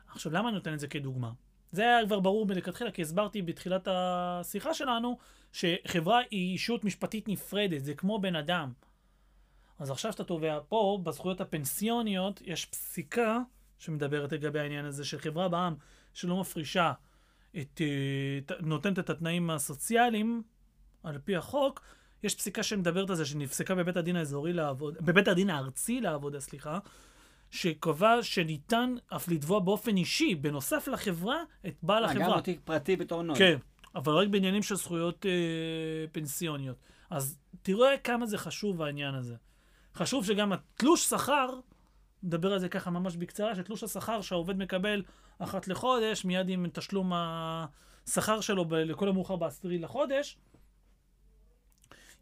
עכשיו, 0.09 0.33
למה 0.33 0.49
אני 0.49 0.55
נותן 0.55 0.75
את 0.75 0.81
זה 0.81 0.89
כדוגמה? 0.89 1.33
זה 1.73 1.83
היה 1.83 2.07
כבר 2.07 2.21
ברור 2.21 2.47
מלכתחילה, 2.47 2.91
כי 2.91 3.03
הסברתי 3.03 3.43
בתחילת 3.43 3.89
השיחה 3.91 4.75
שלנו, 4.75 5.19
שחברה 5.53 6.21
היא 6.31 6.53
אישות 6.53 6.85
משפטית 6.85 7.29
נפרדת, 7.29 7.85
זה 7.85 7.95
כמו 7.95 8.19
בן 8.19 8.37
אדם. 8.37 8.73
אז 9.81 9.91
עכשיו 9.91 10.13
שאתה 10.13 10.25
תובע 10.25 10.59
פה, 10.69 10.99
בזכויות 11.03 11.41
הפנסיוניות, 11.41 12.41
יש 12.45 12.65
פסיקה 12.67 13.39
שמדברת 13.79 14.33
לגבי 14.33 14.61
העניין 14.61 14.85
הזה 14.85 15.05
של 15.05 15.19
חברה 15.19 15.49
בעם 15.49 15.75
שלא 16.15 16.41
מפרישה, 16.41 16.93
את, 17.61 17.81
אה, 17.81 17.87
ת- 18.47 18.61
נותנת 18.63 18.99
את 18.99 19.11
התנאים 19.11 19.51
הסוציאליים 19.51 20.43
על 21.03 21.19
פי 21.25 21.37
החוק, 21.37 21.81
יש 22.23 22.35
פסיקה 22.35 22.63
שמדברת 22.63 23.11
על 23.11 23.17
זה, 23.17 23.27
שנפסקה 23.27 23.75
בבית 23.75 23.97
הדין 23.97 24.17
האזורי 24.17 24.53
לעבוד, 24.53 24.97
בבית 25.01 25.29
הדין 25.29 25.51
הארצי 25.51 26.01
לעבודה, 26.01 26.41
סליחה, 26.41 26.79
שקבע 27.51 28.23
שניתן 28.23 28.95
אף 29.17 29.29
לתבוע 29.29 29.61
באופן 29.61 29.97
אישי, 29.97 30.35
בנוסף 30.35 30.89
לחברה, 30.89 31.37
את 31.67 31.75
בעל 31.83 32.05
אה, 32.05 32.11
החברה. 32.11 32.27
גם 32.27 32.33
אותי 32.33 32.59
פרטי 32.65 32.97
בתור 32.97 33.23
נוי. 33.23 33.39
כן, 33.39 33.57
אבל 33.95 34.13
רק 34.13 34.29
בעניינים 34.29 34.63
של 34.63 34.75
זכויות 34.75 35.27
אה, 35.27 35.31
פנסיוניות. 36.13 36.77
אז 37.11 37.39
תראה 37.63 37.99
כמה 38.05 38.27
זה 38.27 38.39
חשוב 38.39 38.83
העניין 38.83 39.15
הזה. 39.15 39.37
חשוב 39.95 40.25
שגם 40.25 40.53
התלוש 40.53 41.09
שכר, 41.09 41.61
נדבר 42.23 42.53
על 42.53 42.59
זה 42.59 42.69
ככה 42.69 42.91
ממש 42.91 43.17
בקצרה, 43.17 43.55
שתלוש 43.55 43.83
השכר 43.83 44.21
שהעובד 44.21 44.57
מקבל 44.57 45.03
אחת 45.39 45.69
לחודש, 45.69 46.25
מיד 46.25 46.49
עם 46.49 46.67
תשלום 46.73 47.13
השכר 47.15 48.41
שלו 48.41 48.65
ב- 48.65 48.75
לכל 48.75 49.09
המאוחר 49.09 49.37
בעשירי 49.37 49.79
לחודש, 49.79 50.39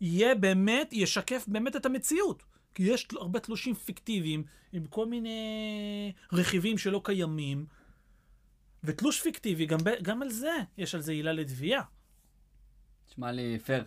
יהיה 0.01 0.35
באמת, 0.35 0.93
ישקף 0.93 1.45
באמת 1.49 1.77
את 1.77 1.87
המציאות. 1.87 2.43
כי 2.75 2.83
יש 2.83 3.07
הרבה 3.21 3.41
תלושים 3.41 3.75
פיקטיביים 3.75 4.45
עם 4.73 4.87
כל 4.87 5.07
מיני 5.07 6.13
רכיבים 6.33 6.79
שלא 6.79 7.01
קיימים, 7.05 7.67
ותלוש 8.85 9.21
פיקטיבי, 9.21 9.67
גם, 9.67 9.79
ב, 9.85 9.91
גם 10.03 10.23
על 10.23 10.31
זה 10.31 10.53
יש 10.79 10.95
על 10.95 11.01
זה 11.01 11.13
עילה 11.13 11.33
לתביעה. 11.33 11.83
נשמע 13.09 13.33
לי 13.33 13.59
פייר. 13.59 13.85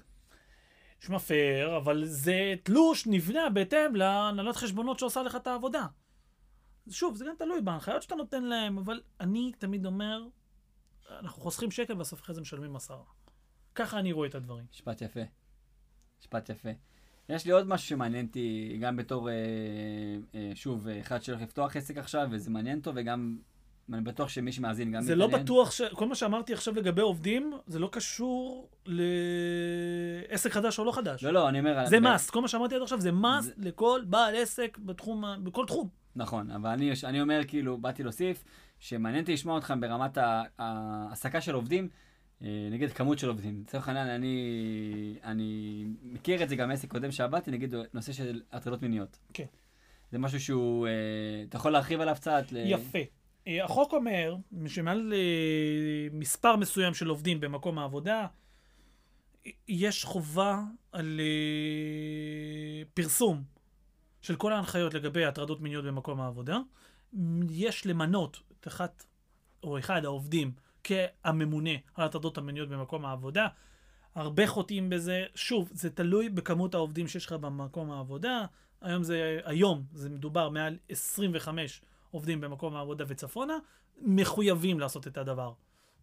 שמע 1.02 1.20
פייר, 1.20 1.78
אבל 1.78 2.06
זה 2.06 2.54
תלוש 2.64 3.08
נבנה 3.08 3.50
בהתאם 3.50 3.96
להנהלת 3.96 4.56
חשבונות 4.56 5.00
שעושה 5.00 5.24
לך 5.24 5.36
את 5.36 5.48
העבודה. 5.48 5.86
שוב, 6.90 7.16
זה 7.16 7.26
גם 7.26 7.34
תלוי 7.38 7.62
בהנחיות 7.62 8.02
שאתה 8.02 8.16
נותן 8.16 8.44
להם, 8.44 8.78
אבל 8.78 9.02
אני 9.20 9.52
תמיד 9.58 9.86
אומר, 9.86 10.28
אנחנו 11.20 11.42
חוסכים 11.42 11.72
שקל 11.72 11.94
ובסוף 11.94 12.22
אחרי 12.22 12.36
זה 12.36 12.42
משלמים 12.42 12.76
עשרה. 12.76 13.04
ככה 13.76 14.00
אני 14.00 14.12
רואה 14.12 14.28
את 14.28 14.36
הדברים. 14.36 14.66
משפט 14.72 15.02
יפה. 15.02 15.20
משפט 16.20 16.50
יפה. 16.50 16.70
יש 17.30 17.46
לי 17.46 17.52
עוד 17.52 17.68
משהו 17.68 17.88
שמעניין 17.88 18.26
אותי, 18.26 18.78
גם 18.82 18.96
בתור, 18.96 19.30
אה, 19.30 19.36
אה, 20.36 20.52
שוב, 20.56 20.88
אחד 20.88 21.24
שהולך 21.24 21.42
לפתוח 21.42 21.76
עסק 21.76 21.98
עכשיו, 21.98 22.28
וזה 22.32 22.50
מעניין 22.50 22.80
אותו, 22.80 22.92
וגם, 22.96 23.38
אני 23.94 24.02
בטוח 24.02 24.30
שמי 24.30 24.52
שמאזין 24.52 24.92
גם 24.92 25.02
זה 25.02 25.16
לא 25.16 25.26
מתעניין. 25.28 25.46
בטוח 25.46 25.72
ש... 25.72 25.82
כל 25.82 26.08
מה 26.08 26.16
שאמרתי 26.16 26.54
עכשיו 26.54 26.76
לגבי 26.76 27.02
עובדים, 27.02 27.54
זה 27.68 27.80
לא 27.80 27.90
קשור 27.92 28.70
לעסק 28.86 30.52
חדש 30.52 30.80
או 30.80 30.86
לא 30.86 30.92
חדש. 30.92 31.24
לא, 31.24 31.32
לא, 31.32 31.50
אני 31.50 31.60
אומר... 31.60 31.86
זה 31.86 32.00
מס, 32.00 32.30
כל 32.30 32.42
מה 32.42 32.48
שאמרתי 32.48 32.76
עד 32.76 32.82
עכשיו 32.82 33.02
זה 33.02 33.12
מס 33.12 33.46
זה- 33.46 33.54
לכל 33.58 34.02
בעל 34.06 34.36
עסק 34.36 34.78
בתחום, 34.78 35.24
בכל 35.44 35.66
תחום. 35.66 35.90
נכון, 36.16 36.52
אבל 36.52 36.70
אני, 36.70 36.92
אני 37.04 37.22
אומר, 37.22 37.42
כאילו, 37.48 37.78
באתי 37.78 38.04
להוסיף, 38.04 38.44
שמעניין 38.80 39.22
אותי 39.22 39.34
לשמוע 39.34 39.58
אתכם 39.58 39.82
ברמת 39.82 40.18
ההעסקה 40.60 41.42
של 41.42 41.54
עובדים, 41.56 41.90
אה, 42.42 42.48
נגיד 42.72 42.92
כמות 42.92 43.20
של 43.20 43.28
עובדים. 43.28 43.64
לצורך 43.68 43.88
העניין, 43.88 44.08
אני, 44.08 44.36
אני 45.24 45.84
מכיר 46.04 46.44
את 46.44 46.50
זה 46.50 46.56
גם 46.56 46.70
מעסק 46.70 46.90
קודם 46.92 47.12
שעבדתי, 47.12 47.52
נגיד 47.52 47.74
נושא 47.94 48.14
של 48.14 48.42
הטרדות 48.52 48.82
מיניות. 48.82 49.18
כן. 49.34 49.46
זה 50.12 50.18
משהו 50.20 50.40
שהוא, 50.40 50.88
אה, 50.88 50.92
אתה 51.50 51.58
יכול 51.58 51.72
להרחיב 51.72 52.02
עליו 52.02 52.16
קצת? 52.16 52.44
ל- 52.52 52.58
יפה. 52.72 52.98
אה, 52.98 53.04
החוק 53.48 53.94
אומר 53.94 54.36
שמעל 54.68 55.14
אה, 55.16 56.08
מספר 56.12 56.56
מסוים 56.56 56.94
של 56.94 57.08
עובדים 57.08 57.40
במקום 57.40 57.80
העבודה, 57.80 58.28
אה, 59.46 59.52
יש 59.68 60.06
חובה 60.06 60.60
על 60.92 61.20
אה, 61.20 62.86
פרסום 62.94 63.44
של 64.22 64.36
כל 64.36 64.54
ההנחיות 64.54 64.94
לגבי 64.94 65.26
הטרדות 65.26 65.62
מיניות 65.62 65.86
במקום 65.86 66.22
העבודה. 66.22 66.60
יש 67.50 67.86
למנות 67.86 68.42
את 68.60 68.68
אחת 68.68 69.06
או 69.64 69.80
אחד 69.80 70.06
העובדים 70.06 70.52
כהממונה 70.84 71.70
על 71.96 72.06
הטרדות 72.06 72.38
המיניות 72.38 72.70
במקום 72.70 73.06
העבודה. 73.06 73.48
הרבה 74.16 74.48
חוטאים 74.48 74.90
בזה. 74.90 75.24
שוב, 75.36 75.70
זה 75.74 75.90
תלוי 75.90 76.30
בכמות 76.30 76.74
העובדים 76.74 77.08
שיש 77.08 77.26
לך 77.26 77.34
במקום 77.34 77.92
העבודה. 77.92 78.46
היום 78.82 79.04
זה, 79.04 79.40
היום 79.44 79.84
זה 79.94 80.10
מדובר 80.10 80.50
מעל 80.50 80.78
25 80.90 81.82
עובדים 82.12 82.42
במקום 82.42 82.76
העבודה 82.76 83.06
וצפונה, 83.08 83.58
מחויבים 84.02 84.80
לעשות 84.80 85.08
את 85.08 85.18
הדבר. 85.18 85.54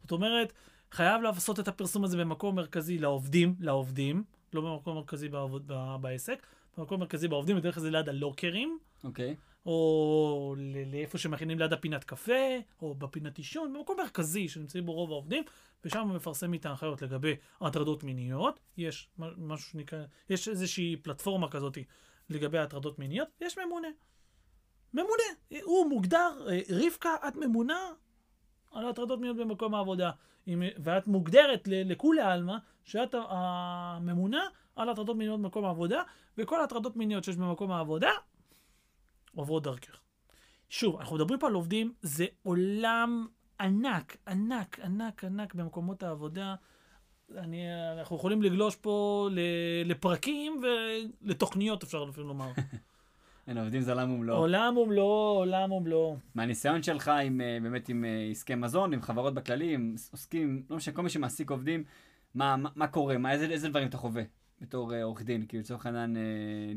זאת 0.00 0.12
אומרת, 0.12 0.52
חייב 0.92 1.22
לעשות 1.22 1.60
את 1.60 1.68
הפרסום 1.68 2.04
הזה 2.04 2.16
במקום 2.16 2.56
מרכזי 2.56 2.98
לעובדים, 2.98 3.54
לעובדים, 3.60 4.24
לא 4.52 4.60
במקום 4.60 4.96
מרכזי 4.96 5.28
בעבוד, 5.28 5.62
ב, 5.66 5.96
בעסק, 6.00 6.46
במקום 6.78 7.00
מרכזי 7.00 7.28
בעובדים, 7.28 7.56
בדרך 7.56 7.74
כלל 7.74 7.82
זה 7.82 7.90
ליד 7.90 8.08
הלוקרים, 8.08 8.78
אוקיי. 9.04 9.36
או 9.66 10.54
ל- 10.58 10.92
לאיפה 10.92 11.18
שמכינים 11.18 11.58
ליד 11.58 11.72
הפינת 11.72 12.04
קפה, 12.04 12.32
או 12.82 12.94
בפינת 12.94 13.38
עישון, 13.38 13.72
במקום 13.72 13.96
מרכזי 13.96 14.48
שנמצאים 14.48 14.86
בו 14.86 14.92
רוב 14.92 15.10
העובדים, 15.10 15.44
ושם 15.84 16.00
הוא 16.08 16.16
מפרסם 16.16 16.54
את 16.54 16.66
ההנחיות 16.66 17.02
לגבי 17.02 17.34
הטרדות 17.60 18.04
מיניות. 18.04 18.60
יש 18.76 19.08
משהו 19.18 19.70
שנקרא, 19.70 20.04
יש 20.30 20.48
איזושהי 20.48 20.96
פלטפורמה 20.96 21.48
כזאת 21.48 21.78
לגבי 22.30 22.58
הטרדות 22.58 22.98
מיניות, 22.98 23.28
יש 23.40 23.58
ממונה. 23.58 23.88
ממונה, 25.02 25.62
הוא 25.64 25.88
מוגדר, 25.88 26.46
אה, 26.50 26.60
רבקה, 26.70 27.14
את 27.28 27.36
ממונה 27.36 27.78
על 28.72 28.88
הטרדות 28.88 29.18
מיניות 29.18 29.36
במקום 29.36 29.74
העבודה. 29.74 30.10
ואת 30.56 31.06
מוגדרת 31.06 31.68
לכולי 31.68 32.20
עלמא 32.20 32.56
שאת 32.84 33.14
הממונה 33.28 34.40
על 34.76 34.88
הטרדות 34.88 35.16
מיניות 35.16 35.40
במקום 35.40 35.64
העבודה, 35.64 36.02
וכל 36.38 36.60
ההטרדות 36.60 36.96
מיניות 36.96 37.24
שיש 37.24 37.36
במקום 37.36 37.70
העבודה 37.70 38.10
עוברות 39.34 39.62
דרכך. 39.62 40.00
שוב, 40.68 40.96
אנחנו 40.96 41.16
מדברים 41.16 41.40
פה 41.40 41.46
על 41.46 41.54
עובדים, 41.54 41.92
זה 42.02 42.26
עולם 42.42 43.26
ענק, 43.60 44.16
ענק, 44.28 44.80
ענק, 44.80 45.24
ענק 45.24 45.54
במקומות 45.54 46.02
העבודה. 46.02 46.54
אני, 47.36 47.62
אנחנו 47.98 48.16
יכולים 48.16 48.42
לגלוש 48.42 48.76
פה 48.76 49.28
לפרקים 49.84 50.62
ולתוכניות, 50.62 51.82
אפשר 51.82 52.06
אפילו 52.10 52.28
לומר. 52.28 52.50
אין, 53.48 53.58
עובדים 53.58 53.80
זה 53.80 53.92
עולם 53.92 54.10
ומלואו. 54.10 54.38
עולם 54.38 54.76
ומלואו, 54.76 55.36
עולם 55.36 55.72
ומלואו. 55.72 56.16
מהניסיון 56.34 56.82
שלך 56.82 57.08
עם, 57.08 57.40
אה, 57.40 57.58
באמת 57.62 57.88
עם 57.88 58.04
אה, 58.04 58.28
עסקי 58.30 58.54
מזון, 58.54 58.92
עם 58.92 59.02
חברות 59.02 59.34
בכללי, 59.34 59.74
עם 59.74 59.94
עוסקים, 60.10 60.62
לא 60.70 60.76
משנה, 60.76 60.94
כל 60.94 61.02
מי 61.02 61.10
שמעסיק 61.10 61.50
עובדים, 61.50 61.84
מה, 62.34 62.56
מה, 62.56 62.68
מה 62.74 62.86
קורה, 62.86 63.18
מה, 63.18 63.32
איזה, 63.32 63.46
איזה 63.46 63.68
דברים 63.68 63.88
אתה 63.88 63.96
חווה 63.96 64.22
בתור 64.60 64.92
uh, 64.92 64.94
עורך 65.02 65.22
דין, 65.22 65.46
כי 65.46 65.58
לצורך 65.58 65.86
העניין 65.86 66.16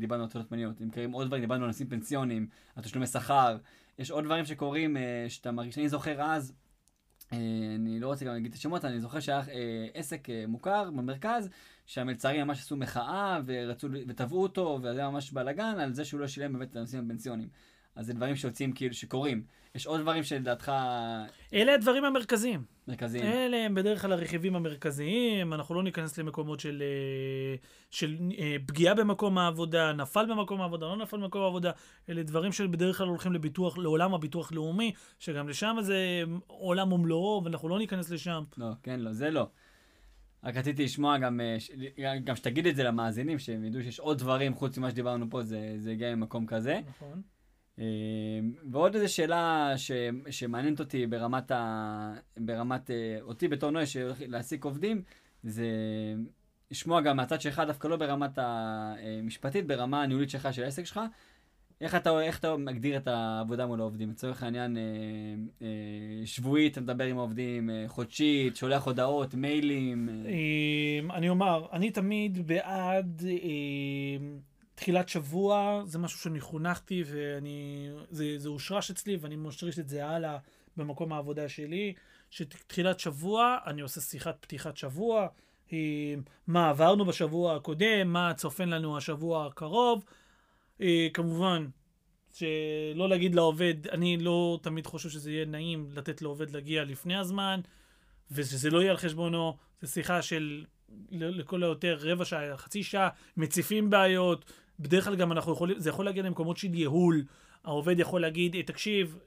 דיברנו 0.00 0.22
על 0.22 0.28
הטרדות 0.28 0.50
מיניות, 0.50 0.82
אם 0.82 0.90
קוראים 0.90 1.12
עוד 1.12 1.26
דברים, 1.26 1.42
דיברנו 1.42 1.62
על 1.62 1.66
נושאים 1.66 1.88
פנסיוניים, 1.88 2.46
על 2.76 2.82
תשלומי 2.82 3.06
שכר, 3.06 3.56
יש 3.98 4.10
עוד 4.10 4.24
דברים 4.24 4.44
שקורים 4.44 4.96
שאתה 5.28 5.52
מרגיש, 5.52 5.78
אני 5.78 5.88
זוכר 5.88 6.22
אז, 6.22 6.52
אני 7.32 8.00
לא 8.00 8.06
רוצה 8.06 8.24
גם 8.24 8.32
להגיד 8.32 8.50
את 8.50 8.54
השמות, 8.54 8.84
אני 8.84 9.00
זוכר 9.00 9.20
שהיה 9.20 9.42
עסק 9.94 10.28
מוכר 10.48 10.90
במרכז, 10.90 11.50
שהמלצרים 11.86 12.46
ממש 12.46 12.58
עשו 12.58 12.76
מחאה 12.76 13.40
ורצו, 13.46 13.88
ותבעו 14.08 14.42
אותו, 14.42 14.78
וזה 14.82 15.00
היה 15.00 15.10
ממש 15.10 15.32
בלאגן 15.32 15.80
על 15.80 15.92
זה 15.92 16.04
שהוא 16.04 16.20
לא 16.20 16.26
שילם 16.26 16.52
באמת 16.52 16.70
את 16.70 16.76
הנושאים 16.76 17.04
הפנסיוניים. 17.04 17.48
אז 17.96 18.06
זה 18.06 18.12
דברים 18.12 18.36
שיוצאים 18.36 18.72
כאילו 18.72 18.94
שקורים. 18.94 19.42
יש 19.74 19.86
עוד 19.86 20.00
דברים 20.00 20.22
שלדעתך 20.22 20.72
אלה 21.54 21.74
הדברים 21.74 22.04
המרכזיים. 22.04 22.64
מרכזיים. 22.88 23.24
אלה 23.24 23.56
הם 23.56 23.74
בדרך 23.74 24.02
כלל 24.02 24.12
הרכיבים 24.12 24.56
המרכזיים, 24.56 25.52
אנחנו 25.52 25.74
לא 25.74 25.82
ניכנס 25.82 26.18
למקומות 26.18 26.60
של, 26.60 26.82
אה, 26.82 27.56
של 27.90 28.16
אה, 28.38 28.56
פגיעה 28.66 28.94
במקום 28.94 29.38
העבודה, 29.38 29.92
נפל 29.92 30.26
במקום 30.26 30.60
העבודה, 30.60 30.86
לא 30.86 30.96
נפל 30.96 31.16
במקום 31.16 31.42
העבודה, 31.42 31.70
אלה 32.08 32.22
דברים 32.22 32.52
שבדרך 32.52 32.98
כלל 32.98 33.08
הולכים 33.08 33.32
לביטוח, 33.32 33.78
לעולם 33.78 34.14
הביטוח 34.14 34.52
לאומי, 34.52 34.92
שגם 35.18 35.48
לשם 35.48 35.76
זה 35.80 36.22
עולם 36.46 36.92
ומלואו, 36.92 37.42
ואנחנו 37.44 37.68
לא 37.68 37.78
ניכנס 37.78 38.10
לשם. 38.10 38.42
לא, 38.56 38.66
כן, 38.82 39.00
לא, 39.00 39.12
זה 39.12 39.30
לא. 39.30 39.46
רק 40.44 40.56
רציתי 40.56 40.84
לשמוע 40.84 41.18
גם, 41.18 41.40
אה, 41.40 42.18
גם 42.18 42.36
שתגיד 42.36 42.66
את 42.66 42.76
זה 42.76 42.82
למאזינים, 42.82 43.38
שהם 43.38 43.64
ידעו 43.64 43.82
שיש 43.82 44.00
עוד 44.00 44.18
דברים 44.18 44.54
חוץ 44.54 44.78
ממה 44.78 44.90
שדיברנו 44.90 45.30
פה, 45.30 45.42
זה, 45.42 45.74
זה 45.78 45.90
הגיע 45.90 46.14
ממקום 46.14 46.46
כזה. 46.46 46.80
נכון. 46.88 47.22
אה, 47.78 47.84
ועוד 48.70 48.94
איזו 48.94 49.14
שאלה 49.14 49.72
ש, 49.76 49.90
שמעניינת 50.30 50.80
אותי 50.80 51.06
ברמת, 51.06 51.50
ה, 51.50 52.14
ברמת 52.36 52.90
אה, 52.90 53.18
אותי 53.20 53.48
בתור 53.48 53.70
נוי 53.70 53.86
שהולך 53.86 54.18
להעסיק 54.26 54.64
עובדים, 54.64 55.02
זה 55.42 55.66
לשמוע 56.70 57.00
גם 57.00 57.16
מהצד 57.16 57.40
שלך, 57.40 57.62
דווקא 57.66 57.88
לא 57.88 57.96
ברמת 57.96 58.38
המשפטית, 58.38 59.66
ברמה 59.66 60.02
הניהולית 60.02 60.30
שלך 60.30 60.54
של 60.54 60.64
העסק 60.64 60.84
שלך. 60.84 61.00
איך 61.82 61.94
אתה, 61.94 62.20
איך 62.20 62.38
אתה 62.38 62.56
מגדיר 62.56 62.96
את 62.96 63.06
העבודה 63.06 63.66
מול 63.66 63.80
העובדים? 63.80 64.10
לצורך 64.10 64.42
העניין, 64.42 64.76
אה, 64.76 64.82
אה, 65.62 66.26
שבועית, 66.26 66.72
אתה 66.72 66.80
מדבר 66.80 67.04
עם 67.04 67.18
העובדים, 67.18 67.70
אה, 67.70 67.84
חודשית, 67.88 68.56
שולח 68.56 68.86
הודעות, 68.86 69.34
מיילים. 69.34 70.08
אה, 70.08 70.14
אה, 70.30 71.16
אני 71.16 71.28
אומר, 71.28 71.66
אני 71.72 71.90
תמיד 71.90 72.46
בעד 72.46 73.22
אה, 73.26 74.26
תחילת 74.74 75.08
שבוע, 75.08 75.82
זה 75.84 75.98
משהו 75.98 76.18
שאני 76.18 76.40
חונכתי 76.40 77.04
ואני, 77.06 77.88
זה, 78.10 78.38
זה 78.38 78.48
הושרש 78.48 78.90
אצלי 78.90 79.16
ואני 79.20 79.36
משריש 79.36 79.78
את 79.78 79.88
זה 79.88 80.06
הלאה 80.06 80.38
במקום 80.76 81.12
העבודה 81.12 81.48
שלי, 81.48 81.94
שתחילת 82.30 83.00
שבוע, 83.00 83.58
אני 83.66 83.82
עושה 83.82 84.00
שיחת 84.00 84.36
פתיחת 84.40 84.76
שבוע, 84.76 85.26
אה, 85.72 86.14
מה 86.46 86.70
עברנו 86.70 87.04
בשבוע 87.04 87.56
הקודם, 87.56 88.12
מה 88.12 88.34
צופן 88.34 88.68
לנו 88.68 88.96
השבוע 88.96 89.46
הקרוב. 89.46 90.04
אה, 90.82 91.08
כמובן, 91.14 91.66
שלא 92.32 93.08
להגיד 93.08 93.34
לעובד, 93.34 93.88
אני 93.88 94.16
לא 94.16 94.58
תמיד 94.62 94.86
חושב 94.86 95.08
שזה 95.08 95.30
יהיה 95.30 95.44
נעים 95.44 95.88
לתת 95.94 96.22
לעובד 96.22 96.50
להגיע 96.50 96.84
לפני 96.84 97.16
הזמן, 97.16 97.60
ושזה 98.30 98.70
לא 98.70 98.80
יהיה 98.80 98.90
על 98.90 98.96
חשבונו, 98.96 99.56
זו 99.82 99.92
שיחה 99.92 100.22
של 100.22 100.64
לכל 101.10 101.62
היותר 101.62 101.98
רבע 102.00 102.24
שעה, 102.24 102.56
חצי 102.56 102.82
שעה, 102.82 103.08
מציפים 103.36 103.90
בעיות, 103.90 104.52
בדרך 104.80 105.04
כלל 105.04 105.16
גם 105.16 105.32
אנחנו 105.32 105.52
יכולים, 105.52 105.78
זה 105.78 105.88
יכול 105.88 106.04
להגיע 106.04 106.22
למקומות 106.22 106.56
של 106.56 106.74
ייעול, 106.74 107.24
העובד 107.64 107.98
יכול 107.98 108.20
להגיד, 108.20 108.54
"אה, 108.54 108.62
תקשיב, 108.62 109.18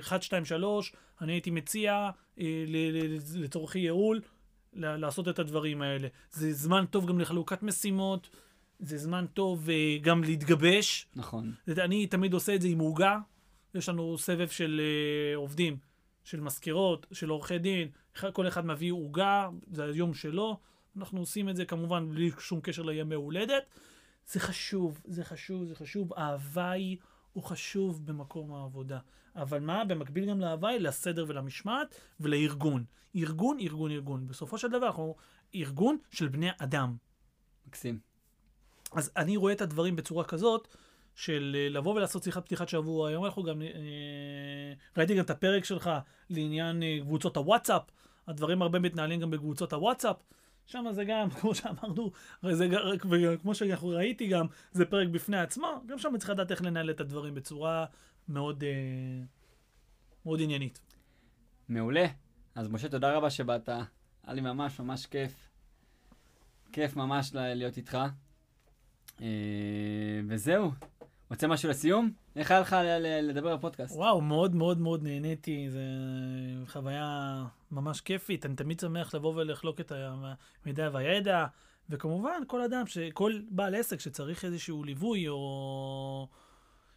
1, 0.00 0.22
2, 0.22 0.44
3, 0.44 0.92
אני 1.20 1.32
הייתי 1.32 1.50
מציע 1.50 2.10
אה, 2.40 2.64
לצורכי 3.34 3.78
ייעול, 3.78 4.20
לעשות 4.76 5.28
את 5.28 5.38
הדברים 5.38 5.82
האלה. 5.82 6.08
זה 6.30 6.52
זמן 6.52 6.84
טוב 6.90 7.06
גם 7.06 7.20
לחלוקת 7.20 7.62
משימות, 7.62 8.30
זה 8.78 8.98
זמן 8.98 9.26
טוב 9.34 9.70
אה, 9.70 9.98
גם 10.00 10.24
להתגבש. 10.24 11.06
נכון. 11.16 11.52
אני 11.68 12.06
תמיד 12.06 12.32
עושה 12.32 12.54
את 12.54 12.62
זה 12.62 12.68
עם 12.68 12.78
עוגה. 12.78 13.18
יש 13.74 13.88
לנו 13.88 14.18
סבב 14.18 14.48
של 14.48 14.80
uh, 14.80 15.36
עובדים, 15.36 15.76
של 16.24 16.40
מזכירות, 16.40 17.06
של 17.12 17.28
עורכי 17.28 17.58
דין, 17.58 17.88
כל 18.32 18.48
אחד 18.48 18.66
מביא 18.66 18.92
עוגה, 18.92 19.48
זה 19.72 19.84
היום 19.84 20.14
שלו. 20.14 20.60
אנחנו 20.96 21.20
עושים 21.20 21.48
את 21.48 21.56
זה 21.56 21.64
כמובן 21.64 22.10
בלי 22.10 22.30
שום 22.38 22.60
קשר 22.60 22.82
לימי 22.82 23.14
הולדת. 23.14 23.62
זה 24.26 24.40
חשוב, 24.40 25.00
זה 25.04 25.24
חשוב, 25.24 25.64
זה 25.64 25.74
חשוב. 25.74 26.12
ההוואי 26.14 26.96
הוא 27.32 27.42
חשוב 27.42 28.06
במקום 28.06 28.54
העבודה. 28.54 28.98
אבל 29.36 29.60
מה, 29.60 29.84
במקביל 29.84 30.30
גם 30.30 30.40
להוואי, 30.40 30.78
לסדר 30.78 31.24
ולמשמעת 31.28 32.00
ולארגון. 32.20 32.84
ארגון, 33.16 33.58
ארגון, 33.60 33.90
ארגון. 33.90 34.26
בסופו 34.26 34.58
של 34.58 34.68
דבר 34.68 34.86
אנחנו 34.86 35.14
ארגון 35.54 35.98
של 36.10 36.28
בני 36.28 36.48
אדם. 36.58 36.96
מקסים. 37.66 38.13
אז 38.94 39.10
אני 39.16 39.36
רואה 39.36 39.52
את 39.52 39.60
הדברים 39.60 39.96
בצורה 39.96 40.24
כזאת, 40.24 40.76
של 41.14 41.56
אה, 41.58 41.68
לבוא 41.68 41.94
ולעשות 41.94 42.22
שיחת 42.22 42.44
פתיחת 42.44 42.68
שבוע. 42.68 43.08
היום 43.08 43.24
אנחנו 43.24 43.42
גם, 43.42 43.62
אה, 43.62 43.68
ראיתי 44.96 45.14
גם 45.14 45.24
את 45.24 45.30
הפרק 45.30 45.64
שלך 45.64 45.90
לעניין 46.30 46.82
אה, 46.82 46.98
קבוצות 47.00 47.36
הוואטסאפ. 47.36 47.82
הדברים 48.28 48.62
הרבה 48.62 48.78
מתנהלים 48.78 49.20
גם 49.20 49.30
בקבוצות 49.30 49.72
הוואטסאפ. 49.72 50.16
שם 50.66 50.84
זה 50.90 51.04
גם, 51.04 51.30
כמו 51.40 51.54
שאמרנו, 51.54 52.10
זה, 52.50 52.68
וכמו 53.10 53.54
שאנחנו 53.54 53.88
ראיתי 53.88 54.26
גם, 54.28 54.46
זה 54.72 54.84
פרק 54.84 55.08
בפני 55.08 55.38
עצמו, 55.38 55.82
גם 55.86 55.98
שם 55.98 56.18
צריך 56.18 56.30
לדעת 56.30 56.50
איך 56.50 56.62
לנהל 56.62 56.90
את 56.90 57.00
הדברים 57.00 57.34
בצורה 57.34 57.84
מאוד, 58.28 58.64
אה, 58.64 59.24
מאוד 60.26 60.40
עניינית. 60.40 60.80
מעולה. 61.68 62.06
אז 62.54 62.68
משה, 62.68 62.88
תודה 62.88 63.16
רבה 63.16 63.30
שבאת. 63.30 63.68
היה 63.68 64.34
לי 64.34 64.40
ממש 64.40 64.80
ממש 64.80 65.06
כיף. 65.06 65.48
כיף 66.72 66.96
ממש 66.96 67.30
להיות 67.34 67.76
איתך. 67.76 67.98
אה, 69.20 69.26
וזהו. 70.28 70.70
רוצה 71.30 71.46
משהו 71.46 71.70
לסיום? 71.70 72.10
איך 72.36 72.50
היה 72.50 72.60
לך 72.60 72.76
לדבר 73.22 73.56
בפודקאסט? 73.56 73.96
וואו, 73.96 74.20
מאוד 74.20 74.54
מאוד 74.54 74.78
מאוד 74.78 75.02
נהניתי, 75.02 75.70
זו 75.70 75.78
חוויה 76.66 77.44
ממש 77.70 78.00
כיפית. 78.00 78.46
אני 78.46 78.56
תמיד 78.56 78.80
שמח 78.80 79.14
לבוא 79.14 79.34
ולחלוק 79.36 79.80
את 79.80 79.92
המידע 80.64 80.90
והידע, 80.92 81.46
וכמובן, 81.90 82.42
כל 82.46 82.62
אדם, 82.62 82.86
ש... 82.86 82.98
כל 82.98 83.40
בעל 83.50 83.74
עסק 83.74 84.00
שצריך 84.00 84.44
איזשהו 84.44 84.84
ליווי 84.84 85.28
או 85.28 86.28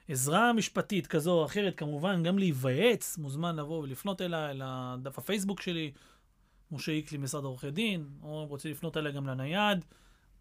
עזרה 0.07 0.53
משפטית 0.53 1.07
כזו 1.07 1.31
או 1.31 1.45
אחרת, 1.45 1.77
כמובן, 1.77 2.23
גם 2.23 2.39
להיוועץ, 2.39 3.17
מוזמן 3.17 3.55
לבוא 3.55 3.83
ולפנות 3.83 4.21
אליי, 4.21 4.53
לדף 4.55 5.17
הפייסבוק 5.17 5.61
שלי, 5.61 5.91
משה 6.71 6.91
איקלי, 6.91 7.17
משרד 7.17 7.43
עורכי 7.43 7.71
דין, 7.71 8.09
או 8.23 8.45
רוצה 8.45 8.69
לפנות 8.69 8.97
אליי 8.97 9.11
גם 9.11 9.27
לנייד, 9.27 9.85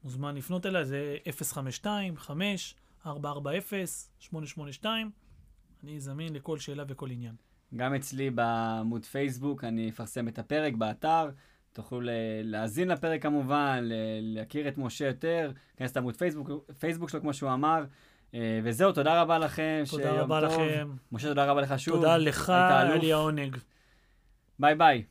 מוזמן 0.06 0.34
לפנות 0.34 0.66
אליי, 0.66 0.84
זה 0.84 1.16
052 1.42 2.16
5 2.16 2.74
440 3.06 3.62
882 4.18 5.10
אני 5.84 6.00
זמין 6.00 6.34
לכל 6.34 6.58
שאלה 6.58 6.84
וכל 6.88 7.10
עניין. 7.10 7.34
גם 7.76 7.94
אצלי 7.94 8.30
בעמוד 8.30 9.04
פייסבוק 9.04 9.64
אני 9.64 9.90
אפרסם 9.90 10.28
את 10.28 10.38
הפרק 10.38 10.74
באתר. 10.74 11.30
תוכלו 11.72 12.00
להאזין 12.42 12.88
לפרק 12.88 13.22
כמובן, 13.22 13.88
להכיר 14.20 14.68
את 14.68 14.78
משה 14.78 15.06
יותר, 15.06 15.52
להיכנס 15.70 15.96
לעמוד 15.96 16.16
פייסבוק, 16.16 16.50
פייסבוק 16.78 17.10
שלו 17.10 17.20
כמו 17.20 17.34
שהוא 17.34 17.52
אמר. 17.52 17.84
אה, 18.34 18.60
וזהו, 18.64 18.92
תודה 18.92 19.22
רבה 19.22 19.38
לכם. 19.38 19.82
תודה 19.90 20.12
רבה 20.12 20.40
טוב. 20.40 20.60
לכם. 20.60 20.90
משה, 21.12 21.28
תודה 21.28 21.44
רבה 21.44 21.60
לך 21.60 21.78
שוב. 21.78 21.94
תודה 21.94 22.16
לך, 22.16 22.50
היה. 22.50 22.96
לי 22.96 23.12
העונג. 23.12 23.56
ביי 24.58 24.74
ביי. 24.74 25.04